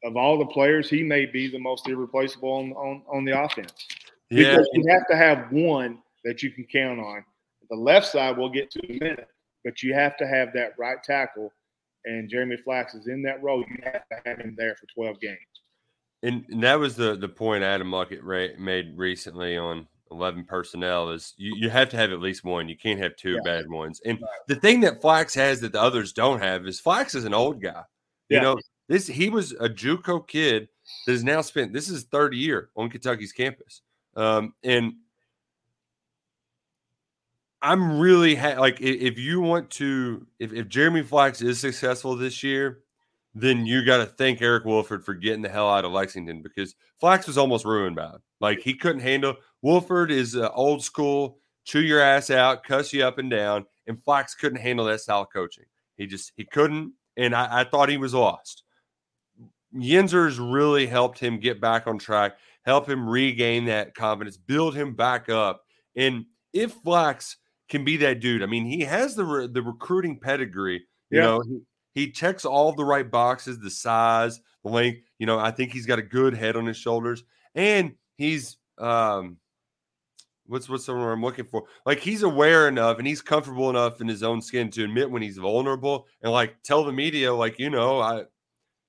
of 0.04 0.16
all 0.18 0.38
the 0.38 0.46
players, 0.48 0.90
he 0.90 1.04
may 1.04 1.26
be 1.26 1.48
the 1.48 1.60
most 1.60 1.88
irreplaceable 1.88 2.52
on 2.52 2.72
on, 2.74 3.04
on 3.12 3.26
the 3.26 3.40
offense 3.40 3.72
Yeah. 4.30 4.52
because 4.52 4.70
you 4.74 4.84
have 4.90 5.08
to 5.10 5.16
have 5.16 5.52
one 5.52 6.00
that 6.24 6.42
you 6.42 6.52
can 6.52 6.66
count 6.72 7.00
on. 7.00 7.24
The 7.70 7.76
left 7.76 8.08
side 8.08 8.38
we'll 8.38 8.50
get 8.50 8.72
to 8.72 8.80
in 8.88 8.98
a 8.98 9.04
minute, 9.04 9.28
but 9.64 9.82
you 9.84 9.94
have 9.94 10.18
to 10.18 10.28
have 10.28 10.54
that 10.54 10.74
right 10.78 11.02
tackle, 11.04 11.52
and 12.06 12.30
Jeremy 12.30 12.58
Flax 12.58 12.96
is 12.96 13.08
in 13.08 13.22
that 13.24 13.42
role. 13.44 13.60
You 13.60 13.78
have 13.84 14.08
to 14.10 14.18
have 14.26 14.40
him 14.40 14.56
there 14.58 14.76
for 14.76 14.88
12 14.96 15.20
games. 15.20 15.38
And, 16.24 16.46
and 16.50 16.62
that 16.64 16.80
was 16.80 16.96
the 16.96 17.16
the 17.16 17.28
point 17.30 17.64
Adam 17.64 17.90
Luckett 17.92 18.20
ra- 18.22 18.56
made 18.60 18.96
recently 18.98 19.58
on 19.58 19.88
Eleven 20.12 20.44
Personnel 20.44 21.10
is 21.10 21.34
you, 21.38 21.56
you 21.56 21.70
have 21.70 21.90
to 21.90 21.98
have 21.98 22.12
at 22.12 22.20
least 22.20 22.44
one. 22.44 22.68
You 22.70 22.78
can't 22.78 23.00
have 23.00 23.16
two 23.16 23.34
Yeah. 23.36 23.40
bad 23.44 23.70
ones. 23.70 24.02
And 24.06 24.20
the 24.48 24.56
thing 24.56 24.82
that 24.82 25.02
Flax 25.02 25.34
has 25.36 25.62
that 25.62 25.72
the 25.72 25.82
others 25.82 26.14
don't 26.14 26.42
have 26.42 26.68
is 26.68 26.80
Flax 26.80 27.16
is 27.16 27.26
an 27.26 27.34
old 27.34 27.62
guy. 27.62 27.84
You 28.30 28.40
know, 28.40 28.58
this 28.88 29.08
he 29.08 29.30
was 29.30 29.52
a 29.54 29.68
JUCO 29.68 30.28
kid 30.28 30.70
that 31.06 31.12
has 31.14 31.24
now 31.24 31.42
spent 31.42 31.74
this 31.74 31.90
is 31.90 32.04
third 32.04 32.34
year 32.34 32.70
on 32.76 32.90
Kentucky's 32.90 33.32
campus. 33.34 33.82
Um, 34.16 34.54
and 34.64 34.94
I'm 37.62 38.00
really 38.00 38.36
ha- 38.36 38.60
like 38.60 38.80
if 38.82 39.18
you 39.20 39.40
want 39.40 39.70
to 39.72 40.26
if, 40.40 40.54
if 40.54 40.68
Jeremy 40.68 41.04
Flax 41.04 41.42
is 41.42 41.60
successful 41.60 42.16
this 42.16 42.42
year, 42.44 42.80
then 43.34 43.66
you 43.66 43.86
got 43.86 43.98
to 43.98 44.06
thank 44.06 44.42
Eric 44.42 44.66
Wolford 44.66 45.06
for 45.06 45.14
getting 45.14 45.42
the 45.42 45.50
hell 45.50 45.70
out 45.70 45.86
of 45.86 45.92
Lexington 45.92 46.42
because 46.42 46.76
Flax 47.00 47.28
was 47.28 47.38
almost 47.38 47.66
ruined 47.66 47.96
by 47.96 48.10
it. 48.10 48.22
Like 48.40 48.60
he 48.60 48.74
couldn't 48.74 49.02
handle. 49.02 49.36
Wolford 49.62 50.12
is 50.12 50.36
uh, 50.36 50.50
old 50.54 50.84
school, 50.84 51.40
chew 51.64 51.82
your 51.82 52.02
ass 52.02 52.30
out, 52.30 52.64
cuss 52.64 52.92
you 52.92 53.04
up 53.04 53.18
and 53.20 53.30
down, 53.30 53.66
and 53.88 54.04
Flax 54.04 54.36
couldn't 54.36 54.60
handle 54.60 54.86
that 54.86 55.02
style 55.02 55.22
of 55.22 55.28
coaching. 55.34 55.66
He 55.98 56.08
just 56.08 56.34
he 56.36 56.46
couldn't, 56.46 56.94
and 57.18 57.36
I, 57.36 57.62
I 57.62 57.64
thought 57.64 57.90
he 57.90 57.98
was 57.98 58.14
lost. 58.14 58.64
Yenser's 59.74 60.40
really 60.40 60.86
helped 60.86 61.20
him 61.20 61.40
get 61.40 61.62
back 61.62 61.88
on 61.88 61.98
track, 61.98 62.34
help 62.66 62.90
him 62.90 63.08
regain 63.08 63.66
that 63.66 63.96
confidence, 63.96 64.36
build 64.38 64.76
him 64.76 64.94
back 64.96 65.30
up. 65.30 65.64
And 65.96 66.26
if 66.54 66.74
Flax 66.84 67.38
can 67.70 67.86
be 67.86 67.98
that 67.98 68.20
dude, 68.20 68.44
I 68.44 68.48
mean, 68.48 68.66
he 68.66 68.82
has 68.82 69.16
the 69.16 69.24
re- 69.24 69.48
the 69.48 69.62
recruiting 69.62 70.20
pedigree. 70.20 70.84
You 71.10 71.20
Yeah. 71.20 71.22
know, 71.22 71.44
he, 71.94 72.06
he 72.06 72.12
checks 72.12 72.46
all 72.46 72.74
the 72.74 72.86
right 72.86 73.10
boxes, 73.10 73.60
the 73.60 73.70
size, 73.70 74.42
the 74.64 74.72
length. 74.72 75.02
You 75.20 75.26
know, 75.26 75.40
I 75.40 75.52
think 75.52 75.72
he's 75.72 75.86
got 75.86 76.00
a 76.00 76.04
good 76.04 76.36
head 76.36 76.56
on 76.56 76.66
his 76.66 76.78
shoulders, 76.78 77.24
and 77.56 77.96
he's 78.18 78.58
um, 78.78 79.38
what's 80.52 80.68
what's 80.68 80.86
the 80.86 80.94
word 80.94 81.14
I'm 81.14 81.22
looking 81.22 81.46
for? 81.46 81.64
Like 81.86 82.00
he's 82.00 82.24
aware 82.24 82.68
enough 82.68 82.98
and 82.98 83.08
he's 83.08 83.22
comfortable 83.22 83.70
enough 83.70 84.02
in 84.02 84.08
his 84.08 84.22
own 84.22 84.42
skin 84.42 84.70
to 84.72 84.84
admit 84.84 85.10
when 85.10 85.22
he's 85.22 85.38
vulnerable 85.38 86.08
and 86.22 86.32
like 86.32 86.62
tell 86.64 86.84
the 86.84 86.92
media, 86.92 87.34
like 87.34 87.58
you 87.58 87.70
know, 87.70 88.00
I 88.00 88.24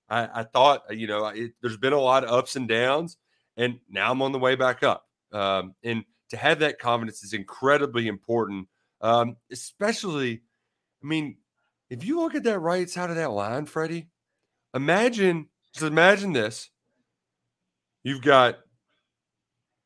I, 0.09 0.41
I 0.41 0.43
thought 0.43 0.83
you 0.91 1.07
know 1.07 1.27
it, 1.27 1.53
there's 1.61 1.77
been 1.77 1.93
a 1.93 2.01
lot 2.01 2.25
of 2.25 2.31
ups 2.31 2.57
and 2.57 2.69
downs, 2.69 3.17
and 3.57 3.79
now 3.89 4.11
I'm 4.11 4.23
on 4.23 4.33
the 4.33 4.39
way 4.39 4.57
back 4.57 4.83
up. 4.83 5.07
Um, 5.33 5.75
and 5.85 6.05
to 6.31 6.37
have 6.37 6.59
that 6.59 6.79
confidence 6.79 7.23
is 7.23 7.33
incredibly 7.33 8.09
important, 8.09 8.69
um, 9.01 9.37
especially. 9.51 10.43
I 11.03 11.07
mean, 11.07 11.37
if 11.93 12.07
you 12.07 12.21
look 12.21 12.35
at 12.35 12.45
that 12.45 12.59
right 12.59 12.89
side 12.89 13.11
of 13.11 13.17
that 13.17 13.33
line, 13.33 13.67
Freddie, 13.67 14.09
imagine 14.75 15.49
just 15.75 15.85
imagine 15.85 16.33
this. 16.33 16.71
You've 18.03 18.23
got 18.23 18.59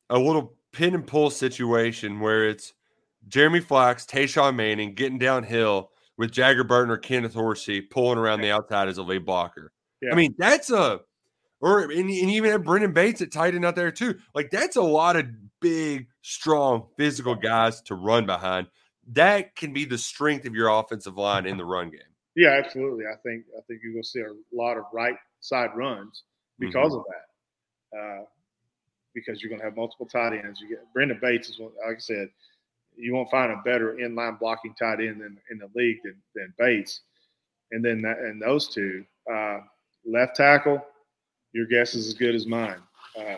a 0.09 0.17
little 0.17 0.55
pin 0.71 0.95
and 0.95 1.05
pull 1.05 1.29
situation 1.29 2.21
where 2.21 2.47
it's 2.47 2.73
Jeremy 3.27 3.59
Flax, 3.59 4.05
Tashawn 4.05 4.55
Manning 4.55 4.95
getting 4.95 5.17
downhill 5.17 5.91
with 6.17 6.31
Jager 6.31 6.63
Burton 6.63 6.91
or 6.91 6.97
Kenneth 6.97 7.33
Horsey 7.33 7.81
pulling 7.81 8.17
around 8.17 8.39
the 8.39 8.51
outside 8.51 8.87
as 8.87 8.97
a 8.97 9.03
lead 9.03 9.25
blocker. 9.25 9.73
Yeah. 10.01 10.13
I 10.13 10.15
mean, 10.15 10.33
that's 10.37 10.71
a 10.71 11.01
or 11.59 11.81
and, 11.81 11.91
and 11.91 12.09
even 12.09 12.51
have 12.51 12.63
Brenden 12.63 12.93
Bates 12.93 13.21
at 13.21 13.33
tight 13.33 13.53
end 13.53 13.65
out 13.65 13.75
there 13.75 13.91
too. 13.91 14.15
Like 14.33 14.49
that's 14.49 14.77
a 14.77 14.81
lot 14.81 15.17
of 15.17 15.25
big, 15.59 16.07
strong, 16.21 16.87
physical 16.95 17.35
guys 17.35 17.81
to 17.81 17.95
run 17.95 18.25
behind. 18.25 18.67
That 19.13 19.55
can 19.55 19.73
be 19.73 19.85
the 19.85 19.97
strength 19.97 20.45
of 20.45 20.53
your 20.53 20.69
offensive 20.69 21.17
line 21.17 21.45
in 21.45 21.57
the 21.57 21.65
run 21.65 21.89
game. 21.89 22.01
Yeah, 22.35 22.59
absolutely. 22.63 23.05
I 23.05 23.15
think 23.23 23.45
I 23.57 23.61
think 23.67 23.81
you're 23.83 23.93
going 23.93 24.03
to 24.03 24.09
see 24.09 24.19
a 24.21 24.33
lot 24.55 24.77
of 24.77 24.83
right 24.93 25.15
side 25.39 25.69
runs 25.75 26.23
because 26.59 26.93
of 26.93 27.03
that. 27.07 27.97
uh, 27.97 28.23
because 29.13 29.41
you're 29.41 29.49
going 29.49 29.59
to 29.59 29.65
have 29.65 29.75
multiple 29.75 30.05
tight 30.05 30.33
ends. 30.33 30.61
You 30.61 30.69
get 30.69 30.85
Brenden 30.95 31.19
Bates 31.19 31.49
is 31.49 31.59
like 31.59 31.97
I 31.97 31.99
said, 31.99 32.29
you 32.95 33.13
won't 33.13 33.31
find 33.31 33.51
a 33.51 33.61
better 33.65 33.97
inline 33.99 34.39
blocking 34.39 34.75
tight 34.75 34.99
end 34.99 35.21
in, 35.21 35.37
in 35.49 35.57
the 35.57 35.69
league 35.75 35.97
than, 36.03 36.15
than 36.35 36.53
Bates. 36.59 37.01
And 37.71 37.83
then 37.83 38.01
that, 38.03 38.19
and 38.19 38.41
those 38.41 38.67
two, 38.67 39.03
uh, 39.31 39.59
left 40.05 40.35
tackle, 40.35 40.85
your 41.51 41.65
guess 41.65 41.95
is 41.95 42.07
as 42.07 42.13
good 42.13 42.35
as 42.35 42.45
mine. 42.45 42.81
Uh, 43.17 43.37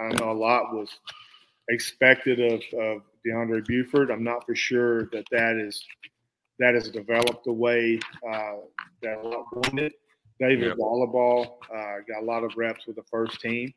I 0.00 0.12
know 0.14 0.30
a 0.30 0.32
lot 0.32 0.72
was 0.72 0.88
expected 1.68 2.40
of, 2.40 2.62
of 2.78 3.02
DeAndre 3.26 3.66
Buford. 3.66 4.10
I'm 4.10 4.24
not 4.24 4.46
for 4.46 4.54
sure 4.54 5.06
that 5.06 5.24
that 5.30 5.56
is 5.56 5.84
that 6.58 6.74
has 6.74 6.90
developed 6.90 7.44
the 7.44 7.52
way 7.52 7.98
uh, 8.28 8.56
that 9.02 9.18
a 9.18 9.28
lot 9.28 9.46
wanted. 9.52 9.92
David 10.38 10.68
yep. 10.68 10.76
Wohlabaugh 10.76 11.46
uh, 11.46 11.96
got 12.08 12.22
a 12.22 12.24
lot 12.24 12.44
of 12.44 12.52
reps 12.56 12.86
with 12.86 12.96
the 12.96 13.02
first 13.10 13.40
team. 13.40 13.72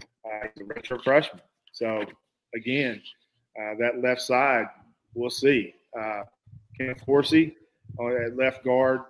Uh, 0.00 0.46
he's 0.54 0.66
a 0.66 0.68
redshirt 0.68 1.02
freshman. 1.02 1.42
So 1.72 2.04
again, 2.54 3.02
uh, 3.60 3.74
that 3.78 4.00
left 4.02 4.20
side, 4.20 4.66
we'll 5.14 5.30
see. 5.30 5.74
Uh, 5.98 6.22
Kenneth 6.78 7.00
Horsey 7.00 7.56
at 8.00 8.36
left 8.36 8.64
guard, 8.64 9.00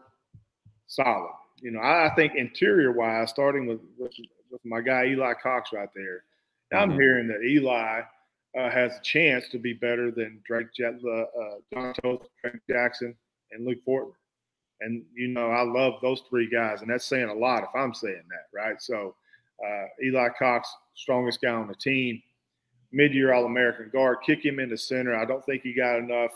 solid. 0.86 1.30
You 1.60 1.70
know, 1.70 1.80
I, 1.80 2.10
I 2.10 2.14
think 2.14 2.34
interior 2.34 2.92
wise, 2.92 3.30
starting 3.30 3.66
with, 3.66 3.80
with, 3.98 4.12
with 4.50 4.60
my 4.64 4.80
guy 4.80 5.06
Eli 5.06 5.34
Cox 5.34 5.70
right 5.72 5.88
there. 5.94 6.24
Now 6.70 6.82
mm-hmm. 6.82 6.92
I'm 6.92 6.98
hearing 6.98 7.28
that 7.28 7.42
Eli 7.42 8.02
uh, 8.58 8.70
has 8.70 8.96
a 8.96 9.00
chance 9.02 9.48
to 9.48 9.58
be 9.58 9.72
better 9.72 10.10
than 10.10 10.40
Drake 10.44 10.72
Jet, 10.76 10.94
uh, 11.04 11.78
uh, 11.78 11.92
Toth, 12.02 12.28
Drake 12.42 12.62
Jackson, 12.68 13.14
and 13.50 13.66
Luke 13.66 13.78
Fortner. 13.86 14.12
And 14.80 15.04
you 15.14 15.28
know, 15.28 15.50
I 15.50 15.62
love 15.62 15.94
those 16.02 16.22
three 16.28 16.48
guys, 16.50 16.82
and 16.82 16.90
that's 16.90 17.04
saying 17.04 17.28
a 17.28 17.34
lot 17.34 17.62
if 17.62 17.70
I'm 17.74 17.94
saying 17.94 18.24
that, 18.28 18.56
right? 18.58 18.80
So, 18.82 19.14
uh, 19.64 19.84
Eli 20.04 20.28
Cox, 20.38 20.68
strongest 20.94 21.40
guy 21.40 21.50
on 21.52 21.68
the 21.68 21.74
team, 21.74 22.20
mid-year 22.90 23.32
All-American 23.32 23.90
guard. 23.92 24.18
Kick 24.26 24.44
him 24.44 24.58
into 24.58 24.76
center. 24.76 25.16
I 25.16 25.24
don't 25.24 25.44
think 25.46 25.62
he 25.62 25.72
got 25.72 25.98
enough 25.98 26.32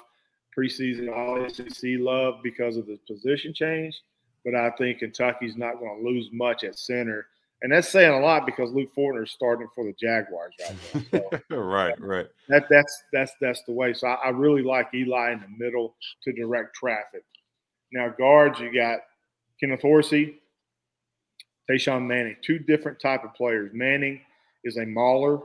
preseason 0.56 1.12
All 1.14 1.46
SEC 1.50 1.90
love 1.98 2.36
because 2.42 2.76
of 2.76 2.86
the 2.86 2.98
position 3.06 3.52
change, 3.52 4.00
but 4.44 4.54
I 4.54 4.70
think 4.78 5.00
Kentucky's 5.00 5.56
not 5.56 5.80
going 5.80 5.98
to 5.98 6.08
lose 6.08 6.30
much 6.32 6.64
at 6.64 6.78
center 6.78 7.26
and 7.62 7.72
that's 7.72 7.88
saying 7.88 8.12
a 8.12 8.20
lot 8.20 8.44
because 8.44 8.70
Luke 8.72 8.90
Fortner 8.96 9.24
is 9.24 9.30
starting 9.30 9.68
for 9.74 9.84
the 9.84 9.94
Jaguars 9.94 10.52
right 10.60 11.12
now. 11.12 11.20
So, 11.50 11.56
right, 11.56 11.98
right. 12.00 12.26
That 12.48 12.66
that's 12.68 13.02
that's 13.12 13.32
that's 13.40 13.62
the 13.62 13.72
way. 13.72 13.94
So 13.94 14.08
I, 14.08 14.26
I, 14.26 14.28
really 14.28 14.62
like 14.62 14.88
Eli 14.94 15.32
in 15.32 15.40
the 15.40 15.64
middle 15.64 15.94
to 16.24 16.32
direct 16.32 16.74
traffic. 16.74 17.24
Now 17.92 18.10
guards, 18.10 18.60
you 18.60 18.72
got 18.74 19.00
Kenneth 19.58 19.80
Horsey, 19.80 20.36
Tashawn 21.70 22.06
Manning, 22.06 22.36
two 22.42 22.58
different 22.58 23.00
type 23.00 23.24
of 23.24 23.32
players. 23.34 23.70
Manning 23.72 24.20
is 24.64 24.76
a 24.76 24.84
mauler, 24.84 25.40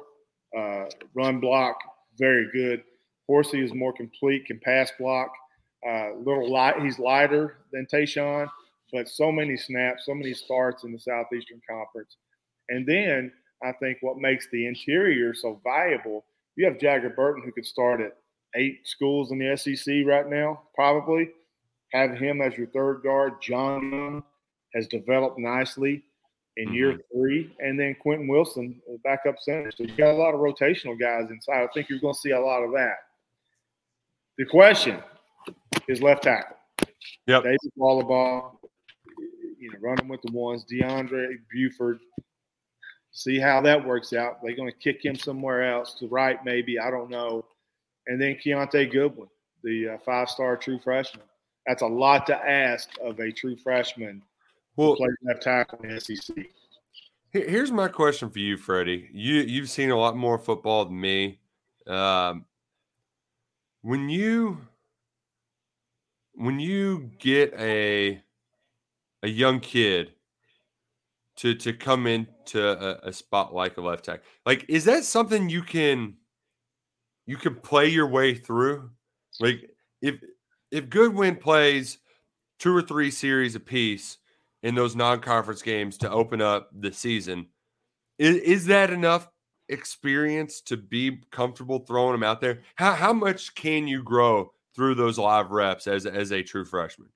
uh, 0.57 0.86
run 1.14 1.39
block, 1.39 1.78
very 2.20 2.49
good. 2.51 2.84
Horsey 3.28 3.64
is 3.64 3.74
more 3.74 3.93
complete, 3.93 4.45
can 4.45 4.59
pass 4.59 4.91
block. 4.99 5.32
Uh, 5.88 6.14
little 6.16 6.51
light, 6.51 6.80
he's 6.82 6.99
lighter 6.99 7.57
than 7.72 7.88
Tashawn 7.91 8.47
but 8.92 9.08
so 9.08 9.32
many 9.32 9.58
snaps, 9.58 10.06
so 10.06 10.14
many 10.14 10.34
starts 10.34 10.84
in 10.84 10.92
the 10.92 11.00
Southeastern 11.00 11.62
Conference. 11.70 12.18
And 12.70 12.86
then 12.86 13.32
I 13.64 13.72
think 13.74 13.98
what 14.02 14.18
makes 14.18 14.48
the 14.52 14.68
interior 14.68 15.34
so 15.34 15.60
viable, 15.64 16.26
you 16.56 16.66
have 16.66 16.80
Jager 16.80 17.10
Burton 17.10 17.44
who 17.44 17.52
could 17.52 17.66
start 17.66 18.02
at 18.02 18.18
eight 18.56 18.80
schools 18.84 19.32
in 19.32 19.39
the 19.39 19.56
SEC 19.56 20.06
right 20.06 20.28
now, 20.28 20.64
probably. 20.76 21.30
Have 21.94 22.18
him 22.18 22.42
as 22.42 22.58
your 22.58 22.68
third 22.68 23.02
guard. 23.04 23.42
John 23.42 24.24
has 24.74 24.88
developed 24.88 25.38
nicely 25.38 26.04
in 26.58 26.68
mm-hmm. 26.68 26.76
year 26.76 27.00
three. 27.14 27.54
And 27.60 27.80
then 27.80 27.96
Quentin 28.00 28.28
Wilson, 28.28 28.82
backup 29.04 29.39
center. 29.39 29.72
So 29.72 29.84
you 29.84 29.96
got 29.96 30.12
a 30.12 30.18
lot 30.18 30.34
of 30.34 30.39
rotational 30.39 31.00
guys 31.00 31.30
inside. 31.30 31.64
I 31.64 31.68
think 31.74 31.89
you're 31.89 32.00
going 32.00 32.14
to 32.14 32.20
see 32.20 32.32
a 32.32 32.39
lot 32.39 32.64
of 32.64 32.72
that. 32.72 32.96
The 34.38 34.46
question 34.46 35.04
is 35.88 36.02
left 36.02 36.24
tackle. 36.24 36.56
Yep. 37.28 37.44
David 37.44 37.60
Wohlabaugh 37.78 38.56
you 39.62 39.72
know, 39.72 39.78
running 39.80 40.07
with 40.07 40.22
the 40.24 40.32
ones, 40.32 40.66
DeAndre 40.70 41.38
Buford. 41.53 41.99
See 43.12 43.39
how 43.39 43.62
that 43.62 43.86
works 43.86 44.12
out. 44.14 44.41
They're 44.41 44.55
going 44.55 44.72
to 44.72 44.78
kick 44.78 45.05
him 45.05 45.16
somewhere 45.16 45.72
else 45.72 45.93
to 45.95 46.07
right, 46.07 46.43
maybe. 46.43 46.80
I 46.80 46.89
don't 46.89 47.09
know. 47.09 47.45
And 48.07 48.20
then 48.20 48.38
Kiyaunta 48.43 48.91
Goodwin, 48.91 49.28
the 49.64 49.89
uh, 49.89 49.97
five-star 49.99 50.57
true 50.57 50.80
freshman. 50.80 51.26
That's 51.68 51.84
a 51.84 51.88
lot 51.88 52.26
to 52.28 52.36
ask 52.36 52.89
of 53.03 53.20
a 53.20 53.32
true 53.32 53.55
freshman 53.55 54.24
well, 54.76 54.95
play 54.95 55.09
left 55.24 55.43
tackle 55.43 55.80
in 55.84 55.93
the 55.93 56.01
SEC. 56.01 56.36
Here's 57.32 57.72
my 57.72 57.88
question 57.88 58.30
for 58.30 58.39
you, 58.39 58.57
Freddie. 58.57 59.09
You 59.14 59.36
you've 59.36 59.70
seen 59.70 59.91
a 59.91 59.95
lot 59.95 60.18
more 60.18 60.38
football 60.38 60.86
than 60.86 60.99
me. 60.99 61.39
Um, 61.88 62.45
when 63.82 64.09
you 64.09 64.57
when 66.34 66.59
you 66.59 67.12
get 67.20 67.53
a 67.57 68.22
a 69.24 69.28
young 69.28 69.60
kid 69.60 70.14
to 71.38 71.56
to 71.56 71.74
come 71.74 72.08
into 72.08 72.62
a, 72.62 73.10
a 73.10 73.14
spot 73.14 73.54
like 73.54 73.78
a 73.78 73.82
left 73.82 74.06
tackle. 74.06 74.24
Like, 74.46 74.66
is 74.68 74.86
that 74.86 75.04
something 75.04 75.50
you 75.50 75.62
can 75.64 76.16
you 77.26 77.38
can 77.38 77.56
play 77.56 77.88
your 77.88 78.08
way 78.08 78.36
through? 78.36 78.90
Like, 79.40 79.70
if 80.02 80.16
if 80.72 80.90
Goodwin 80.90 81.36
plays 81.36 81.98
two 82.60 82.76
or 82.76 82.82
three 82.82 83.12
series 83.12 83.56
apiece 83.56 84.18
in 84.64 84.76
those 84.76 84.96
non-conference 84.96 85.62
games 85.62 85.98
to 85.98 86.12
open 86.12 86.42
up 86.42 86.70
the 86.78 86.92
season, 86.92 87.48
is, 88.20 88.36
is 88.38 88.66
that 88.68 88.92
enough 88.92 89.28
experience 89.70 90.62
to 90.62 90.78
be 90.78 91.22
comfortable 91.32 91.80
throwing 91.80 92.14
them 92.14 92.24
out 92.24 92.42
there? 92.42 92.62
How 92.76 92.94
how 92.94 93.14
much 93.14 93.56
can 93.56 93.88
you 93.88 94.04
grow 94.04 94.54
through 94.76 94.96
those 94.96 95.18
live 95.18 95.52
reps 95.52 95.88
as 95.88 96.06
as 96.06 96.32
a 96.32 96.44
true 96.44 96.66
freshman? 96.66 97.10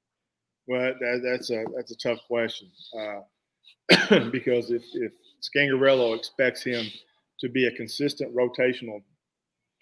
Well, 0.67 0.93
that, 0.99 1.21
that's 1.23 1.49
a 1.51 1.63
that's 1.75 1.91
a 1.91 1.97
tough 1.97 2.19
question 2.27 2.69
uh, 2.97 4.19
because 4.31 4.71
if 4.71 4.83
if 4.93 5.11
Scangarello 5.41 6.15
expects 6.15 6.63
him 6.63 6.85
to 7.39 7.49
be 7.49 7.67
a 7.67 7.71
consistent 7.71 8.35
rotational 8.35 9.03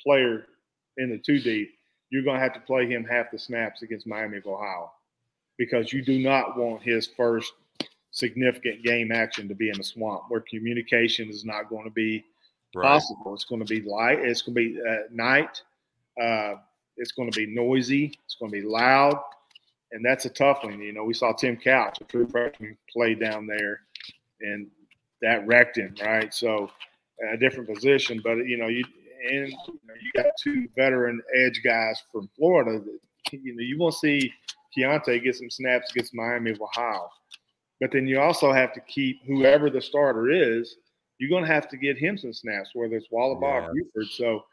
player 0.01 0.45
in 0.97 1.09
the 1.09 1.17
two 1.17 1.39
deep, 1.39 1.69
you're 2.09 2.23
going 2.23 2.35
to 2.35 2.43
have 2.43 2.53
to 2.53 2.59
play 2.61 2.87
him 2.87 3.05
half 3.05 3.31
the 3.31 3.39
snaps 3.39 3.81
against 3.81 4.07
Miami 4.07 4.37
of 4.37 4.45
Ohio 4.45 4.91
because 5.57 5.93
you 5.93 6.03
do 6.03 6.19
not 6.19 6.57
want 6.57 6.81
his 6.81 7.07
first 7.15 7.53
significant 8.11 8.83
game 8.83 9.11
action 9.11 9.47
to 9.47 9.55
be 9.55 9.69
in 9.69 9.77
the 9.77 9.83
swamp 9.83 10.23
where 10.27 10.43
communication 10.49 11.29
is 11.29 11.45
not 11.45 11.69
going 11.69 11.85
to 11.85 11.91
be 11.91 12.23
right. 12.75 12.83
possible. 12.83 13.33
It's 13.33 13.45
going 13.45 13.65
to 13.65 13.81
be 13.81 13.87
light. 13.87 14.19
It's 14.19 14.41
going 14.41 14.55
to 14.55 14.61
be 14.61 14.79
at 14.87 15.13
night. 15.13 15.61
Uh, 16.21 16.55
it's 16.97 17.11
going 17.11 17.31
to 17.31 17.37
be 17.37 17.47
noisy. 17.47 18.17
It's 18.25 18.35
going 18.35 18.51
to 18.51 18.61
be 18.61 18.67
loud 18.67 19.19
and 19.93 20.03
that's 20.03 20.25
a 20.25 20.29
tough 20.29 20.63
one. 20.63 20.81
You 20.81 20.91
know, 20.91 21.03
we 21.03 21.13
saw 21.13 21.31
Tim 21.31 21.55
Couch, 21.55 21.99
a 22.01 22.03
true 22.05 22.27
freshman, 22.27 22.77
play 22.91 23.13
down 23.13 23.47
there, 23.47 23.81
and 24.41 24.67
that 25.21 25.45
wrecked 25.47 25.77
him, 25.77 25.95
right? 26.01 26.33
So, 26.33 26.69
a 27.31 27.37
different 27.37 27.73
position, 27.73 28.19
but 28.23 28.37
you 28.39 28.57
know, 28.57 28.67
you 28.67 28.83
and 29.29 29.49
you, 29.49 29.79
know, 29.85 29.93
you 30.01 30.11
got 30.21 30.31
two 30.41 30.67
veteran 30.75 31.21
edge 31.35 31.61
guys 31.63 32.01
from 32.11 32.29
Florida. 32.35 32.79
That, 32.79 32.99
you 33.41 33.55
know, 33.55 33.61
you 33.61 33.77
will 33.77 33.91
see 33.91 34.33
Kiyaunta 34.75 35.23
get 35.23 35.35
some 35.35 35.49
snaps 35.49 35.91
against 35.91 36.13
Miami 36.13 36.51
of 36.51 36.61
Ohio, 36.61 37.07
but 37.79 37.91
then 37.91 38.07
you 38.07 38.19
also 38.19 38.51
have 38.51 38.73
to 38.73 38.81
keep 38.81 39.21
whoever 39.25 39.69
the 39.69 39.81
starter 39.81 40.29
is. 40.31 40.75
You're 41.19 41.29
going 41.29 41.45
to 41.45 41.53
have 41.53 41.69
to 41.69 41.77
get 41.77 41.97
him 41.97 42.17
some 42.17 42.33
snaps, 42.33 42.71
whether 42.73 42.95
it's 42.95 43.07
Wohlabaugh 43.13 43.41
yeah. 43.41 43.67
or 43.67 43.73
Buford. 43.73 44.07
So, 44.11 44.43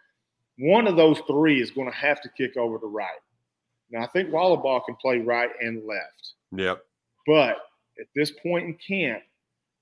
one 0.59 0.86
of 0.86 0.97
those 0.97 1.18
three 1.26 1.62
is 1.62 1.70
going 1.70 1.91
to 1.91 1.97
have 1.97 2.20
to 2.20 2.28
kick 2.36 2.59
over 2.59 2.78
to 2.78 2.86
right. 2.86 3.09
Now 3.91 4.03
I 4.03 4.07
think 4.09 4.30
Wohlabaugh 4.30 4.84
can 4.86 4.97
play 4.97 5.18
right 5.18 5.51
and 5.61 5.86
left. 5.86 6.34
Yep. 6.53 6.82
But 7.26 7.57
at 8.01 8.07
this 8.14 8.30
point 8.30 8.66
in 8.66 8.74
camp, 8.74 9.22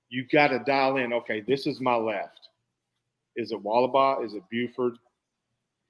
you've 0.09 0.29
got 0.29 0.49
to 0.49 0.59
dial 0.59 0.97
in. 0.97 1.13
Okay, 1.13 1.41
this 1.41 1.67
is 1.67 1.79
my 1.79 1.95
left. 1.95 2.39
Is 3.35 3.51
it 3.51 3.63
Wohlabaugh? 3.63 4.25
Is 4.25 4.33
it 4.33 4.43
Buford? 4.49 4.97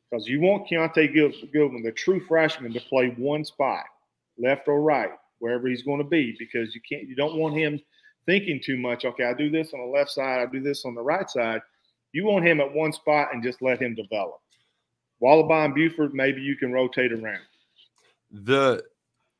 Because 0.09 0.27
you 0.27 0.41
want 0.41 0.67
Kiyaunta 0.67 1.13
Goodwin, 1.51 1.83
the 1.83 1.91
true 1.91 2.19
freshman, 2.19 2.73
to 2.73 2.79
play 2.81 3.09
one 3.17 3.45
spot, 3.45 3.83
left 4.37 4.67
or 4.67 4.81
right, 4.81 5.11
wherever 5.39 5.67
he's 5.67 5.83
going 5.83 5.99
to 5.99 6.03
be, 6.03 6.35
because 6.39 6.73
you 6.73 6.81
can't. 6.87 7.07
You 7.07 7.15
don't 7.15 7.37
want 7.37 7.55
him 7.55 7.79
thinking 8.25 8.59
too 8.63 8.77
much. 8.77 9.05
Okay, 9.05 9.25
I 9.25 9.33
do 9.33 9.49
this 9.49 9.73
on 9.73 9.79
the 9.79 9.85
left 9.85 10.11
side. 10.11 10.41
I 10.41 10.51
do 10.51 10.61
this 10.61 10.83
on 10.85 10.95
the 10.95 11.01
right 11.01 11.29
side. 11.29 11.61
You 12.11 12.25
want 12.25 12.45
him 12.45 12.59
at 12.59 12.73
one 12.73 12.91
spot 12.91 13.29
and 13.33 13.43
just 13.43 13.61
let 13.61 13.81
him 13.81 13.93
develop. 13.93 14.39
Wohlabaugh 15.21 15.65
and 15.65 15.75
Buford, 15.75 16.13
maybe 16.13 16.41
you 16.41 16.55
can 16.55 16.71
rotate 16.71 17.11
around. 17.11 17.41
The 18.31 18.83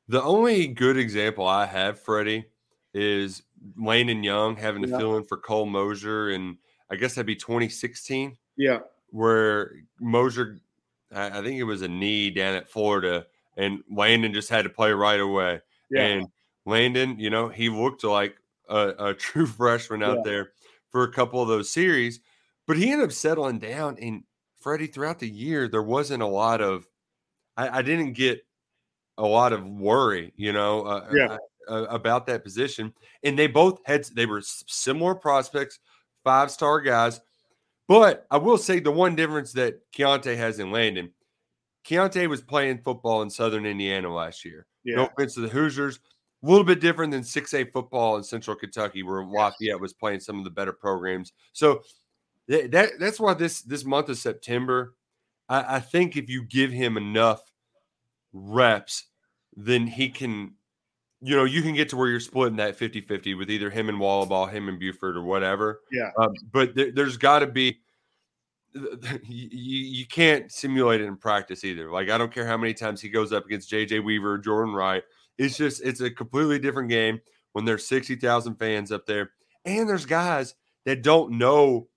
the 0.08 0.22
only 0.24 0.68
good 0.68 0.98
example 0.98 1.46
I 1.46 1.66
have, 1.66 2.00
Freddie, 2.00 2.46
is 2.94 3.44
Landon 3.78 4.24
Young 4.24 4.56
having 4.56 4.82
to 4.82 4.90
yeah. 4.90 4.98
fill 4.98 5.18
in 5.18 5.24
for 5.24 5.38
Cole 5.38 5.66
Mosier, 5.66 6.30
and 6.30 6.58
I 6.92 6.96
guess 6.96 7.16
that'd 7.16 7.28
be 7.28 7.36
2016. 7.36 8.38
Yeah, 8.58 8.80
where 9.12 9.74
Mosier, 10.00 10.60
I 11.14 11.42
think 11.42 11.60
it 11.60 11.64
was 11.64 11.82
a 11.82 11.88
knee 11.88 12.30
down 12.32 12.56
at 12.56 12.70
Florida, 12.70 13.28
and 13.58 13.84
Landon 13.92 14.34
just 14.34 14.50
had 14.50 14.64
to 14.64 14.70
play 14.70 14.92
right 14.92 15.20
away. 15.20 15.62
Yeah. 15.90 16.04
And 16.04 16.28
Landon, 16.66 17.20
you 17.20 17.30
know, 17.30 17.50
he 17.50 17.70
looked 17.70 18.04
like 18.04 18.38
a, 18.70 18.94
a 19.00 19.14
true 19.16 19.46
freshman 19.46 20.04
out 20.04 20.18
yeah. 20.18 20.24
there 20.32 20.52
for 20.92 21.04
a 21.04 21.12
couple 21.12 21.42
of 21.42 21.48
those 21.48 21.72
series, 21.72 22.20
but 22.68 22.78
he 22.78 22.92
ended 22.92 23.06
up 23.08 23.12
settling 23.12 23.60
down. 23.60 23.98
And 24.02 24.24
Freddie, 24.60 24.88
throughout 24.88 25.20
the 25.20 25.30
year, 25.30 25.68
there 25.68 25.84
wasn't 25.84 26.24
a 26.24 26.28
lot 26.28 26.62
of, 26.62 26.88
I, 27.58 27.80
I 27.80 27.82
didn't 27.82 28.14
get 28.14 28.42
a 29.20 29.26
lot 29.26 29.54
of 29.54 29.68
worry, 29.68 30.34
you 30.38 30.54
know, 30.54 30.82
uh, 30.84 31.10
Yeah. 31.14 31.38
uh, 31.68 31.86
about 31.90 32.26
that 32.28 32.44
position. 32.44 32.94
And 33.24 33.38
they 33.38 33.48
both 33.48 33.80
had, 33.86 34.06
they 34.16 34.26
were 34.26 34.42
similar 34.42 35.14
prospects, 35.14 35.80
five 36.24 36.50
star 36.50 36.82
guys. 36.82 37.22
But 37.88 38.26
I 38.32 38.38
will 38.38 38.58
say 38.58 38.80
the 38.80 38.92
one 38.92 39.16
difference 39.16 39.52
that 39.54 39.80
Kiyaunta 39.92 40.36
has 40.38 40.60
in 40.60 40.72
Landon, 40.72 41.12
Kiyaunta 41.86 42.28
was 42.28 42.42
playing 42.42 42.80
football 42.80 43.22
in 43.24 43.30
Southern 43.30 43.66
Indiana 43.66 44.14
last 44.14 44.46
year. 44.46 44.66
Yeah. 44.84 44.96
No 44.98 45.06
offense 45.08 45.34
to 45.36 45.42
the 45.42 45.50
Hoosiers. 45.50 46.00
A 46.42 46.48
little 46.48 46.64
bit 46.64 46.80
different 46.80 47.12
than 47.12 47.22
6A 47.22 47.72
football 47.74 48.16
in 48.16 48.24
Central 48.24 48.56
Kentucky, 48.56 49.04
where 49.04 49.26
Lafayette 49.26 49.80
was 49.80 49.92
playing 49.92 50.22
some 50.22 50.38
of 50.38 50.46
the 50.46 50.50
better 50.50 50.72
programs. 50.72 51.34
So 51.52 51.82
th- 52.50 52.72
that 52.72 52.92
that's 52.98 53.20
why 53.20 53.34
this 53.34 53.62
this 53.62 53.84
month 53.84 54.08
of 54.08 54.18
September, 54.18 54.96
I, 55.50 55.76
I 55.76 55.80
think 55.82 56.16
if 56.16 56.30
you 56.30 56.44
give 56.44 56.72
him 56.72 56.96
enough 56.96 57.42
reps, 58.32 59.08
then 59.66 59.88
he 59.88 60.10
can, 60.10 60.54
you 61.22 61.36
know, 61.36 61.44
you 61.44 61.62
can 61.62 61.76
get 61.76 61.90
to 61.90 61.98
where 61.98 62.10
you're 62.10 62.20
splitting 62.20 62.58
that 62.58 62.78
50-50 62.78 63.38
with 63.38 63.50
either 63.50 63.70
him 63.70 63.90
and 63.90 64.00
Wohlabaugh, 64.00 64.52
him 64.52 64.70
and 64.70 64.80
Buford, 64.80 65.18
or 65.18 65.24
whatever. 65.24 65.82
Yeah. 65.92 66.12
Um, 66.18 66.34
but 66.52 66.76
there, 66.76 66.92
there's 66.92 67.18
got 67.18 67.40
to 67.40 67.48
be 67.48 67.80
you, 68.74 69.20
you 69.28 70.06
can't 70.06 70.52
simulate 70.52 71.02
it 71.02 71.06
in 71.06 71.18
practice 71.18 71.64
either. 71.64 71.92
Like 71.92 72.10
I 72.10 72.18
don't 72.18 72.34
care 72.34 72.46
how 72.46 72.58
many 72.58 72.74
times 72.74 73.02
he 73.02 73.10
goes 73.10 73.34
up 73.34 73.46
against 73.46 73.72
JJ 73.72 74.04
Weaver, 74.04 74.38
Jordan 74.38 74.74
Wright. 74.74 75.04
It's 75.38 75.58
just 75.58 75.82
it's 75.84 76.02
a 76.02 76.12
completely 76.12 76.60
different 76.60 76.90
game 76.90 77.20
when 77.54 77.66
there's 77.66 77.88
60,000 77.88 78.56
fans 78.56 78.92
up 78.92 79.06
there. 79.06 79.32
And 79.66 79.90
there's 79.90 80.06
guys 80.06 80.56
that 80.86 81.02
don't 81.02 81.38
know 81.38 81.88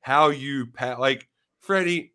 how 0.00 0.28
you 0.28 0.66
pat 0.66 1.00
like 1.00 1.28
Freddie 1.60 2.12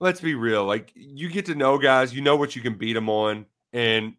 let's 0.00 0.20
be 0.20 0.34
real. 0.34 0.64
Like 0.64 0.92
you 0.94 1.28
get 1.28 1.46
to 1.46 1.54
know 1.54 1.78
guys, 1.78 2.14
you 2.14 2.20
know 2.20 2.36
what 2.36 2.56
you 2.56 2.62
can 2.62 2.74
beat 2.74 2.94
them 2.94 3.08
on 3.08 3.46
and 3.72 4.14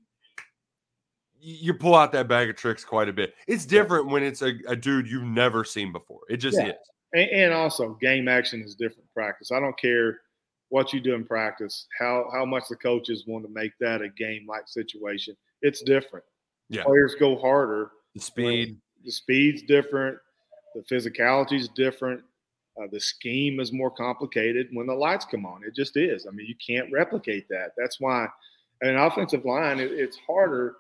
you 1.42 1.74
pull 1.74 1.96
out 1.96 2.12
that 2.12 2.28
bag 2.28 2.50
of 2.50 2.56
tricks 2.58 2.84
quite 2.84 3.08
a 3.08 3.14
bit. 3.14 3.34
It's 3.48 3.66
different 3.66 4.08
when 4.08 4.24
it's 4.24 4.42
a, 4.42 4.54
a 4.68 4.76
dude 4.76 5.10
you've 5.10 5.24
never 5.24 5.64
seen 5.64 5.92
before. 5.94 6.20
It 6.30 6.38
just 6.38 6.58
Yeah. 6.58 6.70
is. 6.70 6.76
And, 7.14 7.30
and 7.32 7.54
also, 7.54 7.98
game 8.02 8.28
action 8.28 8.62
is 8.62 8.76
different 8.76 9.12
practice. 9.14 9.52
I 9.52 9.60
don't 9.60 9.78
care 9.80 10.20
what 10.68 10.94
you 10.94 11.00
do 11.00 11.16
in 11.16 11.26
practice, 11.26 11.88
how 11.98 12.30
how 12.32 12.46
much 12.46 12.66
the 12.70 12.76
coaches 12.76 13.24
want 13.26 13.44
to 13.46 13.52
make 13.52 13.72
that 13.80 14.02
a 14.02 14.10
game 14.10 14.46
like 14.48 14.68
situation. 14.68 15.36
It's 15.64 15.82
different. 15.82 16.26
Yeah. 16.70 16.84
Players 16.84 17.16
go 17.20 17.40
harder. 17.40 17.92
The 18.14 18.22
speed. 18.22 18.78
The 19.04 19.12
speed's 19.12 19.64
different. 19.64 20.18
The 20.76 20.84
physicality's 20.84 21.70
different. 21.70 22.22
Uh, 22.80 22.88
the 22.92 23.00
scheme 23.00 23.60
is 23.60 23.74
more 23.74 23.92
complicated 23.92 24.68
when 24.72 24.88
the 24.88 24.94
lights 24.94 25.26
come 25.26 25.46
on. 25.46 25.64
It 25.64 25.76
just 25.76 25.98
is. 25.98 26.26
I 26.26 26.32
mean, 26.32 26.48
you 26.48 26.56
can't 26.66 26.92
replicate 26.92 27.48
that. 27.50 27.74
That's 27.78 28.00
why 28.00 28.28
an 28.82 28.96
offensive 28.96 29.44
line, 29.44 29.80
it, 29.80 29.92
it's 29.92 30.18
harder. 30.26 30.76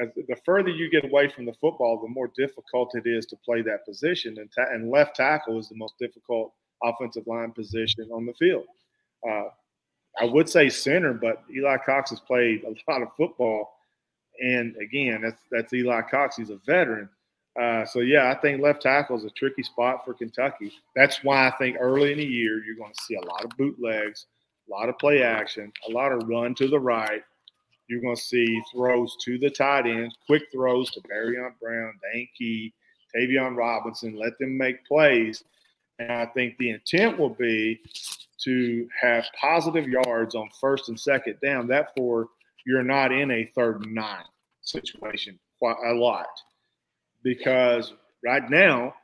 As 0.00 0.08
the 0.14 0.36
further 0.44 0.70
you 0.70 0.90
get 0.90 1.04
away 1.04 1.28
from 1.28 1.44
the 1.44 1.52
football, 1.52 2.00
the 2.00 2.08
more 2.08 2.30
difficult 2.36 2.94
it 2.94 3.06
is 3.06 3.26
to 3.26 3.36
play 3.44 3.62
that 3.62 3.84
position. 3.84 4.38
And, 4.38 4.50
ta- 4.52 4.72
and 4.72 4.90
left 4.90 5.16
tackle 5.16 5.58
is 5.58 5.68
the 5.68 5.76
most 5.76 5.94
difficult 6.00 6.52
offensive 6.82 7.26
line 7.26 7.52
position 7.52 8.08
on 8.12 8.26
the 8.26 8.34
field. 8.34 8.64
Uh, 9.28 9.44
I 10.20 10.24
would 10.24 10.48
say 10.48 10.68
center, 10.68 11.12
but 11.12 11.42
Eli 11.54 11.76
Cox 11.78 12.10
has 12.10 12.20
played 12.20 12.64
a 12.64 12.74
lot 12.90 13.02
of 13.02 13.08
football. 13.16 13.72
And 14.42 14.76
again, 14.76 15.22
that's 15.22 15.42
that's 15.50 15.72
Eli 15.72 16.02
Cox. 16.02 16.36
He's 16.36 16.50
a 16.50 16.58
veteran. 16.66 17.08
Uh, 17.60 17.84
so 17.84 18.00
yeah, 18.00 18.30
I 18.30 18.40
think 18.40 18.60
left 18.60 18.82
tackle 18.82 19.16
is 19.16 19.24
a 19.24 19.30
tricky 19.30 19.62
spot 19.62 20.04
for 20.04 20.14
Kentucky. 20.14 20.72
That's 20.96 21.22
why 21.22 21.46
I 21.46 21.52
think 21.52 21.76
early 21.78 22.12
in 22.12 22.18
the 22.18 22.24
year 22.24 22.64
you're 22.64 22.76
going 22.76 22.92
to 22.92 23.02
see 23.02 23.14
a 23.14 23.26
lot 23.26 23.44
of 23.44 23.56
bootlegs, 23.56 24.26
a 24.68 24.72
lot 24.72 24.88
of 24.88 24.98
play 24.98 25.22
action, 25.22 25.72
a 25.88 25.92
lot 25.92 26.12
of 26.12 26.28
run 26.28 26.54
to 26.56 26.68
the 26.68 26.80
right. 26.80 27.22
You're 27.86 28.00
going 28.00 28.16
to 28.16 28.22
see 28.22 28.60
throws 28.72 29.16
to 29.24 29.38
the 29.38 29.50
tight 29.50 29.86
ends, 29.86 30.16
quick 30.26 30.42
throws 30.52 30.90
to 30.92 31.00
Barion 31.02 31.52
Brown, 31.60 31.92
Dane 32.02 32.28
Key, 32.36 32.72
Tayvion 33.14 33.56
Robinson. 33.56 34.16
Let 34.16 34.36
them 34.38 34.56
make 34.56 34.84
plays. 34.86 35.44
And 36.00 36.10
I 36.10 36.26
think 36.26 36.56
the 36.58 36.70
intent 36.70 37.18
will 37.18 37.30
be 37.34 37.80
to 38.42 38.88
have 39.00 39.26
positive 39.40 39.86
yards 39.86 40.34
on 40.34 40.48
first 40.60 40.88
and 40.88 40.98
second 40.98 41.36
down. 41.40 41.68
That 41.68 41.92
for 41.96 42.28
you're 42.66 42.82
not 42.82 43.12
in 43.12 43.30
a 43.30 43.50
third 43.54 43.84
and 43.84 43.94
nine 43.94 44.24
situation 44.62 45.38
quite 45.58 45.76
a 45.86 45.92
lot 45.92 46.26
because 47.24 47.92
right 48.24 48.48
now, 48.48 48.94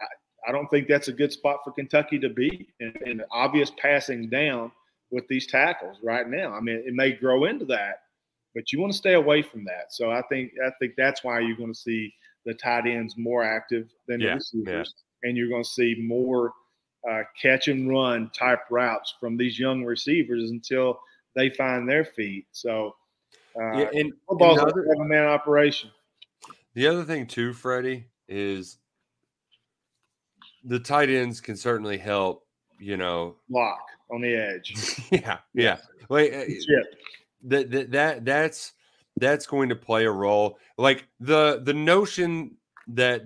I, 0.00 0.50
I 0.50 0.52
don't 0.52 0.68
think 0.68 0.86
that's 0.88 1.08
a 1.08 1.12
good 1.12 1.32
spot 1.32 1.60
for 1.64 1.72
Kentucky 1.72 2.18
to 2.18 2.28
be 2.28 2.68
in, 2.80 2.92
in 3.06 3.22
obvious 3.30 3.72
passing 3.80 4.28
down 4.28 4.70
with 5.10 5.26
these 5.28 5.46
tackles 5.46 5.96
right 6.02 6.28
now. 6.28 6.52
I 6.52 6.60
mean, 6.60 6.82
it 6.84 6.92
may 6.92 7.12
grow 7.12 7.46
into 7.46 7.64
that, 7.66 8.02
but 8.54 8.70
you 8.72 8.80
want 8.80 8.92
to 8.92 8.98
stay 8.98 9.14
away 9.14 9.40
from 9.40 9.64
that. 9.64 9.86
So 9.90 10.10
I 10.10 10.20
think 10.28 10.52
I 10.64 10.70
think 10.78 10.92
that's 10.98 11.24
why 11.24 11.40
you're 11.40 11.56
going 11.56 11.72
to 11.72 11.78
see 11.78 12.12
the 12.44 12.52
tight 12.54 12.86
ends 12.86 13.16
more 13.16 13.42
active 13.42 13.88
than 14.06 14.20
Yeah, 14.20 14.30
the 14.30 14.34
receivers, 14.36 14.94
and 15.22 15.36
you're 15.36 15.48
going 15.48 15.64
to 15.64 15.68
see 15.68 15.96
more 16.02 16.52
uh, 17.08 17.22
catch 17.40 17.68
and 17.68 17.88
run 17.88 18.30
type 18.36 18.60
routes 18.70 19.14
from 19.20 19.36
these 19.36 19.58
young 19.58 19.84
receivers 19.84 20.50
until 20.50 20.98
they 21.34 21.48
find 21.50 21.88
their 21.88 22.04
feet. 22.04 22.46
So 22.52 22.96
uh, 23.58 23.78
Yeah, 23.78 23.90
and 23.94 24.12
football's 24.28 24.58
a 24.58 24.62
another- 24.62 24.86
seven 24.88 25.08
man 25.08 25.24
operation. 25.26 25.90
The 26.78 26.86
other 26.86 27.02
thing 27.02 27.26
too, 27.26 27.52
Freddie, 27.54 28.06
is 28.28 28.78
the 30.62 30.78
tight 30.78 31.10
ends 31.10 31.40
can 31.40 31.56
certainly 31.56 31.98
help. 31.98 32.46
You 32.78 32.96
know, 32.96 33.34
Block 33.48 33.80
on 34.12 34.20
the 34.20 34.32
edge. 34.32 35.02
yeah, 35.10 35.38
yeah. 35.54 35.78
Like 36.08 36.32
uh, 36.32 36.44
Chip. 36.44 36.94
that, 37.46 37.70
that 37.72 37.90
that 37.90 38.24
that's 38.24 38.74
that's 39.16 39.44
going 39.44 39.70
to 39.70 39.74
play 39.74 40.04
a 40.04 40.10
role. 40.12 40.56
Like 40.76 41.08
the 41.18 41.62
the 41.64 41.74
notion 41.74 42.56
that 42.86 43.22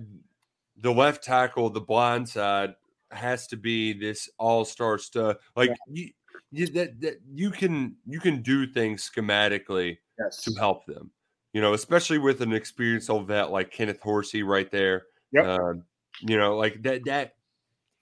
the 0.78 0.90
left 0.90 1.22
tackle, 1.22 1.68
the 1.68 1.78
blind 1.78 2.26
side, 2.26 2.74
has 3.10 3.46
to 3.48 3.58
be 3.58 3.92
this 3.92 4.30
all 4.38 4.64
star 4.64 4.96
stuff. 4.96 5.36
Like 5.56 5.76
you, 5.90 6.08
you 6.52 6.68
that, 6.68 7.02
that 7.02 7.20
you 7.34 7.50
can 7.50 7.96
you 8.06 8.18
can 8.18 8.40
do 8.40 8.66
things 8.66 9.10
schematically 9.14 9.98
Yes. 10.18 10.42
to 10.44 10.54
help 10.58 10.86
them. 10.86 11.10
You 11.52 11.60
know, 11.60 11.74
especially 11.74 12.18
with 12.18 12.40
an 12.40 12.52
experienced 12.52 13.10
old 13.10 13.26
vet 13.26 13.50
like 13.50 13.70
Kenneth 13.70 14.00
Horsey 14.00 14.42
right 14.42 14.70
there. 14.70 15.04
Yep. 15.32 15.44
Um, 15.46 15.84
you 16.20 16.38
know, 16.38 16.56
like 16.56 16.82
that. 16.82 17.04
That 17.04 17.34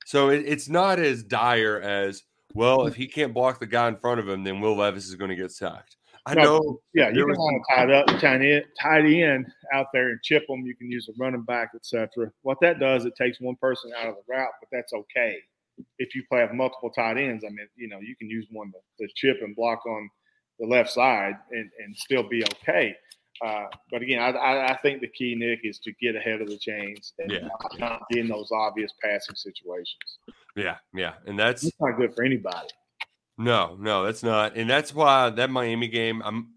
so 0.06 0.30
it, 0.30 0.44
it's 0.46 0.68
not 0.68 0.98
as 0.98 1.22
dire 1.22 1.80
as 1.80 2.22
well. 2.54 2.86
If 2.86 2.94
he 2.94 3.06
can't 3.06 3.34
block 3.34 3.60
the 3.60 3.66
guy 3.66 3.88
in 3.88 3.96
front 3.96 4.20
of 4.20 4.28
him, 4.28 4.44
then 4.44 4.60
Will 4.60 4.76
Levis 4.76 5.08
is 5.08 5.14
going 5.14 5.30
to 5.30 5.36
get 5.36 5.52
sacked. 5.52 5.96
I 6.26 6.34
No, 6.34 6.42
know. 6.42 6.80
Yeah, 6.94 7.08
you 7.08 7.24
can 7.24 7.28
was 7.28 7.62
tight 7.74 7.90
up, 7.90 8.06
tight 8.20 8.42
end, 8.42 8.64
tight 8.80 9.04
end 9.06 9.46
out 9.72 9.86
there 9.92 10.10
and 10.10 10.20
chip 10.22 10.46
them. 10.48 10.62
You 10.66 10.76
can 10.76 10.90
use 10.90 11.08
a 11.08 11.12
running 11.18 11.42
back, 11.42 11.70
etc. 11.74 12.30
What 12.42 12.58
that 12.60 12.78
does, 12.78 13.04
it 13.04 13.14
takes 13.16 13.40
one 13.40 13.56
person 13.56 13.92
out 13.98 14.08
of 14.08 14.16
the 14.16 14.32
route, 14.32 14.50
but 14.60 14.68
that's 14.70 14.92
okay. 14.92 15.38
If 15.98 16.14
you 16.14 16.22
play 16.28 16.40
have 16.40 16.52
multiple 16.52 16.90
tight 16.90 17.16
ends, 17.16 17.44
I 17.44 17.48
mean, 17.48 17.66
you 17.74 17.88
know, 17.88 18.00
you 18.00 18.14
can 18.16 18.28
use 18.28 18.46
one 18.50 18.70
to, 18.72 19.06
to 19.06 19.12
chip 19.16 19.38
and 19.42 19.56
block 19.56 19.86
on 19.86 20.10
the 20.58 20.66
left 20.66 20.90
side 20.90 21.36
and, 21.52 21.70
and 21.82 21.96
still 21.96 22.28
be 22.28 22.44
okay. 22.44 22.94
Uh, 23.44 23.66
but 23.90 24.02
again, 24.02 24.20
I, 24.20 24.30
I, 24.30 24.72
I 24.72 24.76
think 24.78 25.00
the 25.00 25.08
key, 25.08 25.34
Nick, 25.34 25.60
is 25.64 25.78
to 25.80 25.92
get 26.00 26.14
ahead 26.14 26.40
of 26.42 26.48
the 26.48 26.58
chains 26.58 27.14
and 27.18 27.30
Yeah. 27.30 27.48
not, 27.48 27.78
not 27.78 28.02
be 28.10 28.20
in 28.20 28.28
those 28.28 28.50
obvious 28.52 28.92
passing 29.02 29.34
situations. 29.34 30.18
Yeah, 30.56 30.76
yeah, 30.94 31.14
and 31.26 31.38
that's 31.38 31.64
It's 31.64 31.80
not 31.80 31.96
good 31.96 32.14
for 32.14 32.22
anybody. 32.24 32.68
No, 33.38 33.76
no, 33.80 34.04
that's 34.04 34.22
not. 34.22 34.56
And 34.56 34.68
that's 34.68 34.94
why 34.94 35.30
that 35.30 35.48
Miami 35.48 35.88
game, 35.88 36.20
I'm, 36.22 36.48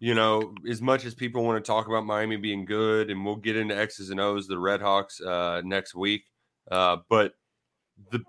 you 0.00 0.14
know, 0.14 0.54
as 0.66 0.80
much 0.80 1.04
as 1.04 1.14
people 1.14 1.44
want 1.44 1.62
to 1.62 1.68
talk 1.68 1.86
about 1.86 2.06
Miami 2.06 2.36
being 2.36 2.64
good, 2.64 3.10
and 3.10 3.22
we'll 3.24 3.36
get 3.36 3.56
into 3.56 3.76
X's 3.76 4.08
and 4.08 4.18
O's, 4.18 4.46
the 4.46 4.58
Red 4.58 4.80
Hawks, 4.80 5.20
uh, 5.20 5.60
next 5.62 5.94
week. 5.94 6.22
Uh, 6.70 6.98
but 7.10 7.34
the 8.10 8.20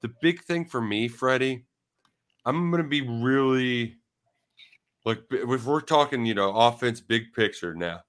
the 0.00 0.10
big 0.20 0.42
thing 0.42 0.64
for 0.64 0.80
me, 0.80 1.06
Freddie, 1.06 1.66
I'm 2.44 2.70
going 2.72 2.82
to 2.82 2.88
be 2.88 3.02
really 3.02 3.98
like 5.04 5.22
if 5.30 5.64
we're 5.64 5.80
talking, 5.80 6.26
you 6.26 6.34
know, 6.34 6.54
offense, 6.54 7.00
big 7.00 7.32
picture 7.34 7.74
now. 7.74 8.00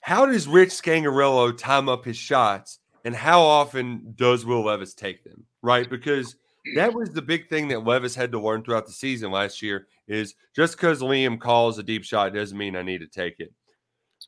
How 0.00 0.26
does 0.26 0.46
Rich 0.46 0.70
Scangarello 0.70 1.56
time 1.56 1.88
up 1.88 2.04
his 2.04 2.16
shots, 2.16 2.78
and 3.04 3.14
how 3.14 3.42
often 3.42 4.14
does 4.16 4.44
Will 4.46 4.64
Levis 4.64 4.94
take 4.94 5.24
them? 5.24 5.44
Right, 5.62 5.88
because 5.90 6.36
that 6.74 6.92
was 6.92 7.10
the 7.10 7.22
big 7.22 7.48
thing 7.48 7.68
that 7.68 7.84
Levis 7.84 8.14
had 8.14 8.32
to 8.32 8.40
learn 8.40 8.62
throughout 8.62 8.86
the 8.86 8.92
season 8.92 9.30
last 9.30 9.62
year 9.62 9.86
is 10.08 10.34
just 10.54 10.76
because 10.76 11.00
Liam 11.00 11.40
calls 11.40 11.78
a 11.78 11.82
deep 11.82 12.04
shot 12.04 12.34
doesn't 12.34 12.56
mean 12.56 12.76
I 12.76 12.82
need 12.82 13.00
to 13.00 13.06
take 13.06 13.40
it. 13.40 13.52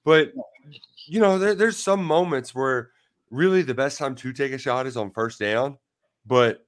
But 0.04 0.32
you 1.06 1.20
know, 1.20 1.38
there, 1.38 1.54
there's 1.54 1.76
some 1.76 2.04
moments 2.04 2.54
where 2.54 2.90
really 3.30 3.62
the 3.62 3.74
best 3.74 3.98
time 3.98 4.14
to 4.16 4.32
take 4.32 4.52
a 4.52 4.58
shot 4.58 4.86
is 4.86 4.96
on 4.96 5.10
first 5.10 5.38
down, 5.38 5.78
but 6.26 6.66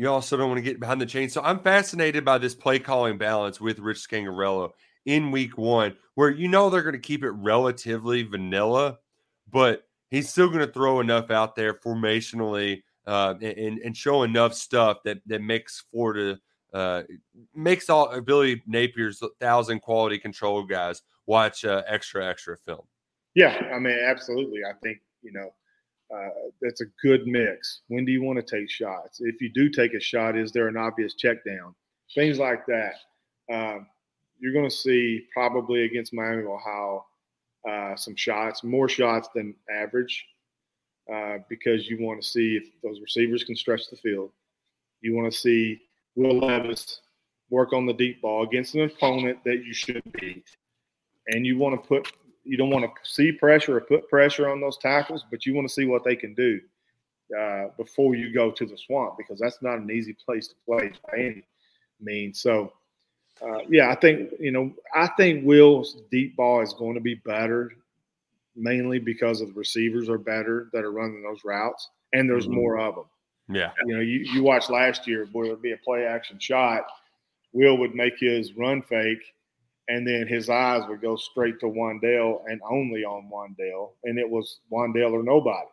you 0.00 0.08
also 0.08 0.34
don't 0.34 0.48
want 0.48 0.56
to 0.56 0.62
get 0.62 0.80
behind 0.80 0.98
the 0.98 1.04
chain. 1.04 1.28
So 1.28 1.42
I'm 1.42 1.60
fascinated 1.60 2.24
by 2.24 2.38
this 2.38 2.54
play 2.54 2.78
calling 2.78 3.18
balance 3.18 3.60
with 3.60 3.78
Rich 3.78 4.08
Scangarello 4.08 4.70
in 5.04 5.30
week 5.30 5.58
one, 5.58 5.94
where 6.14 6.30
you 6.30 6.48
know 6.48 6.70
they're 6.70 6.80
going 6.80 6.94
to 6.94 6.98
keep 6.98 7.22
it 7.22 7.32
relatively 7.32 8.22
vanilla, 8.22 8.96
but 9.50 9.86
he's 10.10 10.30
still 10.30 10.48
going 10.48 10.66
to 10.66 10.72
throw 10.72 11.00
enough 11.00 11.30
out 11.30 11.54
there 11.54 11.74
formationally 11.74 12.82
uh, 13.06 13.34
and 13.42 13.78
and 13.80 13.94
show 13.94 14.22
enough 14.22 14.54
stuff 14.54 15.02
that 15.04 15.18
that 15.26 15.42
makes 15.42 15.84
Florida 15.90 16.38
uh, 16.72 17.02
makes 17.54 17.90
all 17.90 18.22
Billy 18.22 18.62
Napier's 18.66 19.22
thousand 19.38 19.80
quality 19.80 20.18
control 20.18 20.62
guys 20.62 21.02
watch 21.26 21.66
uh, 21.66 21.82
extra 21.86 22.26
extra 22.26 22.56
film. 22.56 22.86
Yeah, 23.34 23.54
I 23.70 23.78
mean, 23.78 23.98
absolutely. 24.02 24.60
I 24.64 24.72
think 24.82 25.02
you 25.20 25.32
know 25.32 25.52
uh, 26.14 26.28
that's 26.60 26.80
a 26.80 26.86
good 27.02 27.26
mix. 27.26 27.80
When 27.88 28.04
do 28.04 28.12
you 28.12 28.22
want 28.22 28.44
to 28.44 28.58
take 28.58 28.70
shots? 28.70 29.20
If 29.20 29.40
you 29.40 29.50
do 29.52 29.68
take 29.68 29.94
a 29.94 30.00
shot, 30.00 30.36
is 30.36 30.52
there 30.52 30.68
an 30.68 30.76
obvious 30.76 31.14
check 31.14 31.44
down? 31.44 31.74
Things 32.14 32.38
like 32.38 32.64
that. 32.66 32.94
Um, 33.52 33.86
you're 34.38 34.52
going 34.52 34.68
to 34.68 34.74
see 34.74 35.26
probably 35.32 35.84
against 35.84 36.14
Miami 36.14 36.44
Ohio 36.44 37.04
uh, 37.68 37.94
some 37.94 38.16
shots, 38.16 38.64
more 38.64 38.88
shots 38.88 39.28
than 39.34 39.54
average, 39.70 40.24
uh, 41.12 41.38
because 41.48 41.88
you 41.88 41.98
want 42.00 42.20
to 42.22 42.28
see 42.28 42.56
if 42.56 42.64
those 42.82 43.00
receivers 43.00 43.44
can 43.44 43.54
stretch 43.54 43.88
the 43.90 43.96
field. 43.96 44.30
You 45.02 45.14
want 45.14 45.30
to 45.32 45.38
see 45.38 45.80
Will 46.16 46.38
Levis 46.38 47.00
work 47.50 47.72
on 47.72 47.86
the 47.86 47.92
deep 47.92 48.22
ball 48.22 48.44
against 48.44 48.74
an 48.74 48.82
opponent 48.82 49.38
that 49.44 49.64
you 49.64 49.74
should 49.74 50.02
beat, 50.20 50.44
and 51.28 51.46
you 51.46 51.58
want 51.58 51.80
to 51.80 51.86
put 51.86 52.10
you 52.44 52.56
don't 52.56 52.70
want 52.70 52.84
to 52.84 52.90
see 53.10 53.32
pressure 53.32 53.76
or 53.76 53.80
put 53.80 54.08
pressure 54.08 54.48
on 54.48 54.60
those 54.60 54.78
tackles, 54.78 55.24
but 55.30 55.44
you 55.46 55.54
want 55.54 55.68
to 55.68 55.72
see 55.72 55.84
what 55.84 56.04
they 56.04 56.16
can 56.16 56.34
do 56.34 56.60
uh, 57.38 57.66
before 57.76 58.14
you 58.14 58.32
go 58.32 58.50
to 58.50 58.66
the 58.66 58.76
swamp 58.76 59.16
because 59.16 59.38
that's 59.38 59.62
not 59.62 59.78
an 59.78 59.90
easy 59.90 60.16
place 60.24 60.48
to 60.48 60.54
play 60.66 60.92
by 61.10 61.18
any 61.18 61.42
means. 62.00 62.40
So 62.40 62.72
uh, 63.42 63.60
yeah, 63.68 63.90
I 63.90 63.94
think 63.94 64.30
you 64.38 64.50
know, 64.50 64.72
I 64.94 65.06
think 65.16 65.44
Will's 65.44 66.02
deep 66.10 66.36
ball 66.36 66.60
is 66.60 66.74
going 66.74 66.94
to 66.94 67.00
be 67.00 67.14
better, 67.14 67.72
mainly 68.54 68.98
because 68.98 69.40
of 69.40 69.48
the 69.48 69.54
receivers 69.54 70.08
are 70.08 70.18
better 70.18 70.68
that 70.72 70.84
are 70.84 70.92
running 70.92 71.22
those 71.22 71.42
routes, 71.44 71.88
and 72.12 72.28
there's 72.28 72.46
mm-hmm. 72.46 72.56
more 72.56 72.78
of 72.78 72.96
them. 72.96 73.04
Yeah, 73.48 73.70
you 73.86 73.94
know, 73.94 74.00
you 74.00 74.20
you 74.20 74.42
watched 74.42 74.70
last 74.70 75.06
year, 75.06 75.24
boy, 75.24 75.44
there'd 75.44 75.62
be 75.62 75.72
a 75.72 75.78
play 75.78 76.04
action 76.04 76.38
shot. 76.38 76.84
Will 77.52 77.78
would 77.78 77.94
make 77.94 78.18
his 78.18 78.52
run 78.54 78.82
fake, 78.82 79.22
and 79.90 80.06
then 80.06 80.26
his 80.26 80.48
eyes 80.48 80.82
would 80.88 81.00
go 81.00 81.16
straight 81.16 81.58
to 81.60 81.66
Wan'Dale 81.66 82.42
and 82.46 82.60
only 82.70 83.04
on 83.04 83.28
Wan'Dale, 83.30 83.90
and 84.04 84.18
it 84.18 84.28
was 84.28 84.60
Wan'Dale 84.72 85.12
or 85.12 85.22
nobody. 85.22 85.68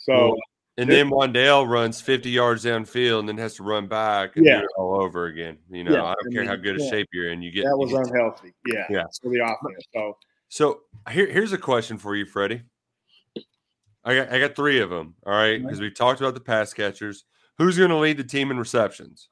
So 0.00 0.36
and 0.76 0.90
then 0.90 1.08
Wan'Dale 1.10 1.68
runs 1.68 2.00
50 2.00 2.30
yards 2.30 2.64
downfield 2.64 3.20
and 3.20 3.28
then 3.28 3.38
has 3.38 3.54
to 3.54 3.62
run 3.62 3.86
back 3.86 4.36
and 4.36 4.44
yeah. 4.44 4.58
do 4.58 4.64
it 4.64 4.70
all 4.76 5.02
over 5.02 5.26
again. 5.26 5.58
You 5.70 5.84
know, 5.84 5.92
yeah. 5.92 6.04
I 6.04 6.14
don't 6.22 6.32
care 6.32 6.44
how 6.44 6.56
good 6.56 6.80
a 6.80 6.88
shape 6.88 7.08
you're 7.12 7.30
in. 7.30 7.42
You 7.42 7.50
get 7.50 7.64
that 7.64 7.76
was 7.76 7.90
get 7.90 8.06
unhealthy. 8.06 8.52
Yeah. 8.66 8.86
Yeah. 8.90 9.04
For 9.22 9.30
the 9.30 9.40
offense. 9.40 9.84
So 9.94 10.16
so 10.48 10.80
here, 11.10 11.26
here's 11.26 11.52
a 11.52 11.58
question 11.58 11.98
for 11.98 12.16
you, 12.16 12.26
Freddie. 12.26 12.62
I 14.04 14.14
got 14.14 14.32
I 14.32 14.38
got 14.38 14.56
three 14.56 14.80
of 14.80 14.90
them. 14.90 15.14
All 15.26 15.32
right, 15.32 15.62
because 15.62 15.80
we 15.80 15.90
talked 15.90 16.20
about 16.20 16.34
the 16.34 16.40
pass 16.40 16.72
catchers. 16.72 17.24
Who's 17.58 17.76
going 17.76 17.90
to 17.90 17.96
lead 17.96 18.16
the 18.16 18.24
team 18.24 18.50
in 18.50 18.58
receptions? 18.58 19.28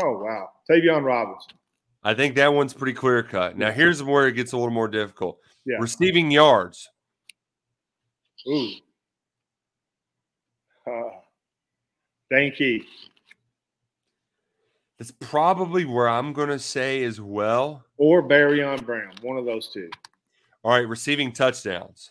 Oh 0.00 0.18
wow, 0.18 0.48
Tayvion 0.70 1.04
Robinson. 1.04 1.56
I 2.02 2.14
think 2.14 2.36
that 2.36 2.52
one's 2.52 2.72
pretty 2.72 2.94
clear 2.94 3.22
cut. 3.22 3.58
Now 3.58 3.70
here's 3.70 4.02
where 4.02 4.26
it 4.26 4.32
gets 4.32 4.52
a 4.52 4.56
little 4.56 4.72
more 4.72 4.88
difficult. 4.88 5.38
Yeah. 5.64 5.76
Receiving 5.78 6.30
yards. 6.30 6.88
Ooh. 8.48 8.70
Uh, 10.86 11.10
Dane 12.30 12.52
Key. 12.52 12.86
That's 14.98 15.12
probably 15.12 15.84
where 15.84 16.08
I'm 16.08 16.32
going 16.32 16.48
to 16.50 16.58
say 16.58 17.04
as 17.04 17.20
well. 17.20 17.84
Or 17.96 18.22
Barion 18.22 18.84
Brown, 18.84 19.12
one 19.22 19.36
of 19.36 19.46
those 19.46 19.68
two. 19.68 19.90
All 20.62 20.72
right, 20.72 20.86
receiving 20.86 21.32
touchdowns. 21.32 22.10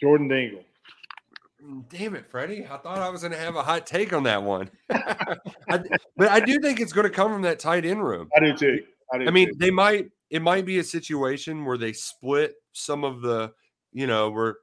Jordan 0.00 0.28
Dingle. 0.28 0.64
Damn 1.88 2.14
it, 2.14 2.30
Freddie. 2.30 2.66
I 2.66 2.78
thought 2.78 2.98
I 2.98 3.10
was 3.10 3.20
going 3.20 3.32
to 3.32 3.38
have 3.38 3.56
a 3.56 3.62
hot 3.62 3.86
take 3.86 4.12
on 4.12 4.22
that 4.22 4.42
one. 4.42 4.70
I, 4.90 5.80
but 6.16 6.28
I 6.30 6.40
do 6.40 6.60
think 6.60 6.80
it's 6.80 6.92
going 6.92 7.06
to 7.06 7.12
come 7.12 7.30
from 7.30 7.42
that 7.42 7.58
tight 7.58 7.84
end 7.84 8.02
room. 8.02 8.28
I 8.34 8.40
do 8.40 8.56
too. 8.56 8.84
I, 9.12 9.18
do 9.18 9.26
I 9.26 9.30
mean, 9.30 9.48
too. 9.48 9.56
they 9.58 9.70
might 9.70 10.10
it 10.30 10.42
might 10.42 10.64
be 10.64 10.78
a 10.78 10.84
situation 10.84 11.64
where 11.64 11.78
they 11.78 11.92
split 11.92 12.54
some 12.72 13.04
of 13.04 13.22
the, 13.22 13.52
you 13.92 14.06
know, 14.06 14.30
where 14.30 14.56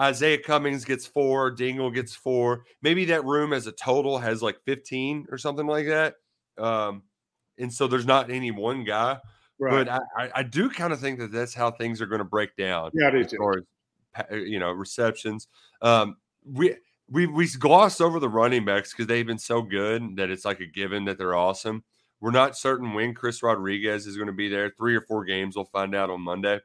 Izayah 0.00 0.42
Cummings 0.42 0.84
gets 0.84 1.06
four, 1.06 1.50
Dingle 1.50 1.90
gets 1.90 2.14
four. 2.14 2.64
Maybe 2.82 3.04
that 3.06 3.24
room 3.24 3.52
as 3.52 3.66
a 3.66 3.72
total 3.72 4.18
has 4.18 4.42
like 4.42 4.58
15 4.64 5.26
or 5.30 5.38
something 5.38 5.66
like 5.66 5.86
that. 5.86 6.14
Um, 6.56 7.02
and 7.58 7.72
so 7.72 7.88
there's 7.88 8.06
not 8.06 8.30
any 8.30 8.50
one 8.50 8.84
guy. 8.84 9.18
Right. 9.60 9.86
But 9.86 10.02
I, 10.16 10.30
I 10.36 10.42
do 10.44 10.70
kind 10.70 10.92
of 10.92 11.00
think 11.00 11.18
that 11.18 11.32
that's 11.32 11.54
how 11.54 11.72
things 11.72 12.00
are 12.00 12.06
going 12.06 12.20
to 12.20 12.24
break 12.24 12.54
down. 12.56 12.90
Yeah, 12.94 13.08
I 13.08 13.10
do 13.10 13.24
too. 13.24 13.52
As, 14.14 14.26
you 14.30 14.60
know, 14.60 14.70
receptions. 14.70 15.48
Um, 15.82 16.16
we 16.52 16.76
we 17.10 17.26
we 17.26 17.48
glossed 17.48 18.00
over 18.00 18.20
the 18.20 18.28
running 18.28 18.64
backs 18.64 18.92
because 18.92 19.06
they've 19.06 19.26
been 19.26 19.38
so 19.38 19.62
good 19.62 20.16
that 20.16 20.30
it's 20.30 20.44
like 20.44 20.60
a 20.60 20.66
given 20.66 21.04
that 21.06 21.18
they're 21.18 21.34
awesome. 21.34 21.84
We're 22.20 22.30
not 22.32 22.56
certain 22.56 22.94
when 22.94 23.14
Chris 23.14 23.42
Rodriguez 23.42 24.06
is 24.06 24.16
going 24.16 24.26
to 24.26 24.32
be 24.32 24.48
there. 24.48 24.70
Three 24.70 24.96
or 24.96 25.00
four 25.02 25.24
games, 25.24 25.54
we'll 25.54 25.66
find 25.66 25.94
out 25.94 26.10
on 26.10 26.20
Monday. 26.20 26.60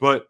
But 0.00 0.26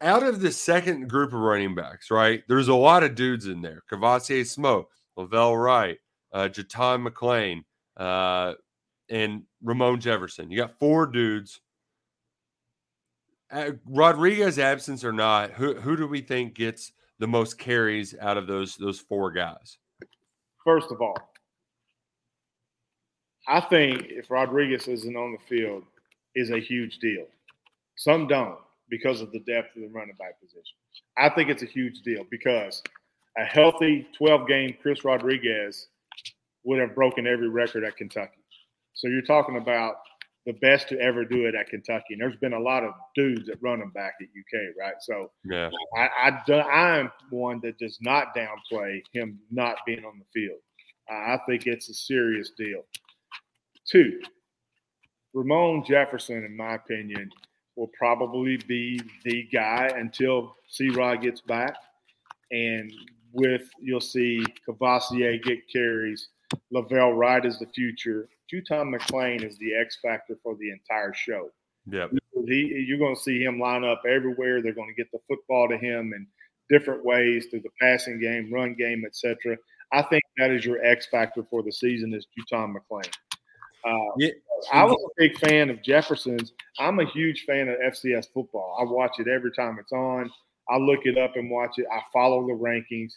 out 0.00 0.22
of 0.22 0.40
the 0.40 0.52
second 0.52 1.08
group 1.08 1.32
of 1.32 1.40
running 1.40 1.74
backs, 1.74 2.10
right, 2.10 2.42
there's 2.48 2.68
a 2.68 2.74
lot 2.74 3.02
of 3.02 3.14
dudes 3.14 3.46
in 3.46 3.62
there. 3.62 3.82
Kavosiey 3.90 4.46
Smoke, 4.46 4.90
La'Vell 5.18 5.62
Wright, 5.62 5.98
uh, 6.32 6.48
JuTahn 6.48 7.06
McClain, 7.06 7.64
uh, 7.96 8.54
and 9.08 9.42
Ramon 9.62 10.00
Jefferson. 10.00 10.50
You 10.50 10.56
got 10.58 10.78
four 10.78 11.06
dudes. 11.06 11.60
Rodriguez 13.84 14.60
absence 14.60 15.04
or 15.04 15.12
not, 15.12 15.50
who 15.50 15.74
who 15.74 15.96
do 15.96 16.06
we 16.06 16.20
think 16.20 16.54
gets 16.54 16.92
the 17.20 17.28
most 17.28 17.58
carries 17.58 18.16
out 18.20 18.36
of 18.36 18.46
those 18.48 18.76
those 18.76 18.98
four 18.98 19.30
guys? 19.30 19.78
First 20.64 20.90
of 20.90 21.00
all, 21.00 21.16
I 23.46 23.60
think 23.60 24.06
if 24.08 24.30
Rodriguez 24.30 24.88
isn't 24.88 25.16
on 25.16 25.32
the 25.32 25.38
field, 25.48 25.84
is 26.34 26.50
a 26.50 26.58
huge 26.58 26.98
deal. 26.98 27.26
Some 27.96 28.26
don't 28.26 28.58
because 28.88 29.20
of 29.20 29.30
the 29.32 29.40
depth 29.40 29.76
of 29.76 29.82
the 29.82 29.88
running 29.88 30.16
back 30.18 30.40
position. 30.40 30.76
I 31.16 31.28
think 31.28 31.50
it's 31.50 31.62
a 31.62 31.66
huge 31.66 32.00
deal 32.02 32.24
because 32.30 32.82
a 33.36 33.44
healthy 33.44 34.08
12 34.16 34.48
game 34.48 34.76
Chris 34.80 35.04
Rodriguez 35.04 35.88
would 36.64 36.80
have 36.80 36.94
broken 36.94 37.26
every 37.26 37.48
record 37.48 37.84
at 37.84 37.96
Kentucky. 37.96 38.42
So 38.94 39.08
you're 39.08 39.22
talking 39.22 39.56
about 39.56 39.96
the 40.46 40.52
best 40.54 40.88
to 40.88 40.98
ever 40.98 41.24
do 41.24 41.46
it 41.46 41.54
at 41.54 41.68
Kentucky. 41.68 42.12
And 42.12 42.20
there's 42.20 42.36
been 42.36 42.54
a 42.54 42.60
lot 42.60 42.82
of 42.82 42.92
dudes 43.14 43.46
that 43.46 43.58
run 43.60 43.80
running 43.80 43.92
back 43.92 44.14
at 44.20 44.26
UK, 44.26 44.74
right? 44.78 44.94
So 45.00 45.30
yeah, 45.44 45.70
I, 45.96 46.30
I 46.48 46.60
I'm 46.62 47.10
one 47.30 47.60
that 47.62 47.78
does 47.78 47.98
not 48.00 48.34
downplay 48.34 49.02
him 49.12 49.38
not 49.50 49.76
being 49.86 50.04
on 50.04 50.18
the 50.18 50.24
field. 50.32 50.60
I 51.10 51.38
think 51.46 51.66
it's 51.66 51.88
a 51.90 51.94
serious 51.94 52.52
deal. 52.56 52.82
Two, 53.90 54.20
Ramon 55.34 55.84
Jefferson, 55.86 56.44
in 56.44 56.56
my 56.56 56.74
opinion, 56.74 57.30
will 57.76 57.90
probably 57.98 58.56
be 58.68 59.00
the 59.24 59.48
guy 59.52 59.90
until 59.96 60.54
C 60.68 60.90
Rod 60.90 61.22
gets 61.22 61.40
back. 61.40 61.74
And 62.52 62.92
with 63.32 63.68
you'll 63.80 64.00
see 64.00 64.42
Kavosiey 64.68 65.42
get 65.42 65.58
carries, 65.72 66.28
La'Vell 66.72 67.16
Wright 67.16 67.44
is 67.44 67.58
the 67.58 67.66
future. 67.66 68.28
JuTahn 68.52 68.94
McClain 68.94 69.44
is 69.44 69.56
the 69.58 69.74
X 69.74 69.98
factor 70.02 70.36
for 70.42 70.56
the 70.56 70.70
entire 70.70 71.14
show. 71.14 71.50
Yeah, 71.86 72.08
he, 72.46 72.84
you're 72.86 72.98
going 72.98 73.14
to 73.14 73.20
see 73.20 73.42
him 73.42 73.58
line 73.58 73.84
up 73.84 74.02
everywhere. 74.08 74.62
They're 74.62 74.74
going 74.74 74.88
to 74.88 74.94
get 74.94 75.10
the 75.12 75.18
football 75.28 75.68
to 75.68 75.78
him 75.78 76.12
in 76.14 76.26
different 76.68 77.04
ways 77.04 77.46
through 77.50 77.60
the 77.60 77.70
passing 77.80 78.20
game, 78.20 78.52
run 78.52 78.74
game, 78.74 79.04
etc. 79.06 79.56
I 79.92 80.02
think 80.02 80.22
that 80.38 80.50
is 80.50 80.64
your 80.64 80.84
X 80.84 81.06
factor 81.06 81.44
for 81.50 81.62
the 81.62 81.72
season 81.72 82.14
is 82.14 82.26
JuTahn 82.38 82.74
McClain. 82.74 83.10
Uh, 83.84 84.12
yeah. 84.18 84.30
I 84.72 84.84
was 84.84 84.96
a 85.04 85.14
big 85.16 85.38
fan 85.38 85.70
of 85.70 85.82
Jefferson's. 85.82 86.52
I'm 86.78 87.00
a 87.00 87.06
huge 87.06 87.44
fan 87.46 87.68
of 87.68 87.78
FCS 87.78 88.26
football. 88.32 88.76
I 88.78 88.84
watch 88.84 89.18
it 89.18 89.26
every 89.26 89.52
time 89.52 89.78
it's 89.80 89.92
on. 89.92 90.30
I 90.68 90.76
look 90.76 91.00
it 91.04 91.18
up 91.18 91.36
and 91.36 91.50
watch 91.50 91.78
it. 91.78 91.86
I 91.92 92.00
follow 92.12 92.46
the 92.46 92.52
rankings. 92.52 93.12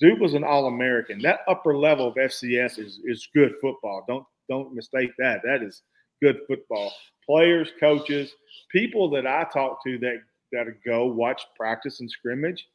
Duke 0.00 0.18
was 0.18 0.34
an 0.34 0.44
All 0.44 0.66
American. 0.66 1.20
That 1.22 1.40
upper 1.46 1.76
level 1.76 2.08
of 2.08 2.14
FCS 2.14 2.78
is 2.78 3.00
is 3.04 3.28
good 3.34 3.54
football. 3.60 4.04
Don't 4.08 4.26
don't 4.50 4.74
mistake 4.74 5.12
that. 5.18 5.40
That 5.44 5.62
is 5.62 5.82
good 6.22 6.40
football. 6.46 6.92
Players, 7.26 7.70
coaches, 7.80 8.34
people 8.70 9.08
that 9.10 9.26
I 9.26 9.44
talk 9.44 9.82
to 9.84 9.98
that 9.98 10.18
that 10.52 10.66
go 10.84 11.06
watch 11.06 11.42
practice 11.56 12.00
and 12.00 12.10
scrimmage, 12.10 12.66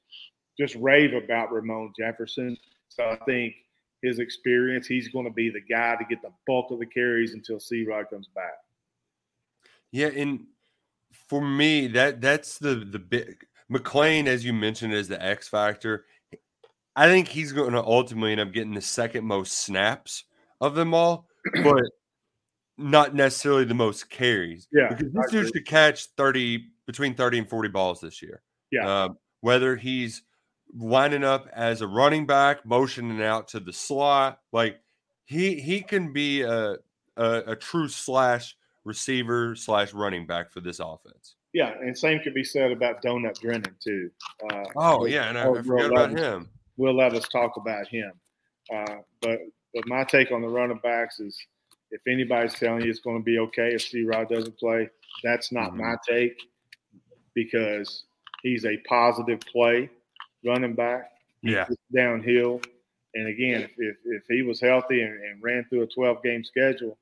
just 0.58 0.76
rave 0.76 1.14
about 1.14 1.52
Ramon 1.52 1.92
Jefferson. 2.00 2.58
So 2.88 3.04
I 3.04 3.18
think 3.26 3.54
his 4.02 4.20
experience, 4.20 4.88
he's 4.88 5.10
going 5.10 5.26
to 5.26 5.32
be 5.32 5.50
the 5.50 5.62
guy 5.62 5.96
to 5.98 6.06
get 6.06 6.22
the 6.22 6.32
bulk 6.48 6.72
of 6.72 6.80
the 6.80 6.86
carries 6.86 7.34
until 7.34 7.60
C 7.60 7.86
Rod 7.86 8.10
comes 8.10 8.30
back. 8.34 8.54
Yeah, 9.92 10.08
and 10.08 10.46
for 11.28 11.42
me, 11.42 11.88
that 11.88 12.22
that's 12.22 12.58
the 12.58 12.76
the 12.76 13.00
big 13.00 13.46
McClain, 13.72 14.28
as 14.28 14.46
you 14.46 14.54
mentioned, 14.54 14.94
is 14.94 15.08
the 15.08 15.22
X 15.22 15.48
factor. 15.48 16.06
I 16.96 17.08
think 17.08 17.28
he's 17.28 17.52
going 17.52 17.74
to 17.74 17.84
ultimately 17.84 18.32
end 18.32 18.42
up 18.42 18.54
getting 18.54 18.74
the 18.74 18.82
second 18.82 19.26
most 19.26 19.58
snaps 19.58 20.24
of 20.62 20.76
them 20.76 20.94
all. 20.94 21.28
But 21.64 21.84
not 22.78 23.16
necessarily 23.16 23.66
the 23.66 23.74
most 23.74 24.10
carries. 24.10 24.68
Yeah, 24.72 24.90
because 24.90 25.12
this 25.14 25.32
dude 25.32 25.48
should 25.54 25.66
catch 25.66 26.06
thirty 26.18 26.68
between 26.86 27.16
thirty 27.16 27.38
and 27.38 27.50
forty 27.50 27.70
balls 27.70 28.02
this 28.02 28.22
year. 28.22 28.42
Yeah. 28.72 29.04
Um, 29.04 29.18
whether 29.42 29.76
he's 29.76 30.24
lining 30.78 31.24
up 31.24 31.48
as 31.54 31.82
a 31.82 31.88
running 31.88 32.26
back, 32.26 32.66
motioning 32.66 33.22
out 33.22 33.48
to 33.50 33.60
the 33.60 33.74
slot, 33.74 34.40
like 34.52 34.80
he 35.26 35.60
he 35.60 35.82
can 35.82 36.14
be 36.14 36.42
a 36.42 36.78
a, 37.18 37.44
a 37.48 37.56
true 37.56 37.88
slash 37.88 38.56
receiver 38.84 39.56
slash 39.56 39.94
running 39.94 40.28
back 40.28 40.52
for 40.52 40.62
this 40.62 40.80
offense. 40.80 41.36
Yeah, 41.54 41.72
and 41.80 41.98
same 41.98 42.20
could 42.20 42.34
be 42.34 42.44
said 42.44 42.72
about 42.72 43.02
Donut 43.02 43.42
Brennan 43.42 43.76
too. 43.82 44.12
Uh, 44.52 44.64
Oh 44.76 45.06
yeah, 45.06 45.30
and 45.30 45.38
I, 45.38 45.50
I 45.50 45.62
forgot 45.62 45.86
about 45.86 46.12
him. 46.12 46.50
Will 46.78 46.96
Levis 46.98 47.28
talk 47.30 47.56
about 47.56 47.88
him. 47.88 48.12
Uh, 48.74 48.96
but 49.22 49.40
but 49.76 49.88
my 49.88 50.04
take 50.04 50.32
on 50.32 50.42
the 50.42 50.48
running 50.48 50.80
backs 50.82 51.20
is 51.20 51.38
if 51.92 52.02
anybody's 52.08 52.56
telling 52.56 52.82
you 52.84 52.90
it's 52.90 53.00
going 53.02 53.18
to 53.20 53.24
be 53.24 53.38
okay 53.38 53.76
if 53.76 53.84
C 53.84 54.04
Rod 54.04 54.30
doesn't 54.30 54.58
play, 54.58 54.90
that's 55.24 55.52
not 55.52 55.74
Mhm. 55.74 55.78
my 55.78 55.96
take 56.08 56.42
because 57.34 58.06
he's 58.42 58.66
a 58.66 58.78
positive 58.88 59.40
play 59.42 59.90
running 60.44 60.74
back. 60.74 61.12
Yeah, 61.42 61.68
downhill. 61.94 62.62
And 63.14 63.28
again, 63.28 63.62
if, 63.62 63.72
if, 63.78 63.98
if 64.06 64.24
he 64.28 64.42
was 64.42 64.60
healthy 64.60 65.02
and, 65.04 65.24
and 65.24 65.44
ran 65.44 65.66
through 65.66 65.84
a 65.84 65.88
12 65.88 66.24
game 66.24 66.44
schedule, 66.44 66.98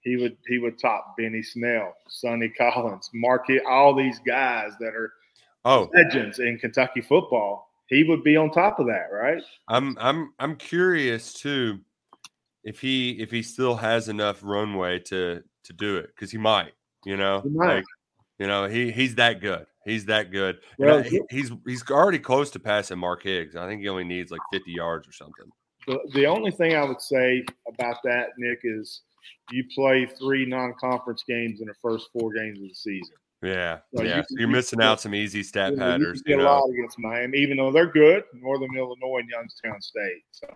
he 0.00 0.16
would 0.16 0.36
he 0.46 0.58
would 0.58 0.78
top 0.78 1.16
Benny 1.18 1.42
Snell, 1.42 1.94
Sonny 2.08 2.48
Collins, 2.48 3.10
Marquette, 3.12 3.64
all 3.66 3.94
these 3.94 4.18
guys 4.20 4.72
that 4.80 4.94
are 4.94 5.12
Oh, 5.68 5.90
legends 5.92 6.38
in 6.38 6.58
Kentucky 6.58 7.00
football. 7.00 7.68
He 7.88 8.04
would 8.04 8.22
be 8.22 8.36
on 8.36 8.52
top 8.52 8.78
of 8.78 8.86
that, 8.86 9.08
right? 9.12 9.42
I'm 9.68 9.98
I'm 10.00 10.32
I'm 10.38 10.54
curious 10.56 11.32
too 11.32 11.80
if 12.66 12.80
he 12.80 13.12
if 13.12 13.30
he 13.30 13.42
still 13.42 13.76
has 13.76 14.08
enough 14.08 14.40
runway 14.42 14.98
to 14.98 15.42
to 15.64 15.72
do 15.72 15.96
it 15.96 16.08
because 16.08 16.30
he 16.30 16.38
might, 16.38 16.72
you 17.06 17.16
know, 17.16 17.40
He 17.40 17.48
might. 17.48 17.76
like 17.76 17.84
you 18.38 18.46
know 18.46 18.66
he 18.66 18.90
he's 18.90 19.14
that 19.14 19.40
good. 19.40 19.66
He's 19.84 20.04
that 20.06 20.30
good. 20.32 20.56
And 20.78 20.86
Well, 20.86 20.98
I- 20.98 21.02
he- 21.02 21.22
he's 21.30 21.52
he's 21.66 21.88
already 21.90 22.18
close 22.18 22.50
to 22.50 22.58
passing 22.58 22.98
Mark 22.98 23.22
Higgs. 23.22 23.56
I 23.56 23.66
think 23.68 23.80
he 23.80 23.88
only 23.88 24.04
needs 24.04 24.30
like 24.30 24.40
50 24.52 24.72
yards 24.72 25.08
or 25.08 25.12
something. 25.12 25.46
The, 25.86 26.00
the 26.14 26.26
only 26.26 26.50
thing 26.50 26.74
I 26.74 26.84
would 26.84 27.00
say 27.00 27.44
about 27.72 27.98
that, 28.02 28.30
Nick, 28.38 28.58
is 28.64 29.02
you 29.52 29.64
play 29.72 30.04
three 30.06 30.44
non 30.44 30.74
conference 30.80 31.22
games 31.26 31.60
in 31.60 31.68
the 31.68 31.74
first 31.80 32.08
four 32.12 32.32
games 32.34 32.58
of 32.60 32.68
the 32.68 32.74
season. 32.74 33.14
Yeah, 33.42 33.78
you 33.92 34.04
yeah. 34.04 34.22
so 34.22 34.26
you're 34.38 34.48
missing 34.48 34.80
out 34.82 35.00
some 35.00 35.14
easy 35.14 35.44
stat 35.44 35.70
You 35.72 35.76
know, 35.76 35.86
you 35.86 35.92
patterns. 35.98 36.22
can 36.22 36.30
You 36.32 36.36
get 36.38 36.44
a 36.46 36.48
lot 36.48 36.68
against 36.70 36.98
Miami, 36.98 37.38
even 37.38 37.58
though 37.58 37.70
they're 37.70 37.86
good, 37.92 38.24
Northern 38.34 38.76
Illinois 38.76 39.18
and 39.20 39.28
Youngstown 39.28 39.80
State. 39.80 40.22
So, 40.32 40.46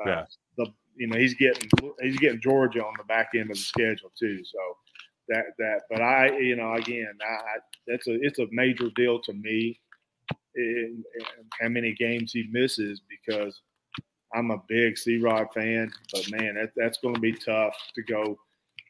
uh, 0.00 0.08
Yeah. 0.08 0.24
the 0.56 0.66
you 0.98 1.06
know 1.06 1.16
he's 1.16 1.34
getting 1.34 1.68
he's 2.00 2.18
getting 2.18 2.40
Georgia 2.40 2.84
on 2.84 2.92
the 2.98 3.04
back 3.04 3.30
end 3.34 3.50
of 3.50 3.56
the 3.56 3.62
schedule 3.62 4.10
too. 4.18 4.44
So 4.44 4.58
that 5.28 5.44
that, 5.58 5.82
but 5.88 6.02
I 6.02 6.36
you 6.38 6.56
know 6.56 6.74
again, 6.74 7.12
I, 7.22 7.58
that's 7.86 8.06
a 8.06 8.18
it's 8.22 8.38
a 8.38 8.46
major 8.50 8.90
deal 8.94 9.20
to 9.22 9.32
me. 9.32 9.80
In, 10.54 11.04
in 11.14 11.26
how 11.60 11.68
many 11.68 11.94
games 11.94 12.32
he 12.32 12.48
misses 12.50 13.00
because 13.08 13.60
I'm 14.34 14.50
a 14.50 14.62
big 14.68 14.98
C 14.98 15.18
Rod 15.18 15.46
fan, 15.54 15.90
but 16.12 16.30
man, 16.32 16.54
that, 16.56 16.72
that's 16.74 16.98
going 16.98 17.14
to 17.14 17.20
be 17.20 17.32
tough 17.32 17.76
to 17.94 18.02
go 18.02 18.36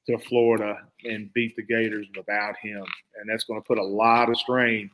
to 0.07 0.19
Florida 0.19 0.79
and 1.05 1.33
beat 1.35 1.55
the 1.57 1.63
Gators 1.63 2.07
without 2.17 2.57
him, 2.57 2.85
and 3.21 3.29
that's 3.29 3.45
going 3.45 3.61
to 3.61 3.67
put 3.67 3.79
a 3.79 3.85
lot 3.85 4.31
of 4.31 4.39
strain 4.39 4.91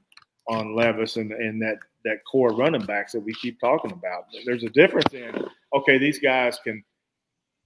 on 0.48 0.74
Levis 0.74 1.16
and, 1.16 1.30
and 1.32 1.62
that 1.62 1.78
that 2.04 2.24
core 2.30 2.54
running 2.54 2.84
backs 2.84 3.12
that 3.12 3.20
we 3.20 3.32
keep 3.34 3.58
talking 3.60 3.92
about. 3.92 4.24
There's 4.44 4.64
a 4.64 4.70
difference 4.70 5.14
in 5.14 5.32
okay, 5.72 5.98
these 5.98 6.18
guys 6.18 6.58
can 6.64 6.82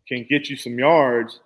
can 0.09 0.27
get 0.29 0.49
you 0.49 0.57
some 0.57 0.79
yards, 0.79 1.41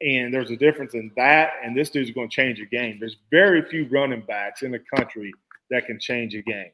and 0.00 0.32
there's 0.32 0.50
a 0.50 0.56
difference 0.56 0.94
in 0.94 1.12
that 1.16 1.52
and 1.62 1.76
this 1.76 1.90
dude's 1.90 2.10
going 2.10 2.28
to 2.28 2.34
change 2.34 2.60
a 2.60 2.66
game. 2.66 2.98
There's 2.98 3.16
very 3.30 3.62
few 3.62 3.86
running 3.88 4.22
backs 4.22 4.62
in 4.62 4.72
the 4.72 4.80
country 4.94 5.32
that 5.70 5.86
can 5.86 6.00
change 6.00 6.34
a 6.34 6.42
game. 6.42 6.70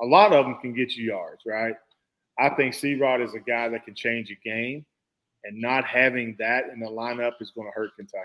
A 0.00 0.06
lot 0.06 0.32
of 0.32 0.46
them 0.46 0.56
can 0.60 0.74
get 0.74 0.92
you 0.92 1.04
yards, 1.04 1.42
right? 1.44 1.74
I 2.38 2.48
think 2.50 2.74
C 2.74 2.94
Rod 2.94 3.20
is 3.20 3.34
a 3.34 3.40
guy 3.40 3.68
that 3.68 3.84
can 3.84 3.94
change 3.94 4.30
a 4.30 4.48
game, 4.48 4.86
and 5.44 5.60
not 5.60 5.84
having 5.84 6.36
that 6.38 6.64
in 6.72 6.80
the 6.80 6.86
lineup 6.86 7.32
is 7.40 7.50
going 7.50 7.66
to 7.68 7.72
hurt 7.72 7.94
Kentucky. 7.96 8.24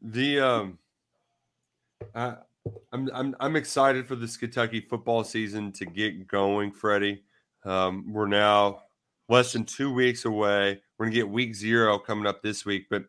The 0.00 0.40
um, 0.40 0.78
I, 2.14 2.36
I'm 2.92 3.10
I'm 3.12 3.36
I'm 3.40 3.56
excited 3.56 4.06
for 4.06 4.14
this 4.14 4.36
Kentucky 4.36 4.80
football 4.80 5.24
season 5.24 5.72
to 5.72 5.86
get 5.86 6.28
going, 6.28 6.70
Freddie. 6.70 7.22
Um, 7.64 8.12
we're 8.12 8.28
now 8.28 8.82
less 9.28 9.52
than 9.52 9.64
two 9.64 9.92
weeks 9.92 10.24
away. 10.24 10.80
We're 10.98 11.06
gonna 11.06 11.14
get 11.14 11.28
week 11.28 11.54
zero 11.54 11.98
coming 11.98 12.26
up 12.26 12.42
this 12.42 12.64
week, 12.64 12.86
but 12.90 13.04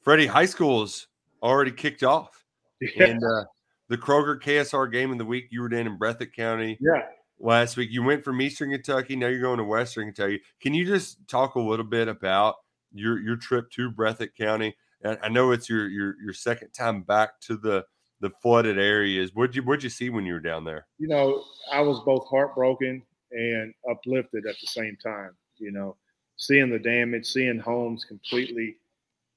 Freddie, 0.00 0.26
high 0.26 0.46
school's 0.46 1.08
already 1.42 1.72
kicked 1.72 2.02
off, 2.02 2.44
and 2.98 3.22
uh, 3.22 3.44
the 3.88 3.98
Kroger 3.98 4.40
KSR 4.40 4.90
game 4.90 5.12
of 5.12 5.18
the 5.18 5.24
week 5.24 5.48
you 5.50 5.60
were 5.62 5.68
in 5.68 5.86
in 5.86 5.98
Breathitt 5.98 6.32
County 6.32 6.78
yeah. 6.80 7.02
last 7.38 7.76
week. 7.76 7.90
You 7.90 8.02
went 8.02 8.24
from 8.24 8.40
Eastern 8.40 8.70
Kentucky, 8.70 9.16
now 9.16 9.28
you're 9.28 9.40
going 9.40 9.58
to 9.58 9.64
Western 9.64 10.12
Kentucky. 10.12 10.42
Can 10.60 10.74
you 10.74 10.84
just 10.84 11.26
talk 11.28 11.54
a 11.54 11.60
little 11.60 11.84
bit 11.84 12.08
about 12.08 12.56
your 12.92 13.18
your 13.18 13.36
trip 13.36 13.70
to 13.72 13.90
Breathitt 13.90 14.34
County? 14.38 14.76
And 15.02 15.18
I 15.22 15.28
know 15.28 15.50
it's 15.52 15.68
your 15.68 15.88
your 15.88 16.14
your 16.22 16.32
second 16.32 16.70
time 16.70 17.02
back 17.02 17.40
to 17.42 17.56
the 17.56 17.84
the 18.20 18.30
flooded 18.42 18.78
areas. 18.78 19.32
What'd 19.34 19.54
you 19.54 19.62
what'd 19.62 19.84
you 19.84 19.90
see 19.90 20.10
when 20.10 20.24
you 20.24 20.34
were 20.34 20.40
down 20.40 20.64
there? 20.64 20.86
you 20.98 21.08
know, 21.08 21.44
I 21.72 21.80
was 21.80 22.00
both 22.04 22.26
heartbroken 22.28 23.02
and 23.32 23.74
uplifted 23.90 24.46
at 24.46 24.56
the 24.60 24.66
same 24.66 24.96
time. 25.02 25.32
You 25.58 25.72
know, 25.72 25.96
seeing 26.36 26.70
the 26.70 26.78
damage, 26.78 27.26
seeing 27.26 27.58
homes 27.58 28.04
completely 28.04 28.76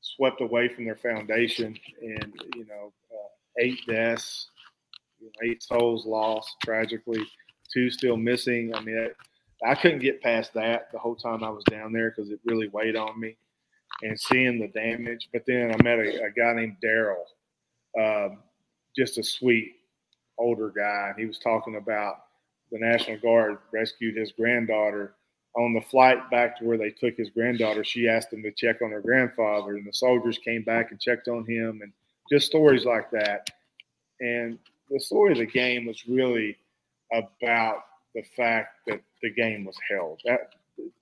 swept 0.02 0.42
away 0.42 0.68
from 0.68 0.86
their 0.86 0.96
foundation, 0.96 1.78
and 2.02 2.34
you 2.56 2.66
know, 2.66 2.94
uh, 3.12 3.28
eight 3.58 3.80
deaths, 3.88 4.48
eight 5.44 5.62
souls 5.64 6.06
lost 6.06 6.56
tragically, 6.64 7.26
two 7.74 7.90
still 7.90 8.18
missing. 8.18 8.74
I 8.76 8.82
mean, 8.82 9.10
I, 9.64 9.72
I 9.72 9.76
couldn't 9.76 10.00
get 10.00 10.22
past 10.22 10.54
that 10.54 10.92
the 10.92 11.00
whole 11.00 11.16
time 11.16 11.44
I 11.44 11.50
was 11.50 11.64
down 11.66 11.92
there 11.92 12.12
because 12.12 12.32
it 12.32 12.40
really 12.46 12.68
weighed 12.70 12.96
on 12.96 13.20
me, 13.20 13.36
and 14.04 14.20
seeing 14.20 14.60
the 14.60 14.68
damage. 14.68 15.30
But 15.34 15.44
then 15.46 15.74
I 15.74 15.84
met 15.84 16.00
a, 16.00 16.26
a 16.26 16.32
guy 16.32 16.54
named 16.54 16.78
Daryl, 16.84 17.24
um, 18.00 18.40
just 18.96 19.18
a 19.18 19.24
sweet 19.24 19.76
older 20.38 20.70
guy, 20.70 21.10
and 21.10 21.20
he 21.20 21.26
was 21.26 21.40
talking 21.40 21.76
about 21.76 22.16
the 22.72 22.80
National 22.80 23.18
Guard 23.20 23.58
rescued 23.72 24.16
his 24.16 24.32
granddaughter 24.32 25.16
on 25.56 25.74
the 25.74 25.82
flight 25.82 26.30
back 26.30 26.58
to 26.58 26.66
where 26.66 26.78
they 26.78 26.92
took 26.92 27.16
his 27.18 27.30
granddaughter. 27.30 27.84
She 27.84 28.08
asked 28.08 28.32
him 28.32 28.44
to 28.44 28.52
check 28.52 28.82
on 28.82 28.92
her 28.92 29.02
grandfather, 29.02 29.76
and 29.76 29.88
the 29.88 29.94
soldiers 29.94 30.38
came 30.38 30.64
back 30.64 30.92
and 30.92 31.00
checked 31.00 31.28
on 31.28 31.46
him, 31.46 31.82
and 31.82 31.92
just 32.32 32.48
stories 32.48 32.86
like 32.86 33.10
that. 33.12 33.50
And 34.20 34.60
the 34.90 35.00
story 35.00 35.32
of 35.32 35.38
the 35.40 35.46
game 35.46 35.86
was 35.86 36.08
really 36.08 36.58
about 37.12 37.84
the 38.14 38.24
fact 38.36 38.80
that 38.88 39.02
the 39.22 39.32
game 39.32 39.66
was 39.66 39.78
held. 39.90 40.22
That, 40.26 40.54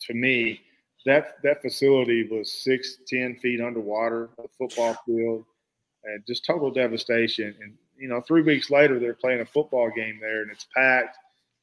to 0.07 0.13
me, 0.13 0.61
that 1.05 1.41
that 1.43 1.61
facility 1.61 2.27
was 2.29 2.51
six, 2.51 2.97
ten 3.07 3.35
feet 3.37 3.61
underwater, 3.61 4.29
a 4.39 4.47
football 4.57 4.97
field, 5.05 5.45
and 6.03 6.23
just 6.27 6.45
total 6.45 6.71
devastation. 6.71 7.55
And 7.61 7.73
you 7.97 8.07
know, 8.07 8.21
three 8.21 8.41
weeks 8.41 8.69
later, 8.69 8.99
they're 8.99 9.13
playing 9.13 9.41
a 9.41 9.45
football 9.45 9.89
game 9.95 10.19
there, 10.21 10.41
and 10.41 10.51
it's 10.51 10.67
packed. 10.75 11.17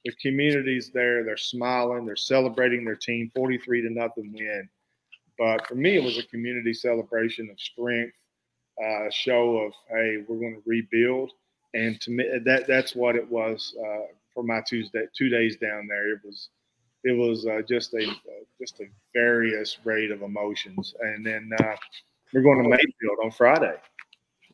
The 0.04 0.12
community's 0.20 0.90
there. 0.90 1.24
They're 1.24 1.36
smiling. 1.36 2.04
They're 2.04 2.16
celebrating 2.16 2.84
their 2.84 2.96
team, 2.96 3.30
forty-three 3.34 3.82
to 3.82 3.90
nothing 3.90 4.32
win. 4.32 4.68
But 5.38 5.66
for 5.66 5.74
me, 5.74 5.96
it 5.96 6.04
was 6.04 6.18
a 6.18 6.22
community 6.24 6.74
celebration 6.74 7.48
of 7.50 7.58
strength, 7.58 8.14
uh, 8.84 9.10
show 9.10 9.58
of 9.58 9.72
hey, 9.88 10.22
we're 10.28 10.38
going 10.38 10.54
to 10.54 10.62
rebuild. 10.66 11.32
And 11.74 12.00
to 12.02 12.10
me, 12.10 12.24
that 12.44 12.66
that's 12.66 12.94
what 12.94 13.16
it 13.16 13.28
was 13.28 13.74
uh, 13.80 14.06
for 14.32 14.44
my 14.44 14.60
Tuesday 14.66 15.06
two 15.16 15.28
days 15.28 15.56
down 15.56 15.88
there. 15.88 16.12
It 16.12 16.20
was 16.24 16.50
it 17.02 17.12
was 17.12 17.46
uh, 17.46 17.62
just 17.68 17.94
a 17.94 18.06
just 18.60 18.80
a 18.80 18.84
various 19.12 19.78
rate 19.84 20.10
of 20.10 20.22
emotions. 20.22 20.94
And 21.00 21.26
then 21.26 21.50
uh, 21.60 21.74
we're 22.32 22.42
going 22.42 22.62
to 22.62 22.68
Mayfield 22.68 23.18
on 23.24 23.30
Friday. 23.30 23.76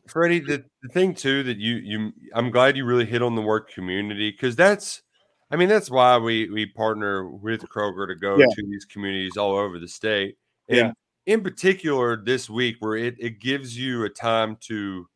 Freddie, 0.07 0.41
the, 0.41 0.65
the 0.83 0.89
thing 0.89 1.15
too 1.15 1.43
that 1.43 1.59
you 1.59 1.75
you 1.77 2.13
I'm 2.35 2.51
glad 2.51 2.77
you 2.77 2.85
really 2.85 3.05
hit 3.05 3.23
on 3.23 3.35
the 3.35 3.43
word 3.43 3.69
community 3.69 4.31
because 4.31 4.57
that's 4.57 5.03
I 5.51 5.57
mean 5.57 5.69
that's 5.69 5.91
why 5.91 6.17
we 6.19 6.49
we 6.51 6.67
partner 6.67 7.29
with 7.29 7.63
Kroger 7.69 8.07
to 8.07 8.15
go 8.15 8.39
Yeah. 8.39 8.47
to 8.55 8.63
these 8.67 8.85
communities 8.85 9.37
all 9.37 9.57
over 9.57 9.79
the 9.79 9.89
state. 9.89 10.39
And 10.69 10.79
Yeah. 10.79 10.93
in 11.27 11.43
particular 11.43 12.17
this 12.17 12.49
week 12.49 12.77
where 12.81 12.97
it, 12.97 13.17
it 13.19 13.41
gives 13.41 13.77
you 13.77 14.05
a 14.05 14.09
time 14.11 14.57
to 14.69 15.09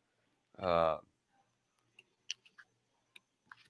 uh 0.59 0.99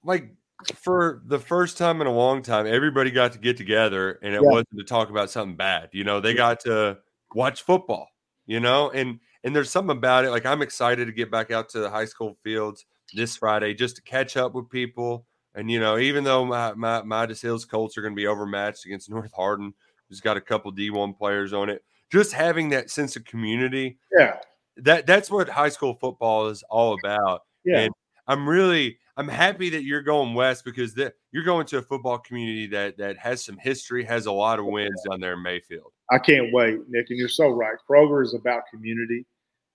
like 0.03 0.35
for 0.75 1.23
the 1.27 1.39
first 1.39 1.77
time 1.77 2.01
in 2.01 2.07
a 2.07 2.13
long 2.13 2.43
time, 2.43 2.67
everybody 2.67 3.11
got 3.11 3.33
to 3.33 3.39
get 3.39 3.57
together 3.57 4.19
and 4.23 4.35
it 4.35 4.41
Yeah. 4.43 4.49
wasn't 4.51 4.79
to 4.79 4.85
talk 4.85 5.11
about 5.11 5.31
something 5.31 5.57
bad. 5.57 5.91
You 5.93 6.05
know, 6.05 6.21
they 6.21 6.35
got 6.35 6.61
to 6.61 6.99
watch 7.35 7.63
football, 7.63 8.09
you 8.47 8.61
know, 8.61 8.91
and 8.91 9.21
and 9.43 9.55
there's 9.55 9.71
something 9.71 9.97
about 9.97 10.25
it. 10.25 10.31
Like 10.31 10.47
I'm 10.47 10.63
excited 10.63 11.05
to 11.07 11.13
get 11.13 11.31
back 11.31 11.51
out 11.51 11.69
to 11.71 11.81
the 11.81 11.91
high 11.91 12.07
school 12.07 12.39
fields 12.43 12.87
this 13.13 13.37
Friday 13.37 13.75
just 13.75 13.97
to 13.97 14.03
catch 14.03 14.37
up 14.39 14.55
with 14.55 14.71
people. 14.71 15.27
And 15.55 15.71
you 15.71 15.81
know, 15.81 15.99
even 15.99 16.25
though 16.25 16.45
my 16.45 16.75
my 16.75 17.03
Midas 17.03 17.41
Hills 17.41 17.65
Colts 17.65 17.97
are 17.97 18.03
going 18.03 18.15
to 18.15 18.21
be 18.21 18.27
overmatched 18.27 18.87
against 18.87 19.11
North 19.11 19.33
Hardin, 19.33 19.73
who's 20.09 20.21
got 20.21 20.37
a 20.37 20.41
couple 20.41 20.73
D1 20.73 21.17
players 21.17 21.53
on 21.53 21.69
it, 21.69 21.85
just 22.11 22.33
having 22.33 22.69
that 22.71 22.91
sense 22.91 23.17
of 23.17 23.25
community. 23.25 23.99
Yeah, 24.17 24.39
that 24.79 25.07
that's 25.07 25.31
what 25.31 25.49
high 25.49 25.69
school 25.69 25.95
football 25.95 26.49
is 26.49 26.63
all 26.69 26.97
about. 27.03 27.43
yeah. 27.65 27.81
And 27.81 27.95
I'm 28.27 28.49
really 28.49 28.99
I'm 29.17 29.29
happy 29.29 29.71
that 29.71 29.85
you're 29.85 30.03
going 30.03 30.35
west 30.35 30.65
because 30.65 30.95
that 30.95 31.15
you're 31.31 31.45
going 31.45 31.67
to 31.67 31.79
a 31.79 31.83
football 31.83 32.19
community 32.19 32.67
that 32.69 32.99
that 32.99 33.17
has 33.19 33.45
some 33.45 33.57
history, 33.59 34.05
has 34.05 34.27
a 34.27 34.33
lot 34.33 34.59
of 34.59 34.67
wins 34.67 35.01
down 35.09 35.21
there 35.21 35.35
in 35.35 35.43
Mayfield. 35.43 35.93
I 36.11 36.19
can't 36.19 36.53
wait, 36.53 36.81
Nick. 36.89 37.07
And 37.11 37.19
you're 37.19 37.29
so 37.29 37.49
right. 37.49 37.77
Kroger 37.89 38.23
is 38.23 38.35
about 38.35 38.63
community, 38.73 39.25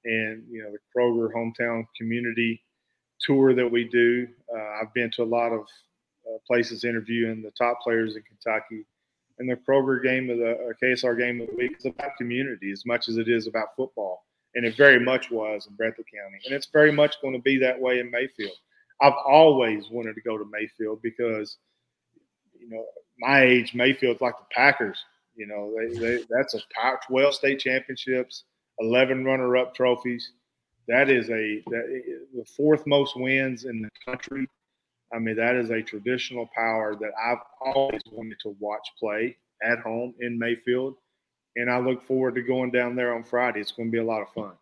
and 0.04 0.44
you 0.50 0.62
know 0.62 0.72
the 0.72 0.80
Kroger 0.96 1.30
hometown 1.34 1.86
community 1.98 2.62
tour 3.22 3.54
that 3.54 3.70
we 3.70 3.86
do. 3.86 4.28
Uh, 4.54 4.82
I've 4.82 4.94
been 4.94 5.12
to 5.12 5.24
a 5.24 5.26
lot 5.26 5.52
of 5.52 5.62
uh, 5.62 6.38
places 6.48 6.84
interviewing 6.84 7.42
the 7.42 7.52
top 7.52 7.82
players 7.82 8.16
in 8.16 8.24
Kentucky, 8.24 8.86
and 9.40 9.50
the 9.50 9.56
Kroger 9.56 10.02
game 10.04 10.30
of 10.30 10.38
the 10.38 10.74
KSR 10.82 11.18
game 11.18 11.42
of 11.42 11.48
the 11.48 11.56
week 11.56 11.76
is 11.78 11.86
about 11.86 12.18
community 12.18 12.72
as 12.72 12.86
much 12.86 13.10
as 13.10 13.18
it 13.18 13.28
is 13.28 13.48
about 13.48 13.76
football, 13.76 14.26
and 14.56 14.66
it 14.66 14.76
very 14.76 15.00
much 15.00 15.32
was 15.32 15.68
in 15.68 15.76
Breathitt 15.76 16.06
County, 16.14 16.40
and 16.46 16.54
it's 16.54 16.68
very 16.72 16.92
much 16.92 17.22
going 17.22 17.34
to 17.34 17.42
be 17.42 17.58
that 17.60 17.80
way 17.80 18.00
in 18.00 18.12
Mayfield. 18.12 18.58
I've 19.02 19.14
always 19.26 19.90
wanted 19.90 20.16
to 20.16 20.22
go 20.22 20.38
to 20.38 20.46
Mayfield 20.52 21.02
because, 21.02 21.58
you 22.60 22.70
know, 22.70 22.86
my 23.20 23.44
age, 23.44 23.74
Mayfield's 23.74 24.22
like 24.22 24.38
the 24.38 24.46
Packers. 24.52 24.98
You 25.36 25.48
know, 25.48 25.74
they, 25.78 25.98
they 25.98 26.24
that's 26.30 26.54
a 26.54 26.60
12 27.08 27.34
state 27.34 27.60
championships, 27.60 28.44
11 28.80 29.24
runner-up 29.24 29.74
trophies. 29.74 30.32
That 30.90 31.10
is 31.10 31.30
a 31.30 31.62
that, 31.68 31.86
eh, 31.88 32.12
eh, 32.12 32.18
the 32.36 32.46
fourth 32.46 32.86
most 32.88 33.16
wins 33.16 33.66
in 33.66 33.82
the 33.82 33.90
country. 34.04 34.48
I 35.14 35.20
mean, 35.20 35.36
that 35.36 35.56
is 35.56 35.70
a 35.70 35.82
traditional 35.82 36.50
power 36.56 36.96
that 36.96 37.12
I've 37.24 37.38
always 37.62 38.02
wanted 38.12 38.40
to 38.42 38.56
watch 38.60 38.88
play 39.00 39.38
at 39.64 39.80
home 39.80 40.16
in 40.20 40.38
Mayfield, 40.38 40.96
and 41.56 41.70
I 41.70 41.78
look 41.80 42.04
forward 42.04 42.36
to 42.36 42.42
going 42.42 42.72
down 42.72 42.96
there 42.96 43.14
on 43.14 43.24
Friday. 43.24 43.60
It's 43.60 43.72
going 43.72 43.90
to 43.90 43.92
be 43.92 44.00
a 44.00 44.04
lot 44.04 44.22
of 44.22 44.30
fun. 44.30 44.54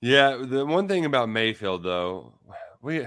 Yeah, 0.00 0.36
the 0.36 0.64
one 0.64 0.86
thing 0.86 1.04
about 1.04 1.28
Mayfield 1.28 1.82
though, 1.82 2.34
we 2.80 3.04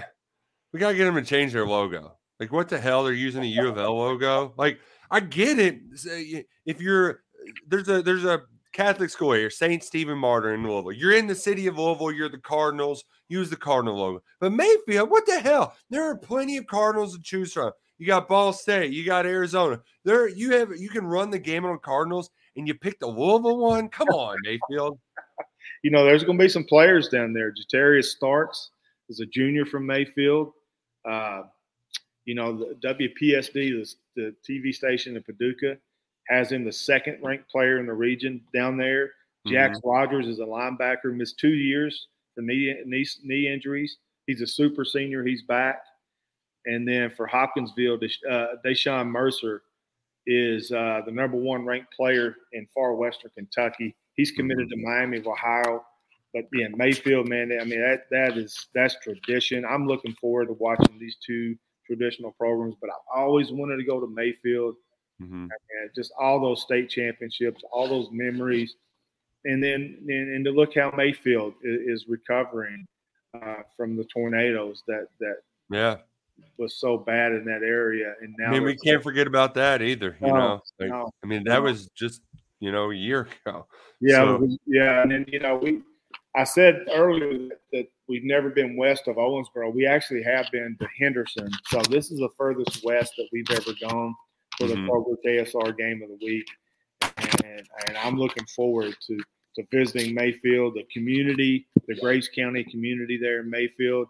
we 0.72 0.78
gotta 0.78 0.94
get 0.94 1.06
them 1.06 1.14
to 1.14 1.22
change 1.22 1.54
their 1.54 1.66
logo. 1.66 2.18
Like, 2.38 2.52
what 2.52 2.68
the 2.68 2.78
hell? 2.78 3.04
They're 3.04 3.14
using 3.14 3.42
a 3.42 3.46
U 3.46 3.68
of 3.68 3.78
L 3.78 3.96
logo. 3.96 4.52
Like, 4.58 4.78
I 5.10 5.20
get 5.20 5.58
it. 5.58 5.80
Eh, 6.10 6.42
if 6.66 6.82
you're 6.82 7.22
there's 7.66 7.88
a 7.88 8.02
there's 8.02 8.24
a 8.24 8.42
Catholic 8.72 9.10
school 9.10 9.32
here, 9.32 9.50
Saint 9.50 9.84
Stephen 9.84 10.18
Martyr 10.18 10.54
in 10.54 10.62
Louisville. 10.62 10.92
You're 10.92 11.16
in 11.16 11.26
the 11.26 11.34
city 11.34 11.66
of 11.66 11.78
Louisville. 11.78 12.12
You're 12.12 12.28
the 12.28 12.38
Cardinals. 12.38 13.04
Use 13.28 13.50
the 13.50 13.56
Cardinal 13.56 13.96
logo. 13.96 14.22
But 14.40 14.52
Mayfield, 14.52 15.10
what 15.10 15.26
the 15.26 15.40
hell? 15.40 15.76
There 15.90 16.04
are 16.04 16.16
plenty 16.16 16.56
of 16.56 16.66
Cardinals 16.66 17.16
to 17.16 17.22
choose 17.22 17.52
from. 17.52 17.72
You 17.98 18.06
got 18.06 18.28
Ball 18.28 18.52
State. 18.52 18.92
You 18.92 19.04
got 19.04 19.26
Arizona. 19.26 19.80
There, 20.04 20.28
you 20.28 20.52
have 20.52 20.70
you 20.76 20.88
can 20.88 21.06
run 21.06 21.30
the 21.30 21.38
game 21.38 21.64
on 21.64 21.78
Cardinals, 21.78 22.30
and 22.56 22.66
you 22.66 22.74
pick 22.74 22.98
the 22.98 23.06
Louisville 23.06 23.58
one. 23.58 23.88
Come 23.88 24.08
on, 24.08 24.36
Mayfield. 24.44 24.98
You 25.82 25.90
know, 25.90 26.04
there's 26.04 26.24
going 26.24 26.38
to 26.38 26.44
be 26.44 26.48
some 26.48 26.64
players 26.64 27.08
down 27.08 27.32
there. 27.32 27.52
Jatarius 27.52 28.06
Starks 28.06 28.70
is 29.08 29.20
a 29.20 29.26
junior 29.26 29.64
from 29.64 29.86
Mayfield. 29.86 30.52
Uh, 31.08 31.42
you 32.24 32.34
know, 32.34 32.56
the 32.56 32.74
WPSD, 32.84 33.52
the, 33.52 33.94
the 34.16 34.34
TV 34.48 34.72
station 34.72 35.16
in 35.16 35.22
Paducah, 35.22 35.76
has 36.28 36.52
him 36.52 36.64
the 36.64 36.72
second 36.72 37.18
ranked 37.22 37.50
player 37.50 37.78
in 37.78 37.86
the 37.86 37.92
region 37.92 38.40
down 38.54 38.76
there. 38.76 39.12
Jax 39.46 39.80
Rogers 39.84 40.28
is 40.28 40.38
a 40.38 40.44
linebacker, 40.44 41.12
missed 41.14 41.38
two 41.38 41.54
years 41.54 42.06
for 42.34 42.42
knee, 42.42 42.74
knee, 42.86 43.06
knee 43.24 43.52
injuries. 43.52 43.96
He's 44.26 44.40
a 44.40 44.46
super 44.46 44.84
senior. 44.84 45.24
He's 45.24 45.42
back. 45.42 45.82
And 46.66 46.86
then 46.86 47.10
for 47.10 47.26
Hopkinsville, 47.26 47.98
uh, 48.30 48.46
Deshaun 48.64 49.08
Mercer 49.08 49.62
is 50.26 50.70
uh, 50.70 51.00
the 51.04 51.10
number 51.10 51.36
one 51.36 51.66
ranked 51.66 51.92
player 51.92 52.36
in 52.52 52.66
far 52.72 52.94
western 52.94 53.32
Kentucky. 53.34 53.96
He's 54.14 54.30
committed 54.30 54.68
to 54.70 54.76
Miami 54.76 55.18
of 55.18 55.26
Ohio. 55.26 55.84
But 56.32 56.44
yeah, 56.52 56.68
Mayfield, 56.74 57.28
man, 57.28 57.58
I 57.60 57.64
mean 57.64 57.80
that 57.80 58.04
that 58.10 58.38
is 58.38 58.68
that's 58.74 58.96
tradition. 59.02 59.66
I'm 59.66 59.86
looking 59.86 60.14
forward 60.14 60.46
to 60.46 60.54
watching 60.54 60.98
these 60.98 61.16
two 61.16 61.56
traditional 61.86 62.32
programs. 62.32 62.76
But 62.80 62.90
I've 62.90 63.20
always 63.20 63.50
wanted 63.50 63.76
to 63.76 63.84
go 63.84 64.00
to 64.00 64.06
Mayfield 64.06 64.76
Mhm. 65.20 65.48
and 65.50 65.90
just 65.94 66.12
all 66.18 66.40
those 66.40 66.62
state 66.62 66.88
championships, 66.90 67.62
all 67.72 67.88
those 67.88 68.08
memories, 68.12 68.74
and 69.44 69.62
then 69.62 69.98
and, 70.08 70.34
and 70.34 70.44
to 70.44 70.50
look 70.50 70.74
how 70.74 70.90
Mayfield 70.96 71.54
is, 71.62 72.02
is 72.02 72.08
recovering 72.08 72.86
uh, 73.34 73.62
from 73.76 73.96
the 73.96 74.04
tornadoes 74.04 74.82
that 74.86 75.08
that 75.20 75.36
Yeah. 75.70 75.98
was 76.58 76.74
so 76.78 76.96
bad 76.98 77.32
in 77.32 77.44
that 77.46 77.62
area, 77.62 78.14
and 78.20 78.34
now 78.38 78.48
I 78.48 78.50
mean, 78.52 78.64
we 78.64 78.76
can't 78.76 79.02
forget 79.02 79.26
about 79.26 79.54
that 79.54 79.80
either. 79.82 80.16
You 80.20 80.28
No, 80.28 80.34
know, 80.36 80.62
Like, 80.80 80.88
no, 80.90 81.10
I 81.22 81.26
mean, 81.26 81.44
that 81.44 81.54
no. 81.58 81.62
was 81.62 81.88
just 81.90 82.22
you 82.60 82.70
know 82.72 82.90
a 82.90 82.94
year 82.94 83.28
ago. 83.46 83.66
Yeah, 84.00 84.16
So- 84.24 84.36
we- 84.38 84.58
yeah, 84.66 85.02
and 85.02 85.10
then 85.10 85.24
you 85.28 85.38
know 85.40 85.56
we. 85.56 85.82
I 86.34 86.44
said 86.44 86.86
earlier 86.90 87.50
that 87.72 87.88
we've 88.08 88.24
never 88.24 88.48
been 88.48 88.74
west 88.74 89.06
of 89.06 89.16
Owensboro. 89.16 89.70
We 89.74 89.84
actually 89.86 90.22
have 90.22 90.46
been 90.50 90.76
to 90.80 90.88
Henderson, 90.98 91.50
so 91.66 91.82
this 91.90 92.10
is 92.10 92.18
the 92.20 92.30
furthest 92.38 92.82
west 92.84 93.12
that 93.18 93.28
we've 93.32 93.50
ever 93.50 93.72
gone 93.86 94.14
for 94.62 94.68
the 94.68 94.76
Mhm. 94.76 94.88
Kroger 94.88 95.16
KSR 95.24 95.72
game 95.76 96.02
of 96.02 96.08
the 96.08 96.24
week, 96.24 96.48
and, 97.44 97.68
and 97.88 97.96
I'm 97.96 98.16
looking 98.16 98.46
forward 98.46 98.96
to 99.08 99.18
to 99.54 99.62
visiting 99.70 100.14
Mayfield, 100.14 100.72
the 100.74 100.84
community, 100.84 101.66
the 101.86 101.94
Graves 101.96 102.26
County 102.26 102.64
community 102.64 103.18
there 103.18 103.40
in 103.40 103.50
Mayfield, 103.50 104.08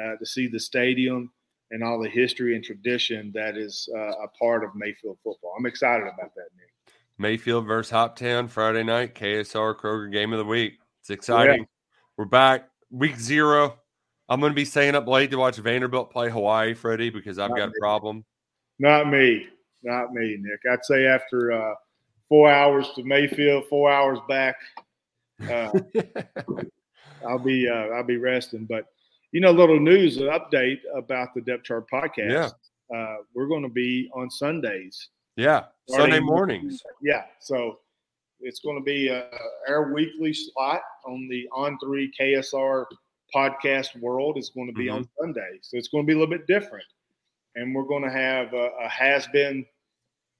uh, 0.00 0.14
to 0.14 0.24
see 0.24 0.46
the 0.46 0.60
stadium 0.60 1.32
and 1.72 1.82
all 1.82 1.98
the 2.00 2.08
history 2.08 2.54
and 2.54 2.62
tradition 2.62 3.32
that 3.34 3.56
is 3.56 3.88
uh, 3.92 4.12
a 4.22 4.28
part 4.38 4.62
of 4.62 4.70
Mayfield 4.76 5.18
football. 5.24 5.52
I'm 5.58 5.66
excited 5.66 6.04
about 6.06 6.32
that, 6.36 6.46
Nick. 6.56 6.94
Mayfield 7.18 7.66
versus 7.66 7.90
Hoptown 7.90 8.48
Friday 8.48 8.84
night, 8.84 9.16
KSR 9.16 9.74
Kroger 9.74 10.12
game 10.12 10.32
of 10.32 10.38
the 10.38 10.44
week. 10.44 10.74
It's 11.00 11.10
exciting. 11.10 11.66
We're 12.16 12.26
back 12.26 12.68
week 12.88 13.18
zero. 13.18 13.80
I'm 14.28 14.38
going 14.38 14.52
to 14.52 14.56
be 14.56 14.64
staying 14.64 14.94
up 14.94 15.08
late 15.08 15.32
to 15.32 15.38
watch 15.38 15.56
Vanderbilt 15.56 16.12
play 16.12 16.30
Hawaii, 16.30 16.74
Freddie, 16.74 17.10
because 17.10 17.40
I've 17.40 17.50
Not 17.50 17.56
got 17.58 17.68
me. 17.70 17.74
a 17.76 17.80
problem. 17.80 18.24
Not 18.78 19.10
me. 19.10 19.48
Not 19.82 20.12
me, 20.12 20.36
Nick. 20.40 20.60
I'd 20.70 20.84
say 20.84 21.06
after 21.06 21.52
uh, 21.52 21.74
four 22.28 22.50
hours 22.50 22.90
to 22.96 23.04
Mayfield, 23.04 23.64
four 23.68 23.90
hours 23.90 24.18
back, 24.28 24.56
uh, 25.48 25.70
I'll 27.28 27.38
be 27.38 27.68
uh, 27.68 27.88
I'll 27.94 28.04
be 28.04 28.16
resting. 28.16 28.64
But 28.64 28.86
you 29.32 29.40
know, 29.40 29.50
little 29.50 29.80
news, 29.80 30.16
an 30.18 30.28
update 30.28 30.80
about 30.96 31.34
the 31.34 31.40
Depth 31.40 31.64
Chart 31.64 31.86
podcast. 31.90 32.54
Uh, 32.94 33.16
we're 33.34 33.46
going 33.46 33.62
to 33.62 33.68
be 33.68 34.10
on 34.14 34.30
Sundays. 34.30 35.08
yeah, 35.36 35.64
Sunday 35.88 36.20
mornings. 36.20 36.82
Yeah, 37.02 37.24
so 37.40 37.80
it's 38.40 38.60
going 38.60 38.78
to 38.78 38.84
be 38.84 39.10
uh, 39.10 39.24
our 39.68 39.92
weekly 39.92 40.32
slot 40.32 40.80
on 41.06 41.28
the 41.28 41.48
On 41.52 41.78
Three 41.82 42.10
KSR 42.18 42.86
podcast 43.34 43.98
world. 44.00 44.38
is 44.38 44.50
going 44.50 44.68
to 44.68 44.72
be 44.72 44.88
on 44.88 45.08
Sunday, 45.20 45.58
so 45.60 45.76
it's 45.76 45.88
going 45.88 46.04
to 46.04 46.06
be 46.06 46.14
a 46.14 46.18
little 46.18 46.34
bit 46.34 46.46
different. 46.46 46.86
And 47.54 47.74
we're 47.74 47.84
going 47.84 48.04
to 48.04 48.10
have 48.10 48.52
a, 48.54 48.70
a 48.82 48.88
has 48.88 49.26
been 49.28 49.66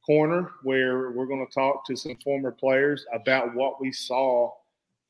corner 0.07 0.53
where 0.63 1.11
we're 1.11 1.27
going 1.27 1.45
to 1.47 1.53
talk 1.53 1.85
to 1.87 1.97
some 1.97 2.17
former 2.25 2.51
players 2.51 3.05
about 3.13 3.55
what 3.55 3.81
we 3.81 3.93
saw 3.93 4.53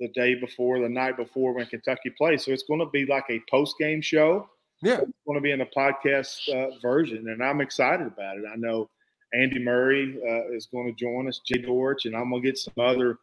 the 0.01 0.09
day 0.09 0.34
before, 0.34 0.80
the 0.80 0.88
night 0.88 1.16
before 1.16 1.53
when 1.53 1.66
Kentucky 1.66 2.11
played. 2.16 2.40
So 2.40 2.53
it's 2.53 2.62
going 2.64 2.80
to 2.80 2.86
be 2.86 3.05
like 3.07 3.24
a 3.30 3.42
post 3.51 3.76
game 3.78 4.01
show 4.01 4.49
Yeah, 4.80 4.99
it's 4.99 5.12
going 5.26 5.36
to 5.36 5.40
be 5.40 5.51
in 5.53 5.61
a 5.61 5.66
podcast 5.66 6.49
uh, 6.49 6.78
version, 6.80 7.28
and 7.28 7.42
I'm 7.42 7.61
excited 7.61 8.07
about 8.07 8.38
it. 8.38 8.44
I 8.51 8.57
know 8.57 8.88
Andy 9.34 9.59
Murray 9.59 10.18
uh, 10.22 10.55
is 10.55 10.66
going 10.66 10.86
to 10.86 10.92
join 10.92 11.28
us, 11.28 11.40
Jay 11.44 11.59
Dorch, 11.61 12.07
and 12.07 12.16
I'm 12.16 12.30
going 12.30 12.42
to 12.42 12.49
get 12.49 12.59
some 12.59 12.74
other 12.78 13.18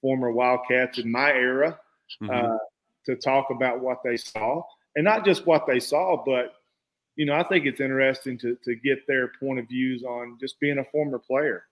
former 0.00 0.30
Wildcats 0.32 0.98
in 0.98 1.10
my 1.10 1.30
era 1.32 1.78
Mhm. 2.22 2.30
uh, 2.54 2.58
to 3.06 3.16
talk 3.16 3.50
about 3.50 3.80
what 3.80 3.98
they 4.04 4.16
saw, 4.16 4.62
and 4.96 5.04
not 5.04 5.24
just 5.24 5.46
what 5.46 5.66
they 5.66 5.78
saw, 5.80 6.22
but 6.24 6.54
you 7.16 7.26
know, 7.26 7.34
I 7.34 7.42
think 7.44 7.66
it's 7.66 7.80
interesting 7.80 8.38
to 8.38 8.56
to 8.64 8.74
get 8.76 9.06
their 9.06 9.32
point 9.40 9.58
of 9.58 9.68
views 9.68 10.02
on 10.04 10.38
just 10.40 10.58
being 10.60 10.78
a 10.78 10.84
former 10.92 11.18
player. 11.18 11.64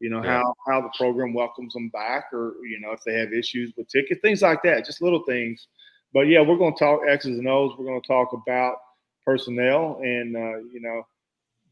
You 0.00 0.10
know 0.10 0.22
Yeah. 0.22 0.40
how 0.42 0.54
how 0.66 0.80
the 0.80 0.90
program 0.96 1.32
welcomes 1.34 1.72
them 1.74 1.88
back, 1.88 2.32
or 2.32 2.54
you 2.66 2.80
know 2.80 2.92
if 2.92 3.02
they 3.04 3.14
have 3.14 3.32
issues 3.32 3.72
with 3.76 3.88
tickets, 3.88 4.20
things 4.22 4.42
like 4.42 4.62
that, 4.64 4.84
just 4.84 5.02
little 5.02 5.22
things. 5.24 5.66
But 6.12 6.22
yeah, 6.28 6.40
we're 6.40 6.56
going 6.56 6.74
to 6.74 6.78
talk 6.78 7.00
X's 7.08 7.38
and 7.38 7.48
O's. 7.48 7.76
We're 7.76 7.86
going 7.86 8.00
to 8.00 8.06
talk 8.06 8.32
about 8.32 8.76
personnel, 9.24 9.98
and 10.02 10.36
uh, 10.36 10.58
you 10.72 10.80
know, 10.80 11.06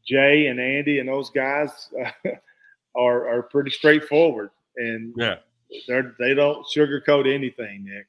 Jay 0.05 0.47
and 0.47 0.59
Andy 0.59 0.99
and 0.99 1.07
those 1.07 1.29
guys 1.29 1.89
uh, 2.03 2.11
are 2.95 3.27
are 3.27 3.43
pretty 3.43 3.71
straightforward, 3.71 4.49
and 4.77 5.13
yeah. 5.17 5.35
they're 5.87 6.15
they 6.19 6.33
don't 6.33 6.65
sugarcoat 6.75 7.31
anything, 7.33 7.85
Nick. 7.85 8.07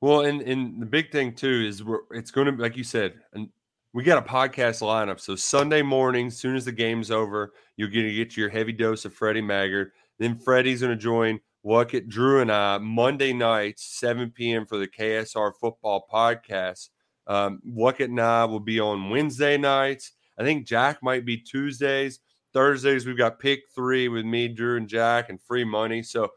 Well, 0.00 0.20
and 0.20 0.42
and 0.42 0.80
the 0.80 0.86
big 0.86 1.10
thing 1.10 1.32
too 1.32 1.64
is 1.66 1.82
we're, 1.82 2.00
it's 2.10 2.30
going 2.30 2.46
to 2.46 2.52
be 2.52 2.62
like 2.62 2.76
you 2.76 2.84
said, 2.84 3.14
and 3.32 3.48
we 3.94 4.02
got 4.02 4.18
a 4.18 4.28
podcast 4.28 4.82
lineup. 4.82 5.20
So 5.20 5.36
Sunday 5.36 5.80
morning, 5.80 6.26
as 6.26 6.36
soon 6.36 6.56
as 6.56 6.64
the 6.64 6.72
game's 6.72 7.12
over, 7.12 7.52
you're 7.76 7.88
going 7.88 8.06
to 8.06 8.12
get 8.12 8.36
your 8.36 8.48
heavy 8.48 8.72
dose 8.72 9.04
of 9.04 9.14
Freddie 9.14 9.40
Maggard. 9.40 9.92
Then 10.18 10.36
Freddie's 10.36 10.80
going 10.80 10.90
to 10.90 11.00
join 11.00 11.38
Luckett, 11.64 12.08
Drew, 12.08 12.40
and 12.40 12.50
I 12.50 12.78
Monday 12.78 13.32
nights, 13.32 13.84
7 14.00 14.32
p.m. 14.32 14.66
for 14.66 14.78
the 14.78 14.88
KSR 14.88 15.52
Football 15.60 16.08
Podcast. 16.12 16.88
Um, 17.28 17.62
Luckett 17.64 18.06
and 18.06 18.20
I 18.20 18.44
will 18.46 18.58
be 18.60 18.80
on 18.80 19.10
Wednesday 19.10 19.56
nights. 19.56 20.10
I 20.36 20.42
think 20.42 20.66
Jack 20.66 20.98
might 21.00 21.24
be 21.24 21.36
Tuesdays. 21.36 22.18
Thursdays 22.52 23.06
we've 23.06 23.16
got 23.16 23.38
pick 23.38 23.62
three 23.76 24.08
with 24.08 24.24
me, 24.24 24.48
Drew, 24.48 24.76
and 24.76 24.88
Jack, 24.88 25.30
and 25.30 25.40
free 25.40 25.64
money. 25.64 26.02
So 26.02 26.30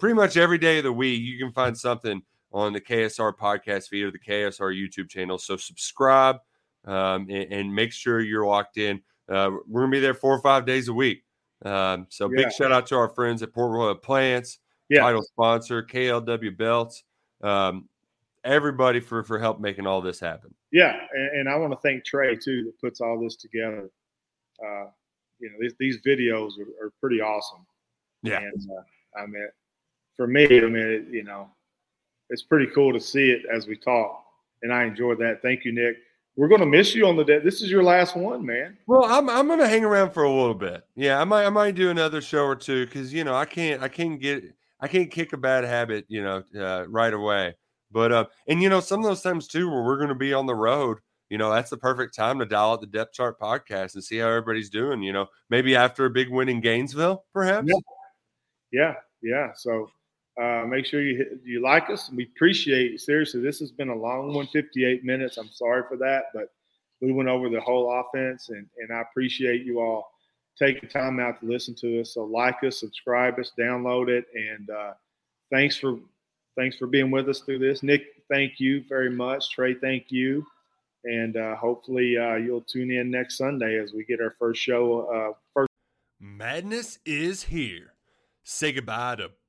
pretty 0.00 0.14
much 0.14 0.36
every 0.36 0.58
day 0.58 0.78
of 0.78 0.84
the 0.84 0.92
week, 0.92 1.22
you 1.22 1.38
can 1.38 1.52
find 1.52 1.78
something 1.78 2.22
on 2.52 2.72
the 2.72 2.80
KSR 2.80 3.36
podcast 3.36 3.88
feed 3.88 4.02
or 4.02 4.10
the 4.10 4.18
KSR 4.18 4.76
YouTube 4.76 5.08
channel. 5.08 5.38
So 5.38 5.56
subscribe 5.56 6.38
um, 6.86 7.28
and, 7.30 7.52
and, 7.52 7.74
make 7.74 7.92
sure 7.92 8.20
you're 8.20 8.46
locked 8.46 8.76
in. 8.76 9.00
Uh, 9.28 9.50
we're 9.66 9.82
gonna 9.82 9.92
be 9.92 10.00
there 10.00 10.14
four 10.14 10.34
or 10.34 10.40
five 10.40 10.66
days 10.66 10.88
a 10.88 10.92
week. 10.92 11.22
Um, 11.64 12.06
so 12.10 12.30
yeah. 12.30 12.44
big 12.44 12.52
shout 12.52 12.72
out 12.72 12.86
to 12.88 12.96
our 12.96 13.08
friends 13.08 13.42
at 13.42 13.52
Port 13.52 13.72
Royal 13.72 13.94
Plants, 13.94 14.58
yeah. 14.88 15.00
title 15.00 15.22
sponsor, 15.22 15.82
KLW 15.82 16.56
Belts, 16.56 17.04
um, 17.42 17.88
everybody 18.44 19.00
for 19.00 19.24
for 19.24 19.38
help 19.38 19.60
making 19.60 19.86
all 19.86 20.02
this 20.02 20.20
happen. 20.20 20.54
Yeah, 20.72 20.98
and, 21.12 21.40
and 21.40 21.48
I 21.48 21.56
want 21.56 21.72
to 21.72 21.78
thank 21.82 22.04
Trey 22.04 22.36
too 22.36 22.64
that 22.64 22.78
puts 22.80 23.00
all 23.00 23.20
this 23.20 23.36
together. 23.36 23.90
Uh, 24.62 24.86
you 25.40 25.50
know, 25.50 25.56
these, 25.60 25.74
these 25.78 25.98
videos 26.06 26.52
are, 26.58 26.86
are 26.86 26.92
pretty 27.00 27.20
awesome. 27.20 27.66
Yeah, 28.22 28.38
and, 28.38 28.70
uh, 28.70 29.18
I 29.20 29.26
mean, 29.26 29.48
for 30.16 30.26
me, 30.26 30.44
I 30.44 30.66
mean, 30.66 30.76
it, 30.76 31.06
you 31.10 31.24
know, 31.24 31.48
it's 32.30 32.42
pretty 32.42 32.66
cool 32.74 32.92
to 32.92 33.00
see 33.00 33.30
it 33.30 33.42
as 33.52 33.66
we 33.66 33.76
talk, 33.76 34.24
and 34.62 34.72
I 34.72 34.84
enjoy 34.84 35.14
that. 35.16 35.40
Thank 35.42 35.64
you, 35.64 35.72
Nick 35.72 35.96
we're 36.36 36.48
gonna 36.48 36.66
miss 36.66 36.94
you 36.94 37.06
on 37.06 37.16
the 37.16 37.24
day. 37.24 37.38
This 37.38 37.62
is 37.62 37.70
your 37.70 37.82
last 37.82 38.16
one, 38.16 38.44
man. 38.44 38.76
Well, 38.86 39.04
I'm 39.04 39.30
I'm 39.30 39.46
gonna 39.46 39.68
hang 39.68 39.84
around 39.84 40.10
for 40.10 40.24
a 40.24 40.30
little 40.30 40.54
bit. 40.54 40.84
Yeah, 40.96 41.20
I 41.20 41.24
might 41.24 41.46
I 41.46 41.50
might 41.50 41.74
do 41.74 41.90
another 41.90 42.20
show 42.20 42.44
or 42.44 42.56
two 42.56 42.86
because 42.86 43.12
you 43.12 43.24
know 43.24 43.34
I 43.34 43.44
can't 43.44 43.82
I 43.82 43.88
can't 43.88 44.20
get 44.20 44.44
I 44.80 44.88
can't 44.88 45.10
kick 45.10 45.32
a 45.32 45.36
bad 45.36 45.64
habit 45.64 46.06
you 46.08 46.22
know 46.22 46.42
uh, 46.58 46.86
right 46.88 47.12
away. 47.12 47.54
But 47.90 48.12
uh, 48.12 48.24
and 48.48 48.62
you 48.62 48.68
know 48.68 48.80
some 48.80 49.00
of 49.00 49.06
those 49.06 49.22
times 49.22 49.46
too 49.46 49.70
where 49.70 49.84
we're 49.84 49.98
gonna 49.98 50.14
be 50.14 50.34
on 50.34 50.46
the 50.46 50.54
road. 50.54 50.98
You 51.30 51.38
know 51.38 51.52
that's 51.52 51.70
the 51.70 51.76
perfect 51.76 52.14
time 52.14 52.38
to 52.40 52.46
dial 52.46 52.72
out 52.72 52.80
the 52.80 52.86
depth 52.86 53.12
chart 53.12 53.38
podcast 53.40 53.94
and 53.94 54.02
see 54.04 54.18
how 54.18 54.28
everybody's 54.28 54.70
doing. 54.70 55.02
You 55.02 55.12
know 55.12 55.26
maybe 55.50 55.76
after 55.76 56.04
a 56.04 56.10
big 56.10 56.30
win 56.30 56.48
in 56.48 56.60
Gainesville, 56.60 57.24
perhaps. 57.32 57.68
Yeah, 57.68 57.76
yeah. 58.72 58.94
yeah. 59.22 59.48
So 59.54 59.88
uh, 60.40 60.64
make 60.66 60.84
sure 60.84 61.02
you 61.02 61.38
you 61.44 61.62
like 61.62 61.90
us. 61.90 62.10
We 62.10 62.24
appreciate 62.24 63.00
seriously. 63.00 63.40
This 63.40 63.60
has 63.60 63.70
been 63.70 63.90
a 63.90 63.96
long 63.96 64.34
one, 64.34 64.48
58 64.48 65.04
minutes. 65.04 65.36
I'm 65.36 65.50
sorry 65.50 65.82
for 65.88 65.96
that, 65.98 66.24
but 66.34 66.48
we 67.00 67.12
went 67.12 67.28
over 67.28 67.48
the 67.48 67.60
whole 67.60 67.92
offense, 68.00 68.48
and 68.48 68.66
and 68.78 68.92
I 68.92 69.02
appreciate 69.02 69.64
you 69.64 69.80
all 69.80 70.10
taking 70.58 70.88
time 70.88 71.20
out 71.20 71.40
to 71.40 71.46
listen 71.46 71.74
to 71.76 72.00
us. 72.00 72.14
So 72.14 72.24
like 72.24 72.62
us, 72.64 72.80
subscribe 72.80 73.38
us, 73.38 73.52
download 73.58 74.08
it, 74.08 74.24
and 74.34 74.70
uh, 74.70 74.92
thanks 75.52 75.76
for 75.76 75.98
thanks 76.56 76.76
for 76.76 76.86
being 76.88 77.10
with 77.10 77.28
us 77.28 77.40
through 77.40 77.60
this. 77.60 77.82
Nick, 77.84 78.02
thank 78.30 78.58
you 78.58 78.82
very 78.88 79.10
much. 79.10 79.50
Trey, 79.50 79.74
thank 79.74 80.10
you, 80.10 80.44
and 81.04 81.36
uh, 81.36 81.54
hopefully 81.54 82.16
uh, 82.18 82.34
you'll 82.34 82.62
tune 82.62 82.90
in 82.90 83.08
next 83.08 83.38
Sunday 83.38 83.78
as 83.78 83.92
we 83.92 84.04
get 84.04 84.20
our 84.20 84.34
first 84.38 84.60
show. 84.60 85.06
Uh, 85.08 85.38
first. 85.52 85.68
Madness 86.18 86.98
is 87.04 87.44
here. 87.44 87.92
Say 88.42 88.72
goodbye 88.72 89.16
to 89.16 89.30